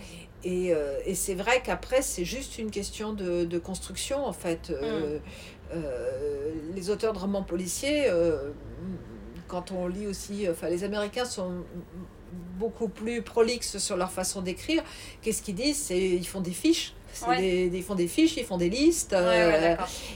et, 0.43 0.73
euh, 0.73 0.99
et 1.05 1.15
c'est 1.15 1.35
vrai 1.35 1.61
qu'après, 1.63 2.01
c'est 2.01 2.25
juste 2.25 2.57
une 2.57 2.71
question 2.71 3.13
de, 3.13 3.45
de, 3.45 3.57
construction, 3.59 4.25
en 4.25 4.33
fait. 4.33 4.69
Euh, 4.69 5.19
mm. 5.73 6.75
les 6.75 6.89
auteurs 6.89 7.13
de 7.13 7.19
romans 7.19 7.43
policiers, 7.43 8.07
quand 9.47 9.71
on 9.71 9.87
lit 9.87 10.07
aussi, 10.07 10.47
enfin, 10.49 10.69
les 10.69 10.83
Américains 10.83 11.25
sont 11.25 11.63
beaucoup 12.57 12.89
plus 12.89 13.21
prolixes 13.21 13.77
sur 13.77 13.97
leur 13.97 14.11
façon 14.11 14.41
d'écrire. 14.41 14.83
Qu'est-ce 15.21 15.41
qu'ils 15.41 15.55
disent? 15.55 15.77
C'est 15.77 15.99
ils 15.99 16.27
font 16.27 16.41
des 16.41 16.51
fiches 16.51 16.93
ils 17.39 17.83
font 17.83 17.95
des 17.95 18.07
fiches, 18.07 18.37
ils 18.37 18.45
font 18.45 18.57
des 18.57 18.69
listes. 18.69 19.13
Euh, 19.13 19.75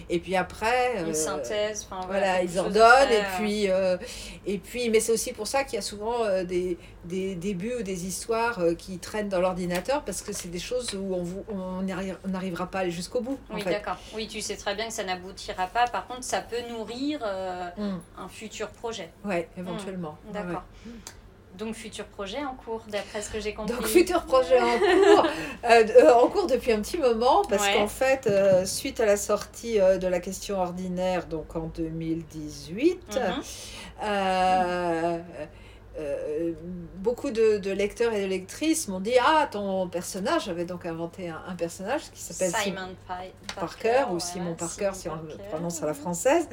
et 0.09 0.19
puis 0.19 0.35
après. 0.35 0.99
Une 0.99 1.09
euh, 1.09 1.13
synthèse. 1.13 1.87
Voilà, 2.07 2.41
ils 2.41 2.57
ordonnent. 2.57 3.11
Et 3.11 3.23
puis, 3.37 3.69
euh, 3.69 3.97
et 4.45 4.57
puis, 4.57 4.89
mais 4.89 4.99
c'est 4.99 5.11
aussi 5.11 5.33
pour 5.33 5.47
ça 5.47 5.63
qu'il 5.63 5.75
y 5.75 5.79
a 5.79 5.81
souvent 5.81 6.43
des, 6.43 6.77
des 7.05 7.35
débuts 7.35 7.75
ou 7.79 7.83
des 7.83 8.05
histoires 8.05 8.59
qui 8.77 8.99
traînent 8.99 9.29
dans 9.29 9.41
l'ordinateur 9.41 10.03
parce 10.03 10.21
que 10.21 10.33
c'est 10.33 10.49
des 10.49 10.59
choses 10.59 10.93
où 10.93 11.15
on 11.49 11.81
n'arrivera 12.27 12.67
pas 12.67 12.79
à 12.79 12.81
aller 12.81 12.91
jusqu'au 12.91 13.21
bout. 13.21 13.39
Oui, 13.53 13.63
d'accord. 13.63 13.97
Oui, 14.15 14.27
tu 14.27 14.41
sais 14.41 14.55
très 14.55 14.75
bien 14.75 14.87
que 14.87 14.93
ça 14.93 15.03
n'aboutira 15.03 15.67
pas. 15.67 15.87
Par 15.87 16.07
contre, 16.07 16.23
ça 16.23 16.41
peut 16.41 16.61
nourrir 16.69 17.19
mm. 17.77 17.99
un 18.17 18.27
futur 18.29 18.69
projet. 18.69 19.09
Oui, 19.25 19.45
éventuellement. 19.57 20.17
Mm. 20.27 20.31
D'accord. 20.31 20.63
Donc, 21.57 21.75
futur 21.75 22.05
projet 22.05 22.43
en 22.43 22.55
cours, 22.55 22.81
d'après 22.87 23.21
ce 23.21 23.29
que 23.29 23.39
j'ai 23.39 23.53
compris. 23.53 23.75
Donc, 23.75 23.85
futur 23.85 24.23
projet 24.23 24.59
en 24.59 24.79
cours, 24.79 25.27
euh, 25.65 25.83
euh, 26.03 26.13
en 26.13 26.27
cours 26.27 26.47
depuis 26.47 26.71
un 26.71 26.81
petit 26.81 26.97
moment, 26.97 27.43
parce 27.43 27.69
qu'en 27.69 27.87
fait, 27.87 28.27
euh, 28.27 28.65
suite 28.65 28.99
à 28.99 29.05
la 29.05 29.17
sortie 29.17 29.77
de 29.77 30.07
la 30.07 30.19
question 30.19 30.59
ordinaire, 30.59 31.27
donc 31.27 31.55
en 31.55 31.67
2018, 31.75 33.19
euh, 36.01 36.53
beaucoup 36.97 37.31
de, 37.31 37.71
lecteurs 37.71 38.13
et 38.13 38.23
de 38.23 38.27
lectrices 38.27 38.87
m'ont 38.87 38.99
dit 38.99 39.13
Ah, 39.23 39.47
ton 39.51 39.87
personnage, 39.87 40.45
j'avais 40.45 40.65
donc 40.65 40.85
inventé 40.85 41.29
un, 41.29 41.55
personnage 41.55 42.01
qui 42.13 42.21
s'appelle 42.21 42.51
Simon 42.55 42.95
Parker, 43.55 44.05
ou 44.11 44.19
Simon 44.19 44.55
Parker, 44.55 44.91
si 44.93 45.09
on 45.09 45.15
le 45.15 45.37
prononce 45.49 45.81
à 45.83 45.85
la 45.85 45.93
française. 45.93 46.47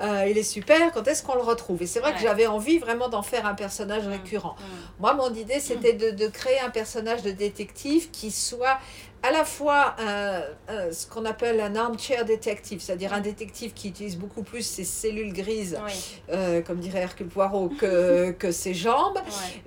Euh, 0.00 0.26
il 0.28 0.38
est 0.38 0.42
super, 0.42 0.92
quand 0.92 1.06
est-ce 1.08 1.22
qu'on 1.22 1.34
le 1.34 1.42
retrouve? 1.42 1.82
Et 1.82 1.86
c'est 1.86 2.00
vrai 2.00 2.12
que 2.12 2.20
j'avais 2.20 2.46
envie 2.46 2.78
vraiment 2.78 3.08
d'en 3.08 3.22
faire 3.22 3.46
un 3.46 3.54
personnage 3.54 4.06
mm, 4.06 4.10
récurrent. 4.10 4.56
Mm. 4.58 5.00
Moi, 5.00 5.14
mon 5.14 5.32
idée, 5.34 5.60
c'était 5.60 5.92
de, 5.94 6.10
de, 6.10 6.26
créer 6.28 6.60
un 6.60 6.70
personnage 6.70 7.22
de 7.22 7.30
détective 7.30 8.10
qui 8.10 8.30
soit 8.30 8.78
à 9.24 9.30
la 9.30 9.44
fois 9.44 9.96
ce 10.68 11.06
qu'on 11.06 11.24
appelle 11.24 11.60
un 11.60 11.74
armchair 11.76 12.24
detective, 12.24 12.80
c'est-à-dire 12.80 13.12
un 13.12 13.20
détective 13.20 13.72
qui 13.72 13.88
utilise 13.88 14.16
beaucoup 14.16 14.42
plus 14.42 14.62
ses 14.62 14.84
cellules 14.84 15.32
grises, 15.32 15.78
euh, 16.30 16.62
comme 16.62 16.78
dirait 16.78 17.00
Hercule 17.00 17.28
Poirot, 17.28 17.68
que, 17.68 18.30
que 18.38 18.52
ses 18.52 18.74
jambes, 18.74 19.18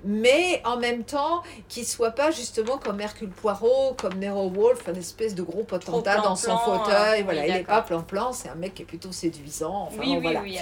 mais 0.04 0.62
en 0.64 0.78
même 0.78 1.04
temps 1.04 1.42
qui 1.68 1.84
soit 1.84 2.10
pas 2.10 2.30
justement 2.30 2.78
comme 2.78 3.00
Hercule 3.00 3.30
Poirot, 3.30 3.94
comme 3.96 4.14
Nero 4.14 4.48
Wolf, 4.50 4.86
une 4.88 4.96
espèce 4.96 5.34
de 5.34 5.42
gros 5.42 5.64
potentat 5.64 6.20
dans 6.20 6.36
son 6.36 6.56
fauteuil. 6.58 7.22
voilà, 7.22 7.46
il 7.46 7.52
n'est 7.52 7.64
pas 7.64 7.82
plan-plan, 7.82 8.32
c'est 8.32 8.48
un 8.48 8.54
mec 8.54 8.74
qui 8.74 8.82
est 8.82 8.86
plutôt 8.86 9.12
séduisant. 9.12 9.88
Enfin, 9.88 10.00
oui, 10.00 10.18
oui, 10.22 10.36
oui, 10.42 10.58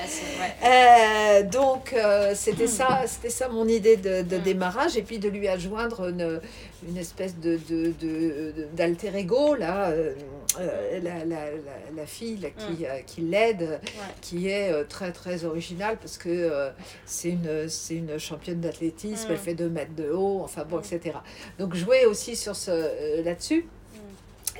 euh, 0.65 1.43
donc 1.45 1.93
euh, 1.93 2.33
c'était 2.35 2.67
ça, 2.67 3.03
c'était 3.07 3.31
ça 3.31 3.49
mon 3.49 3.67
idée 3.67 3.97
de, 3.97 4.23
de, 4.23 4.37
hmm. 4.37 4.43
démarrage, 4.43 4.97
et 4.97 5.03
puis 5.03 5.19
de 5.19 5.29
lui 5.29 5.49
adjoindre 5.49 6.09
une, 6.09 6.41
une 6.89 6.97
espèce 6.97 7.39
de, 7.39 7.59
de, 7.69 7.93
de 8.01 8.83
alter 8.83 9.17
ego, 9.17 9.55
là, 9.55 9.91
euh, 9.91 10.15
euh, 10.61 11.01
la, 11.03 11.25
la, 11.25 11.47
la, 11.95 12.07
fille 12.07 12.39
qui, 12.57 12.83
mm. 12.83 12.87
euh, 12.87 12.99
qui 13.07 13.21
l'aide, 13.23 13.81
qui 14.21 14.49
est 14.49 14.85
très 14.85 15.13
très 15.13 15.45
originale 15.45 15.97
parce 15.99 16.17
que 16.19 16.71
c'est 17.05 17.31
une, 17.31 17.69
c'est 17.69 17.97
une 17.97 18.19
championne 18.19 18.61
d'athlétisme, 18.61 19.27
elle 19.31 19.37
mm. 19.37 19.41
fait 19.41 19.55
2 19.55 19.69
mètres 19.69 19.95
de 19.95 20.11
haut, 20.11 20.41
enfin 20.43 20.65
bon, 20.65 20.79
mm. 20.79 20.85
etc. 20.93 21.19
Donc 21.59 21.75
jouer 21.75 22.07
aussi 22.07 22.37
sur 22.37 22.55
ce 22.55 23.23
là-dessus. 23.23 23.67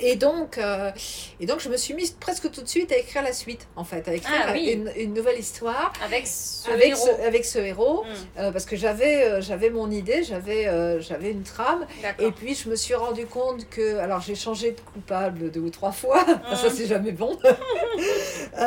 Et 0.01 0.15
donc, 0.15 0.57
euh, 0.57 0.91
et 1.39 1.45
donc, 1.45 1.59
je 1.59 1.69
me 1.69 1.77
suis 1.77 1.93
mise 1.93 2.11
presque 2.11 2.49
tout 2.51 2.61
de 2.61 2.67
suite 2.67 2.91
à 2.91 2.97
écrire 2.97 3.23
la 3.23 3.33
suite, 3.33 3.67
en 3.75 3.83
fait, 3.83 4.07
à 4.07 4.13
écrire 4.13 4.45
ah 4.47 4.57
une, 4.57 4.91
une, 4.95 5.13
nouvelle 5.13 5.39
histoire. 5.39 5.93
Avec 6.03 6.27
ce 6.27 6.69
avec 6.69 6.87
héros. 6.87 7.05
Ce, 7.05 7.25
avec 7.25 7.45
ce 7.45 7.59
héros, 7.59 8.03
hmm. 8.03 8.39
euh, 8.39 8.51
parce 8.51 8.65
que 8.65 8.75
j'avais 8.75 9.23
euh, 9.23 9.41
j'avais 9.41 9.69
mon 9.69 9.89
idée, 9.91 10.23
j'avais 10.23 10.67
j'avais 11.01 11.31
une 11.31 11.43
trame. 11.43 11.85
Et 12.19 12.31
puis, 12.31 12.55
je 12.55 12.69
me 12.69 12.75
suis 12.75 12.95
rendu 12.95 13.25
compte 13.25 13.69
que. 13.69 13.97
Alors, 13.97 14.21
j'ai 14.21 14.35
changé 14.35 14.71
de 14.71 14.81
coupable 14.81 15.51
deux 15.51 15.61
ou 15.61 15.69
trois 15.69 15.91
fois. 15.91 16.25
ça, 16.55 16.67
hmm. 16.67 16.71
c'est 16.73 16.87
jamais 16.87 17.11
bon. 17.11 17.37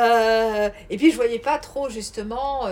et 0.89 0.97
puis, 0.97 1.11
je 1.11 1.15
voyais 1.15 1.39
pas 1.39 1.57
trop, 1.57 1.89
justement. 1.89 2.67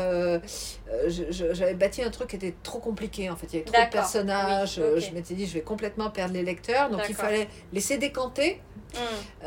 J'avais 1.07 1.75
bâti 1.75 2.03
un 2.03 2.09
truc 2.09 2.29
qui 2.29 2.35
était 2.35 2.55
trop 2.63 2.79
compliqué, 2.79 3.29
en 3.29 3.35
fait. 3.35 3.47
Il 3.53 3.55
y 3.57 3.59
avait 3.59 3.71
trop 3.71 3.85
de 3.85 3.89
personnages. 3.89 4.75
Je 4.75 5.13
m'étais 5.13 5.33
dit, 5.33 5.45
je 5.45 5.53
vais 5.53 5.61
complètement 5.61 6.09
perdre 6.09 6.33
les 6.33 6.43
lecteurs. 6.43 6.89
Donc, 6.89 7.01
il 7.07 7.15
fallait 7.15 7.47
laisser 7.73 7.97
décanter 7.97 8.61
Mm. 8.93 8.97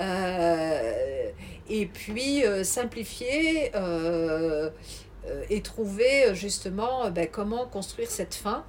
Euh, 0.00 1.30
et 1.68 1.86
puis 1.86 2.44
euh, 2.44 2.64
simplifier 2.64 3.72
euh, 3.74 4.70
et 5.50 5.62
trouver 5.62 6.34
justement 6.34 7.10
ben, 7.10 7.28
comment 7.30 7.66
construire 7.66 8.10
cette 8.10 8.34
fin. 8.34 8.64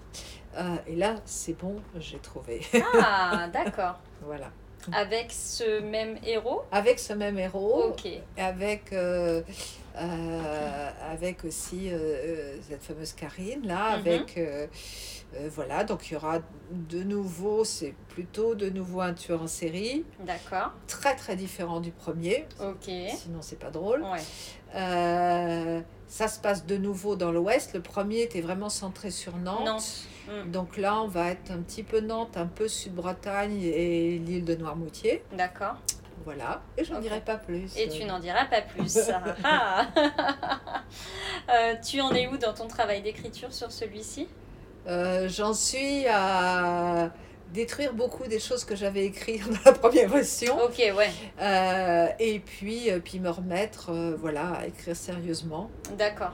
et 0.88 0.95
là, 0.95 1.15
c'est 1.26 1.57
bon, 1.57 1.82
j'ai 1.99 2.19
trouvé. 2.19 2.61
Ah, 3.01 3.47
d'accord. 3.53 3.99
voilà. 4.21 4.51
Avec 4.91 5.32
ce 5.32 5.80
même 5.80 6.17
héros? 6.26 6.61
Avec 6.71 6.99
ce 6.99 7.13
même 7.13 7.39
héros. 7.39 7.86
Ok. 7.89 8.07
Avec 8.38 8.93
avec 9.95 11.45
aussi 11.45 11.89
cette 12.67 12.83
fameuse 12.83 13.13
Karine, 13.13 13.65
là, 13.65 13.97
mhm. 13.97 14.07
avec... 14.07 14.39
voilà, 15.49 15.83
donc 15.83 16.09
il 16.09 16.13
y 16.13 16.15
aura 16.15 16.39
de 16.71 17.03
nouveau, 17.03 17.63
c'est 17.63 17.95
plutôt 18.09 18.55
de 18.55 18.69
nouveau 18.69 19.01
un 19.01 19.13
tueur 19.13 19.41
en 19.41 19.47
série. 19.47 20.05
D'accord. 20.19 20.71
Très 20.87 21.15
très 21.15 21.35
différent 21.35 21.79
du 21.79 21.91
premier. 21.91 22.45
Ok. 22.59 22.91
Sinon 23.15 23.39
c'est 23.41 23.59
pas 23.59 23.71
drôle. 23.71 24.03
Ouais. 24.03 24.21
Ça 26.07 26.27
se 26.27 26.39
passe 26.39 26.67
de 26.67 26.77
nouveau 26.77 27.15
dans 27.15 27.31
l'ouest. 27.31 27.73
Le 27.73 27.81
premier 27.81 28.21
était 28.21 28.41
vraiment 28.41 28.69
centré 28.69 29.09
sur 29.09 29.35
Nantes. 29.37 30.05
Mm. 30.27 30.51
Donc 30.51 30.77
là, 30.77 31.01
on 31.01 31.07
va 31.07 31.31
être 31.31 31.49
un 31.49 31.57
petit 31.57 31.81
peu 31.81 32.01
Nantes, 32.01 32.37
un 32.37 32.45
peu 32.45 32.67
Sud-Bretagne 32.67 33.59
et 33.63 34.19
l'île 34.19 34.45
de 34.45 34.53
Noirmoutier. 34.53 35.23
D'accord. 35.35 35.77
Voilà, 36.26 36.61
et 36.78 36.84
je 36.84 36.93
n'en 36.93 36.99
dirai 36.99 37.21
pas 37.21 37.36
plus. 37.36 37.76
Et 37.78 37.89
tu 37.89 38.05
n'en 38.05 38.19
diras 38.19 38.45
pas 38.45 38.61
plus. 38.61 38.97
Ah. 39.43 39.88
euh, 41.49 41.76
tu 41.86 41.99
en 42.01 42.11
es 42.13 42.28
où 42.28 42.38
dans 42.38 42.53
ton 42.53 42.67
travail 42.67 43.01
d'écriture 43.01 43.53
sur 43.53 43.71
celui-ci? 43.71 44.28
Euh, 44.88 45.28
J'en 45.30 45.53
suis 45.53 46.05
à 46.07 47.11
détruire 47.51 47.93
beaucoup 47.93 48.26
des 48.28 48.39
choses 48.39 48.63
que 48.65 48.76
j'avais 48.76 49.05
écrites 49.05 49.47
dans 49.47 49.59
la 49.65 49.74
première 49.74 50.09
version. 50.09 50.57
Ok, 50.63 50.78
ouais. 50.78 51.11
Euh, 51.39 52.07
et 52.19 52.39
puis, 52.39 52.89
euh, 52.89 52.99
puis 52.99 53.19
me 53.19 53.30
remettre 53.30 53.91
voilà, 54.19 54.53
à 54.53 54.67
écrire 54.67 54.95
sérieusement. 54.95 55.69
D'accord. 55.97 56.34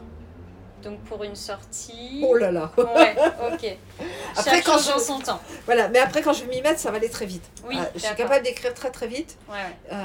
Donc 0.83 0.99
pour 1.01 1.23
une 1.23 1.35
sortie. 1.35 2.23
Oh 2.25 2.35
là 2.35 2.51
là. 2.51 2.71
Ouais, 2.77 3.15
ok. 3.51 3.77
Après 4.37 4.61
quand 4.61 4.77
je 4.77 4.99
son 4.99 5.19
temps. 5.19 5.39
Voilà, 5.65 5.87
mais 5.89 5.99
après 5.99 6.21
quand 6.21 6.33
je 6.33 6.43
vais 6.43 6.55
m'y 6.55 6.61
mettre, 6.61 6.79
ça 6.79 6.91
va 6.91 6.97
aller 6.97 7.09
très 7.09 7.25
vite. 7.25 7.43
Oui. 7.67 7.77
je 7.95 7.99
suis 7.99 8.15
capable 8.15 8.43
d'écrire 8.43 8.73
très 8.73 8.91
très 8.91 9.07
vite. 9.07 9.37
Ouais. 9.49 9.95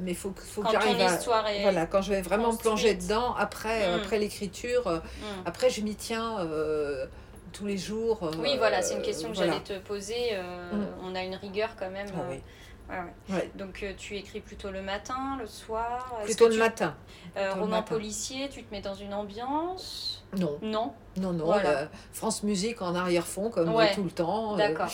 mais 0.00 0.12
il 0.12 0.16
faut, 0.16 0.32
faut 0.36 0.62
que 0.62 0.70
j'arrive 0.70 1.00
à. 1.00 1.14
Est 1.50 1.62
voilà, 1.62 1.86
quand 1.86 2.02
je 2.02 2.10
vais 2.10 2.22
vraiment 2.22 2.54
plonger 2.54 2.94
dedans, 2.94 3.34
après, 3.34 3.88
hmm. 3.88 3.94
après 3.94 4.18
l'écriture, 4.18 4.88
hmm. 4.88 5.46
après 5.46 5.70
je 5.70 5.80
m'y 5.80 5.94
tiens 5.94 6.38
tous 7.54 7.66
les 7.66 7.78
jours. 7.78 8.18
oui, 8.40 8.56
voilà, 8.58 8.82
c'est 8.82 8.94
une 8.96 9.02
question 9.02 9.30
que 9.30 9.36
j'allais 9.36 9.60
te 9.60 9.78
poser. 9.78 10.30
Euh, 10.32 10.72
mm. 10.72 10.86
On 11.04 11.14
a 11.14 11.22
une 11.22 11.36
rigueur 11.36 11.70
quand 11.78 11.90
même. 11.90 12.08
Ah 12.14 12.20
euh, 12.30 12.36
Ouais, 12.90 13.50
Donc 13.54 13.82
euh, 13.82 13.92
tu 13.96 14.16
écris 14.16 14.40
plutôt 14.40 14.70
le 14.70 14.82
matin, 14.82 15.38
le 15.40 15.46
soir 15.46 16.20
Plutôt 16.24 16.48
le 16.48 16.56
matin. 16.56 16.94
roman 17.58 17.82
policier, 17.82 18.48
tu 18.48 18.62
te 18.62 18.72
mets 18.72 18.82
dans 18.82 18.94
une 18.94 19.14
ambiance 19.14 20.24
Non. 20.36 20.58
Non 20.62 20.92
Non, 21.16 21.32
non. 21.32 21.52
France 22.12 22.42
Musique 22.42 22.82
en 22.82 22.94
arrière-fond, 22.94 23.50
comme 23.50 23.72
tout 23.94 24.04
le 24.04 24.10
temps. 24.10 24.56
D'accord. 24.56 24.90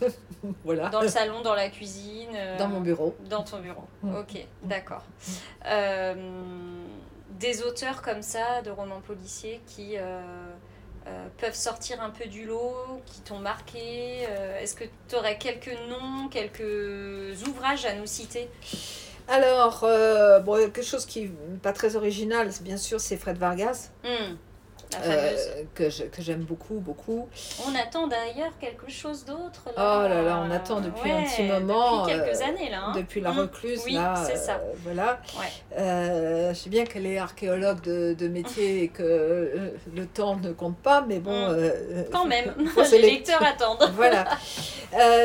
voilà. 0.64 0.88
Dans 0.90 1.00
le 1.00 1.08
salon, 1.08 1.42
dans 1.42 1.54
la 1.54 1.68
cuisine 1.68 2.36
Dans 2.58 2.68
mon 2.68 2.80
bureau. 2.80 3.16
Dans 3.28 3.42
ton 3.42 3.58
bureau. 3.58 3.84
Mm. 4.02 4.14
Ok, 4.16 4.46
d'accord. 4.62 5.02
Des 7.40 7.62
auteurs 7.64 8.00
comme 8.00 8.22
ça, 8.22 8.62
de 8.62 8.70
romans 8.70 9.00
policiers, 9.00 9.60
qui 9.66 9.96
euh, 11.06 11.26
peuvent 11.38 11.54
sortir 11.54 12.02
un 12.02 12.10
peu 12.10 12.26
du 12.26 12.46
lot, 12.46 13.02
qui 13.04 13.20
t'ont 13.20 13.38
marqué 13.38 14.26
euh, 14.28 14.60
Est-ce 14.60 14.74
que 14.74 14.84
tu 15.08 15.16
aurais 15.16 15.36
quelques 15.36 15.76
noms, 15.88 16.28
quelques 16.30 17.46
ouvrages 17.46 17.84
à 17.84 17.94
nous 17.94 18.06
citer? 18.06 18.48
Alors, 19.28 19.84
euh, 19.84 20.40
bon, 20.40 20.56
quelque 20.56 20.82
chose 20.82 21.04
qui 21.04 21.22
n'est 21.24 21.58
pas 21.62 21.72
très 21.72 21.96
original, 21.96 22.50
bien 22.62 22.76
sûr, 22.76 23.00
c'est 23.00 23.16
Fred 23.16 23.36
Vargas. 23.36 23.90
Hmm. 24.02 24.36
Euh, 25.04 25.36
que, 25.74 25.88
j'aime 26.18 26.42
beaucoup, 26.42 26.74
beaucoup. 26.74 27.28
On 27.66 27.74
attend 27.74 28.06
d'ailleurs 28.06 28.52
quelque 28.60 28.90
chose 28.90 29.24
d'autre. 29.24 29.64
Oh 29.68 29.76
là 29.76 30.22
là, 30.22 30.42
on 30.46 30.50
attend 30.50 30.80
depuis 30.80 31.10
un 31.10 31.22
petit 31.22 31.42
moment. 31.42 32.06
Depuis 32.06 32.18
quelques 32.18 32.40
euh, 32.40 32.44
années 32.46 32.70
là. 32.70 32.84
Hein. 32.86 32.92
Depuis 32.94 33.20
la 33.20 33.32
mmh. 33.32 33.38
recluse 33.38 33.82
oui, 33.84 33.94
là. 33.94 34.14
c'est 34.26 34.36
ça. 34.36 34.54
Euh, 34.54 34.72
voilà. 34.82 35.20
je 36.52 36.54
sais 36.54 36.70
bien 36.70 36.84
qu'elle 36.84 37.06
est 37.06 37.18
archéologue 37.18 37.80
de, 37.82 38.28
métier 38.28 38.84
et 38.84 38.88
que 38.88 39.72
le 39.94 40.06
temps 40.06 40.36
ne 40.36 40.52
compte 40.52 40.78
pas, 40.78 41.04
mais 41.06 41.18
bon. 41.18 41.50
Mmh. 41.50 42.04
Quand 42.12 42.26
même, 42.26 42.54
les 42.92 42.98
lecteurs 42.98 43.42
attendent. 43.46 43.90
voilà. 43.94 44.24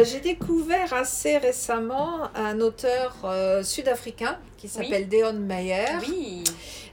J'ai 0.03 0.19
découvert 0.19 0.93
assez 0.93 1.37
récemment 1.37 2.29
un 2.35 2.59
auteur 2.59 3.15
sud-africain 3.63 4.37
qui 4.57 4.67
s'appelle 4.67 5.07
Deon 5.07 5.33
Meyer. 5.33 5.85
Oui. 6.07 6.43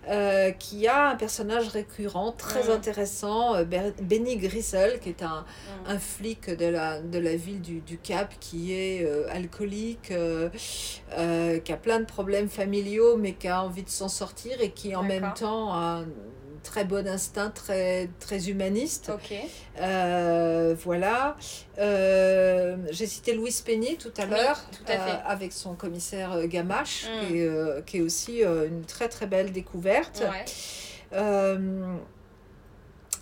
Euh, 0.08 0.52
qui 0.52 0.86
a 0.86 1.08
un 1.08 1.16
personnage 1.16 1.66
récurrent 1.66 2.30
très 2.30 2.68
mm. 2.68 2.70
intéressant, 2.70 3.56
euh, 3.56 3.64
Benny 4.00 4.36
Grissel, 4.36 5.00
qui 5.00 5.08
est 5.08 5.22
un, 5.24 5.40
mm. 5.40 5.90
un, 5.90 5.98
flic 5.98 6.48
de 6.48 6.66
la, 6.66 7.00
de 7.00 7.18
la 7.18 7.34
ville 7.34 7.60
du, 7.60 7.80
du 7.80 7.98
Cap, 7.98 8.32
qui 8.38 8.72
est 8.72 9.04
euh, 9.04 9.26
alcoolique, 9.32 10.12
qui 10.12 11.72
a 11.72 11.76
plein 11.76 11.98
de 11.98 12.04
problèmes 12.04 12.48
familiaux, 12.48 13.16
mais 13.16 13.32
qui 13.32 13.48
a 13.48 13.64
envie 13.64 13.82
de 13.82 13.90
s'en 13.90 14.08
sortir 14.08 14.60
et 14.60 14.70
qui 14.70 14.94
en 14.94 15.02
même 15.02 15.32
temps 15.34 15.72
a 15.72 16.04
très 16.66 16.84
bon 16.84 17.06
instinct, 17.06 17.50
très, 17.50 18.10
très 18.20 18.50
humaniste. 18.50 19.10
Euh, 19.80 20.74
voilà. 20.82 21.36
Euh, 21.78 22.76
j'ai 22.90 23.06
cité 23.06 23.34
Louise 23.34 23.60
Peigny 23.60 23.96
tout 23.96 24.12
à 24.18 24.26
l'heure, 24.26 24.60
euh, 24.90 25.16
avec 25.24 25.52
son 25.52 25.74
commissaire 25.74 26.46
Gamache, 26.48 27.06
mm. 27.06 27.26
qui, 27.26 27.38
est, 27.38 27.84
qui, 27.86 27.96
est, 27.98 28.00
aussi 28.00 28.42
une 28.42 28.84
très 28.84 29.08
très 29.08 29.26
belle 29.26 29.52
découverte. 29.52 30.22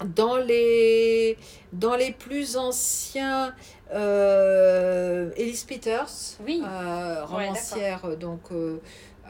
dans 0.04 0.36
les, 0.38 1.36
dans 1.72 1.94
les 1.94 2.12
plus 2.12 2.56
anciens, 2.56 3.54
Elise 3.92 5.64
Peters, 5.64 6.38
oui. 6.44 6.62
romancière, 7.26 8.16
donc 8.16 8.50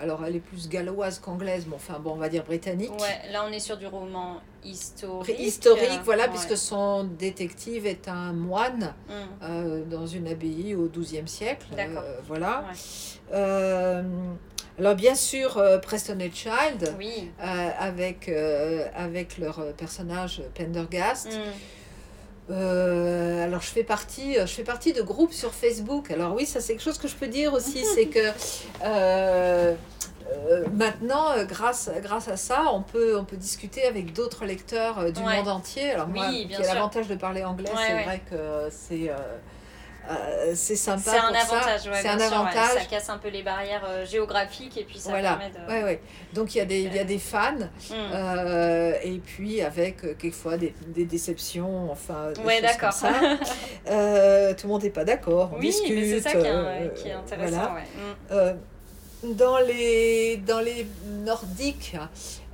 alors 0.01 0.25
elle 0.25 0.37
est 0.37 0.41
plus 0.41 0.69
galloise 0.69 1.19
qu'anglaise, 1.19 1.67
mais 1.69 1.77
enfin 1.77 1.99
bon, 1.99 2.13
on 2.13 2.17
va 2.17 2.29
dire 2.29 2.45
britannique. 2.45 2.93
Ouais, 2.93 3.33
là 3.33 3.45
on 3.49 3.53
est 3.53 3.61
sur 3.61 3.77
du 3.77 3.87
roman 3.87 4.41
historique. 4.65 5.39
Historique, 5.39 6.01
voilà, 6.05 6.29
puisque 6.29 6.57
son 6.57 7.05
détective 7.05 7.87
est 7.87 8.09
un 8.09 8.33
moine 8.33 8.95
mm. 9.09 9.13
euh, 9.43 9.85
dans 9.85 10.07
une 10.07 10.29
abbaye 10.29 10.75
au 10.75 10.89
XIIe 10.89 11.29
siècle. 11.29 11.67
D'accord. 11.77 12.03
Euh, 12.05 12.21
voilà. 12.27 12.65
Euh, 13.33 14.03
alors 14.79 14.95
bien 14.97 15.15
sûr, 15.15 15.63
Preston 15.83 16.19
et 16.19 16.31
Child, 16.33 16.95
oui. 16.99 17.31
avec, 17.39 18.29
avec 18.97 19.39
leur 19.39 19.73
personnage 19.75 20.43
Pendergast. 20.55 21.33
Mm. 21.33 21.41
Alors 22.51 23.61
je 23.61 23.69
fais 23.69 23.85
partie, 23.85 24.35
je 24.35 24.47
fais 24.47 24.65
partie 24.65 24.93
de 24.93 25.03
groupes 25.03 25.33
sur 25.33 25.55
Facebook. 25.55 26.11
Alors 26.11 26.35
oui, 26.35 26.47
ça 26.47 26.61
c'est 26.61 26.75
quelque 26.75 26.85
chose 26.85 26.99
que 26.99 27.09
je 27.09 27.17
peux 27.17 27.29
dire 27.29 27.53
aussi, 27.55 27.85
c'est 27.95 28.07
que 28.07 28.33
euh, 30.33 30.65
maintenant, 30.73 31.33
euh, 31.33 31.45
grâce, 31.45 31.91
grâce 32.03 32.29
à 32.29 32.37
ça, 32.37 32.65
on 32.73 32.83
peut, 32.83 33.19
on 33.19 33.25
peut 33.25 33.37
discuter 33.37 33.85
avec 33.87 34.13
d'autres 34.13 34.45
lecteurs 34.47 34.99
euh, 34.99 35.11
du 35.11 35.21
monde 35.21 35.49
entier. 35.49 35.91
Alors 35.91 36.09
moi, 36.09 36.29
qui 36.29 36.53
ai 36.53 36.63
l'avantage 36.63 37.09
de 37.09 37.15
parler 37.15 37.45
anglais, 37.45 37.71
c'est 37.77 38.03
vrai 38.05 38.21
que 38.31 38.69
c'est... 38.71 39.11
c'est 40.55 40.77
sympa. 40.77 41.11
C'est 41.11 41.19
un 41.19 41.35
avantage, 41.35 41.81
c'est 41.93 42.09
un 42.09 42.21
avantage. 42.21 42.79
Ça 42.79 42.85
casse 42.89 43.09
un 43.11 43.19
peu 43.19 43.29
les 43.29 43.43
barrières 43.43 43.87
géographiques 44.05 44.77
et 44.77 44.85
puis 44.85 44.99
ça 44.99 45.11
voilà. 45.11 45.37
permet 45.37 45.51
de. 45.51 45.73
Ouais, 45.73 45.85
ouais. 45.85 46.01
Donc 46.33 46.55
il 46.55 46.59
y 46.59 46.61
a 46.61 46.65
des, 46.65 46.83
il 46.83 46.95
y 46.95 46.99
a 46.99 47.05
des 47.05 47.19
fans 47.19 47.53
mm. 47.91 48.95
et 49.03 49.21
puis 49.25 49.63
avec 49.63 50.01
quelquefois 50.19 50.57
des, 50.57 50.75
des 50.87 51.05
déceptions, 51.05 51.91
enfin. 51.91 52.33
Ouais, 52.45 52.61
d'accord. 52.61 52.93
ça. 52.93 53.09
tout 53.87 54.67
le 54.67 54.69
monde 54.69 54.83
n'est 54.83 54.91
pas 54.91 55.05
d'accord. 55.05 55.53
oui, 55.55 55.67
discute. 55.69 55.95
Mais 55.95 56.09
c'est 56.09 56.21
ça 56.21 56.31
qui 56.33 56.47
est, 56.47 56.95
qui 56.95 57.09
est 57.09 57.13
intéressant. 57.13 57.73
Voilà. 58.29 58.53
Mm 58.53 58.59
dans 59.33 59.59
les, 59.59 60.37
dans 60.39 60.61
les 60.61 60.87
nordiques, 61.25 61.97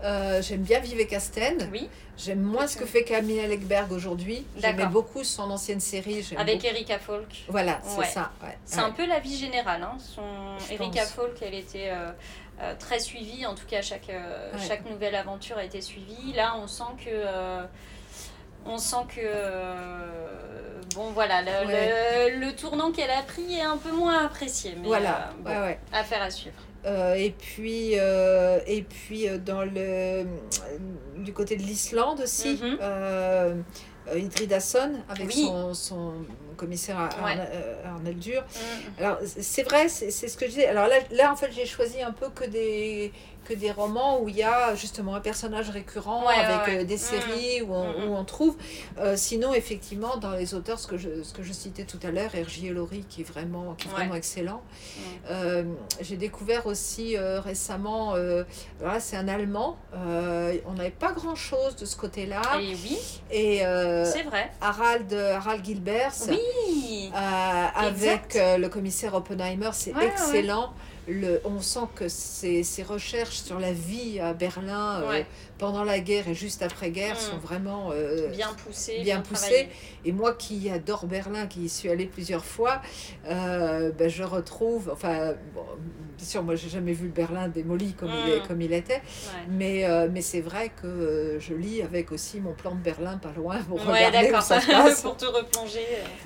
euh, 0.04 0.40
j'aime 0.42 0.62
bien 0.62 0.78
Vive 0.80 1.06
Casten. 1.06 1.68
Oui. 1.72 1.88
J'aime 2.16 2.40
moins 2.40 2.66
ce 2.66 2.76
que 2.76 2.84
fait 2.84 3.02
Camille 3.02 3.46
Legberg 3.46 3.90
aujourd'hui. 3.92 4.44
J'aimais 4.58 4.86
beaucoup 4.86 5.24
son 5.24 5.50
ancienne 5.50 5.80
série. 5.80 6.26
Avec 6.36 6.62
Erika 6.64 6.98
Folk. 6.98 7.44
Voilà, 7.48 7.80
c'est 7.82 8.04
ça. 8.04 8.30
C'est 8.64 8.80
un 8.80 8.90
peu 8.90 9.06
la 9.06 9.20
vie 9.20 9.36
générale. 9.36 9.82
Hein. 9.82 9.96
Son... 9.98 10.22
Erika 10.70 11.06
Folk, 11.06 11.38
elle 11.40 11.54
était 11.54 11.88
euh, 11.90 12.12
euh, 12.60 12.74
très 12.78 13.00
suivie. 13.00 13.46
En 13.46 13.54
tout 13.54 13.66
cas, 13.66 13.80
chaque, 13.80 14.10
chaque 14.68 14.88
nouvelle 14.90 15.14
aventure 15.14 15.56
a 15.56 15.64
été 15.64 15.80
suivie. 15.80 16.34
Là, 16.34 16.56
on 16.62 16.66
sent 16.66 16.92
que 17.04 17.66
on 18.66 18.76
sent 18.76 19.06
que 19.08 19.22
bon 20.94 21.10
voilà 21.12 21.42
le, 21.42 22.38
le, 22.38 22.52
tournant 22.54 22.90
qu'elle 22.92 23.10
a 23.10 23.22
pris 23.22 23.54
est 23.54 23.62
un 23.62 23.76
peu 23.76 23.92
moins 23.92 24.24
apprécié 24.24 24.74
mais 24.80 24.86
voilà. 24.86 25.32
euh, 25.46 25.72
affaire 25.92 26.22
à 26.22 26.30
suivre. 26.30 26.56
Euh, 26.86 27.14
et 27.14 27.30
puis 27.30 27.98
euh, 27.98 28.58
et 28.66 28.82
puis 28.82 29.26
dans 29.44 29.62
le 29.62 30.24
du 31.18 31.32
côté 31.32 31.56
de 31.56 31.62
l'Islande 31.62 32.20
aussi 32.20 32.58
mm 32.62 32.78
avec 35.08 35.30
son, 35.30 35.72
son, 35.74 36.12
commissaire 36.56 36.98
Arnold 36.98 38.18
Dur. 38.18 38.42
Mm. 38.42 39.02
Alors 39.02 39.18
c'est 39.24 39.62
vrai, 39.62 39.88
c'est 39.88 40.10
ce 40.10 40.36
que 40.36 40.46
je 40.46 40.50
disais. 40.50 40.66
Alors 40.66 40.88
là, 40.88 40.96
là 41.10 41.32
en 41.32 41.36
fait 41.36 41.50
j'ai 41.52 41.66
choisi 41.66 42.02
un 42.02 42.12
peu 42.12 42.28
que 42.28 42.44
des 42.44 43.12
que 43.44 43.54
des 43.54 43.70
romans 43.70 44.20
où 44.20 44.28
il 44.28 44.36
y 44.36 44.42
a 44.42 44.74
justement 44.74 45.14
un 45.14 45.20
personnage 45.20 45.70
récurrent 45.70 46.26
avec 46.26 46.68
euh, 46.68 46.84
des 46.84 46.96
séries 46.96 47.62
où, 47.62 47.72
on, 47.74 47.84
mm, 47.84 48.04
mm. 48.04 48.08
où, 48.08 48.14
on, 48.14 48.24
trouve. 48.24 48.56
Euh, 48.98 49.16
sinon, 49.16 49.54
effectivement, 49.54 50.16
dans 50.16 50.32
les 50.32 50.54
auteurs, 50.54 50.78
ce 50.78 50.86
que 50.86 50.96
je, 50.96 51.22
ce 51.22 51.32
que 51.32 51.42
je 51.42 51.52
citais 51.52 51.84
tout 51.84 51.98
à 52.02 52.10
l'heure, 52.10 52.30
R.J. 52.30 52.70
Laurie, 52.70 53.04
qui 53.08 53.22
est 53.22 53.24
vraiment, 53.24 53.74
qui 53.74 53.88
est 53.88 53.90
vraiment 53.90 54.14
excellent. 54.14 54.62
Euh, 55.30 55.64
j'ai 56.00 56.16
découvert 56.16 56.66
aussi 56.66 57.16
récemment, 57.18 58.14
voilà, 58.80 59.00
c'est 59.00 59.16
un 59.16 59.28
Allemand. 59.28 59.76
on 59.94 60.72
n'avait 60.74 60.90
pas 60.90 61.12
grand-chose 61.12 61.76
de 61.76 61.84
ce 61.84 61.96
côté-là. 61.96 62.42
Et 62.60 62.74
oui. 62.74 62.98
Et 63.30 63.58
c'est 64.04 64.22
vrai. 64.22 64.50
Harald, 64.60 65.12
Harald. 65.12 65.60
Oui. 66.28 67.10
avec 67.14 68.34
le 68.34 68.68
commissaire 68.68 69.14
Oppenheimer, 69.14 69.70
c'est 69.72 69.94
excellent. 70.00 70.72
Le, 71.10 71.40
on 71.44 71.60
sent 71.60 71.88
que 71.96 72.08
ces, 72.08 72.62
ces, 72.62 72.82
recherches 72.82 73.42
sur 73.42 73.58
la 73.58 73.72
vie 73.72 74.20
à 74.20 74.32
Berlin 74.32 75.02
pendant 75.60 75.84
la 75.84 76.00
guerre 76.00 76.26
et 76.26 76.34
juste 76.34 76.62
après-guerre 76.62 77.14
mm. 77.14 77.18
sont 77.18 77.38
vraiment 77.38 77.90
euh, 77.92 78.28
bien 78.28 78.48
poussées. 78.64 79.00
Bien, 79.02 79.20
poussées. 79.20 79.68
Et 80.06 80.10
moi 80.10 80.32
qui 80.32 80.70
adore 80.70 81.06
Berlin, 81.06 81.46
qui 81.46 81.60
y 81.60 81.68
suis 81.68 81.90
allée 81.90 82.06
plusieurs 82.06 82.44
fois, 82.44 82.80
euh, 83.26 83.92
ben, 83.92 84.08
je 84.08 84.22
retrouve, 84.22 84.90
enfin, 84.90 85.34
bien 86.16 86.26
sûr, 86.26 86.42
moi 86.42 86.56
j'ai 86.56 86.70
jamais 86.70 86.94
vu 86.94 87.04
le 87.04 87.12
Berlin 87.12 87.48
démoli 87.48 87.92
comme, 87.92 88.08
il, 88.08 88.32
est, 88.32 88.40
mm. 88.40 88.48
comme 88.48 88.62
il 88.62 88.72
était, 88.72 89.02
mais, 89.50 89.84
euh, 89.84 90.08
mais 90.10 90.22
c'est 90.22 90.40
vrai 90.40 90.72
que 90.80 91.36
je 91.38 91.52
lis 91.52 91.82
avec 91.82 92.10
aussi 92.10 92.40
mon 92.40 92.54
plan 92.54 92.74
de 92.74 92.80
Berlin 92.80 93.18
pas 93.18 93.32
loin 93.36 93.58
pour 93.58 93.84
regarder 93.84 94.32
où 94.32 94.40
ça 94.40 94.62
se 94.62 94.66
passe. 94.70 95.02
pour 95.02 95.18
te 95.18 95.26
replonger. 95.26 95.84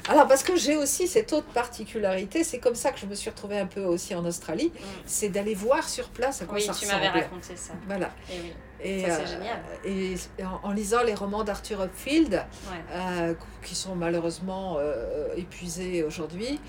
Alors 0.09 0.29
parce 0.29 0.45
que 0.45 0.55
j'ai 0.55 0.77
aussi 0.77 1.09
cette 1.09 1.33
autre 1.33 1.49
particularité, 1.49 2.45
c'est 2.45 2.59
comme 2.59 2.77
ça 2.77 2.93
que 2.93 3.01
je 3.01 3.07
me 3.07 3.17
suis 3.17 3.31
retrouvée 3.31 3.59
un 3.59 3.67
peu 3.67 3.83
aussi 3.83 4.15
en 4.15 4.25
Australie, 4.25 4.71
mm. 4.73 4.85
c'est 5.07 5.29
d'aller 5.29 5.55
voir 5.55 5.89
sur 5.89 6.09
place 6.11 6.41
à 6.41 6.45
quoi 6.45 6.61
ça 6.61 6.71
ressemble. 6.71 6.93
Oui, 6.93 7.01
tu 7.01 7.07
m'avais 7.07 7.21
raconté 7.25 7.57
ça. 7.57 7.73
Voilà. 7.89 8.11
Et 8.31 8.39
oui. 8.41 8.53
Et, 8.83 9.01
ça, 9.09 9.25
génial. 9.25 9.63
et 9.85 10.15
en, 10.63 10.73
lisant 10.73 11.03
les 11.03 11.15
romans 11.15 11.45
d'Arthur 11.45 11.83
Upfield, 11.83 12.45
euh, 12.91 13.35
qui 13.63 13.75
sont 13.75 13.95
malheureusement 13.95 14.77
euh, 14.79 15.29
épuisés 15.37 16.03
aujourd'hui, 16.03 16.61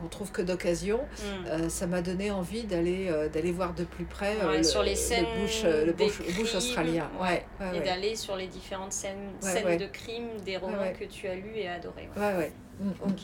qu'on 0.00 0.08
trouve 0.08 0.30
que 0.30 0.42
d'occasion, 0.42 0.98
mm. 0.98 1.46
euh, 1.46 1.68
ça 1.68 1.86
m'a 1.86 2.02
donné 2.02 2.30
envie 2.30 2.64
d'aller 2.64 3.10
d'aller 3.32 3.52
voir 3.52 3.74
de 3.74 3.84
plus 3.84 4.04
près 4.04 4.34
le, 4.56 4.62
sur 4.62 4.82
les 4.82 4.94
scènes 4.94 5.26
le 5.64 5.92
bush, 5.92 6.54
australien. 6.54 7.10
Ouais, 7.20 7.44
et 7.74 7.80
d'aller 7.80 8.16
sur 8.16 8.36
les 8.36 8.46
différentes 8.46 8.92
scènes, 8.92 9.32
scènes 9.40 9.78
de 9.78 9.86
crime 9.86 10.28
des 10.44 10.56
romans 10.56 10.92
que 10.98 11.04
tu 11.04 11.26
as 11.28 11.34
lus 11.34 11.56
et 11.56 11.68
adorés. 11.68 12.08
Ouais, 12.16 12.36
ouais. 12.36 12.52
Mm, 12.80 12.88
mm. 12.88 13.14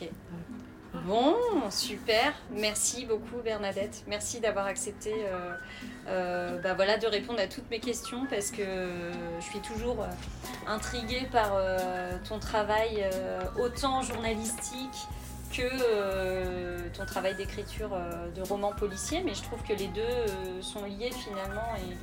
Bon, 1.03 1.35
super. 1.69 2.33
Merci 2.51 3.05
beaucoup 3.05 3.41
Bernadette. 3.43 4.03
Merci 4.07 4.39
d'avoir 4.39 4.65
accepté 4.65 5.13
euh, 5.13 5.55
euh, 6.07 6.61
bah 6.61 6.73
voilà, 6.73 6.97
de 6.97 7.07
répondre 7.07 7.39
à 7.39 7.47
toutes 7.47 7.69
mes 7.69 7.79
questions 7.79 8.25
parce 8.29 8.49
que 8.51 8.63
je 9.39 9.45
suis 9.45 9.59
toujours 9.59 10.01
euh, 10.01 10.07
intriguée 10.67 11.27
par 11.31 11.51
ton 12.27 12.39
travail 12.39 13.05
autant 13.59 14.01
journalistique 14.01 15.07
que 15.51 16.89
ton 16.89 17.05
travail 17.05 17.35
d'écriture 17.35 17.97
de 18.35 18.41
romans 18.41 18.73
policiers, 18.73 19.21
mais 19.23 19.33
je 19.33 19.43
trouve 19.43 19.61
que 19.63 19.73
les 19.73 19.87
deux 19.87 20.61
sont 20.61 20.85
liés 20.85 21.11
finalement 21.11 21.75
et, 21.77 21.95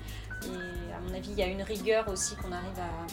à 0.94 1.00
mon 1.00 1.14
avis 1.14 1.30
il 1.30 1.38
y 1.38 1.42
a 1.42 1.46
une 1.46 1.62
rigueur 1.62 2.08
aussi 2.08 2.34
qu'on 2.36 2.52
arrive 2.52 2.78
à, 2.78 3.06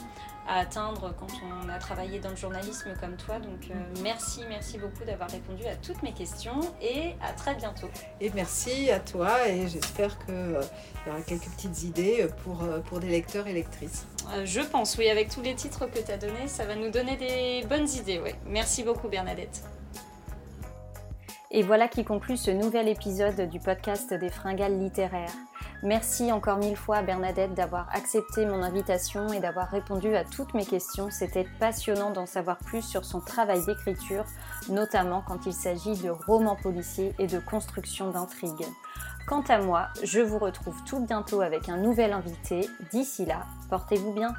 à 0.50 0.60
atteindre 0.60 1.14
quand 1.20 1.28
on 1.44 1.70
a 1.70 1.78
travaillé 1.78 2.20
dans 2.20 2.32
le 2.32 2.36
journalisme 2.36 2.94
comme 3.00 3.16
toi. 3.16 3.40
Donc 3.40 3.70
euh, 3.70 3.76
merci, 4.02 4.42
merci 4.50 4.80
beaucoup 4.80 5.06
d'avoir 5.06 5.30
répondu 5.30 5.66
à 5.66 5.76
toutes 5.76 6.02
mes 6.02 6.12
questions 6.12 6.60
et 6.82 7.16
à 7.22 7.34
très 7.34 7.54
bientôt. 7.56 7.88
Et 8.20 8.32
merci 8.32 8.90
à 8.90 9.00
toi 9.00 9.48
et 9.48 9.68
j'espère 9.68 10.18
qu'il 10.26 10.34
euh, 10.34 10.62
y 11.06 11.10
aura 11.10 11.22
quelques 11.22 11.50
petites 11.50 11.84
idées 11.84 12.28
pour, 12.44 12.64
euh, 12.64 12.80
pour 12.80 13.00
des 13.00 13.10
lecteurs 13.10 13.48
et 13.48 13.54
lectrices. 13.54 14.08
je 14.44 14.62
pense, 14.62 14.98
oui, 14.98 15.08
avec 15.10 15.30
tous 15.30 15.42
les 15.42 15.54
titres 15.54 15.86
que 15.86 16.00
tu 16.00 16.12
as 16.12 16.18
donnés, 16.18 16.48
ça 16.48 16.66
va 16.66 16.76
nous 16.76 16.90
donner 16.90 17.16
des 17.16 17.64
bonnes 17.68 17.88
idées. 17.88 18.20
Ouais. 18.20 18.36
Merci 18.48 18.84
beaucoup 18.84 19.08
Bernadette. 19.08 19.64
Et 21.52 21.64
voilà 21.64 21.88
qui 21.88 22.06
conclut 22.06 22.38
ce 22.38 22.52
nouvel 22.52 22.88
épisode 22.88 23.50
du 23.50 23.60
podcast 23.60 24.14
des 24.14 24.30
fringales 24.30 24.78
littéraires. 24.78 25.34
Merci 25.82 26.32
encore 26.32 26.58
mille 26.58 26.76
fois 26.76 26.98
à 26.98 27.02
Bernadette 27.02 27.56
d'avoir 27.56 27.90
accepté 27.92 28.46
mon 28.46 28.62
invitation 28.62 29.34
et 29.34 29.40
d'avoir 29.40 29.68
répondu 29.70 30.16
à 30.16 30.24
toutes 30.24 30.54
mes 30.54 30.66
questions. 30.66 31.10
C'était 31.10 31.48
passionnant 31.60 32.12
d'en 32.12 32.28
savoir 32.28 32.60
plus 32.60 32.84
sur 32.84 33.04
son 33.04 33.20
travail 33.20 33.66
d'écriture, 33.66 34.26
notamment 34.70 35.24
quand 35.28 35.48
il 35.48 35.54
s'agit 35.54 35.98
de 35.98 36.12
romans 36.12 36.56
policiers 36.56 37.16
et 37.18 37.26
de 37.26 37.40
construction 37.40 38.12
d'intrigues. 38.12 38.68
Quant 39.26 39.44
à 39.48 39.58
moi, 39.58 39.88
je 40.04 40.20
vous 40.20 40.38
retrouve 40.38 40.78
tout 40.86 41.00
bientôt 41.00 41.42
avec 41.42 41.68
un 41.68 41.78
nouvel 41.78 42.14
invité. 42.14 42.70
D'ici 42.92 43.26
là, 43.26 43.48
portez-vous 43.72 44.14
bien. 44.14 44.36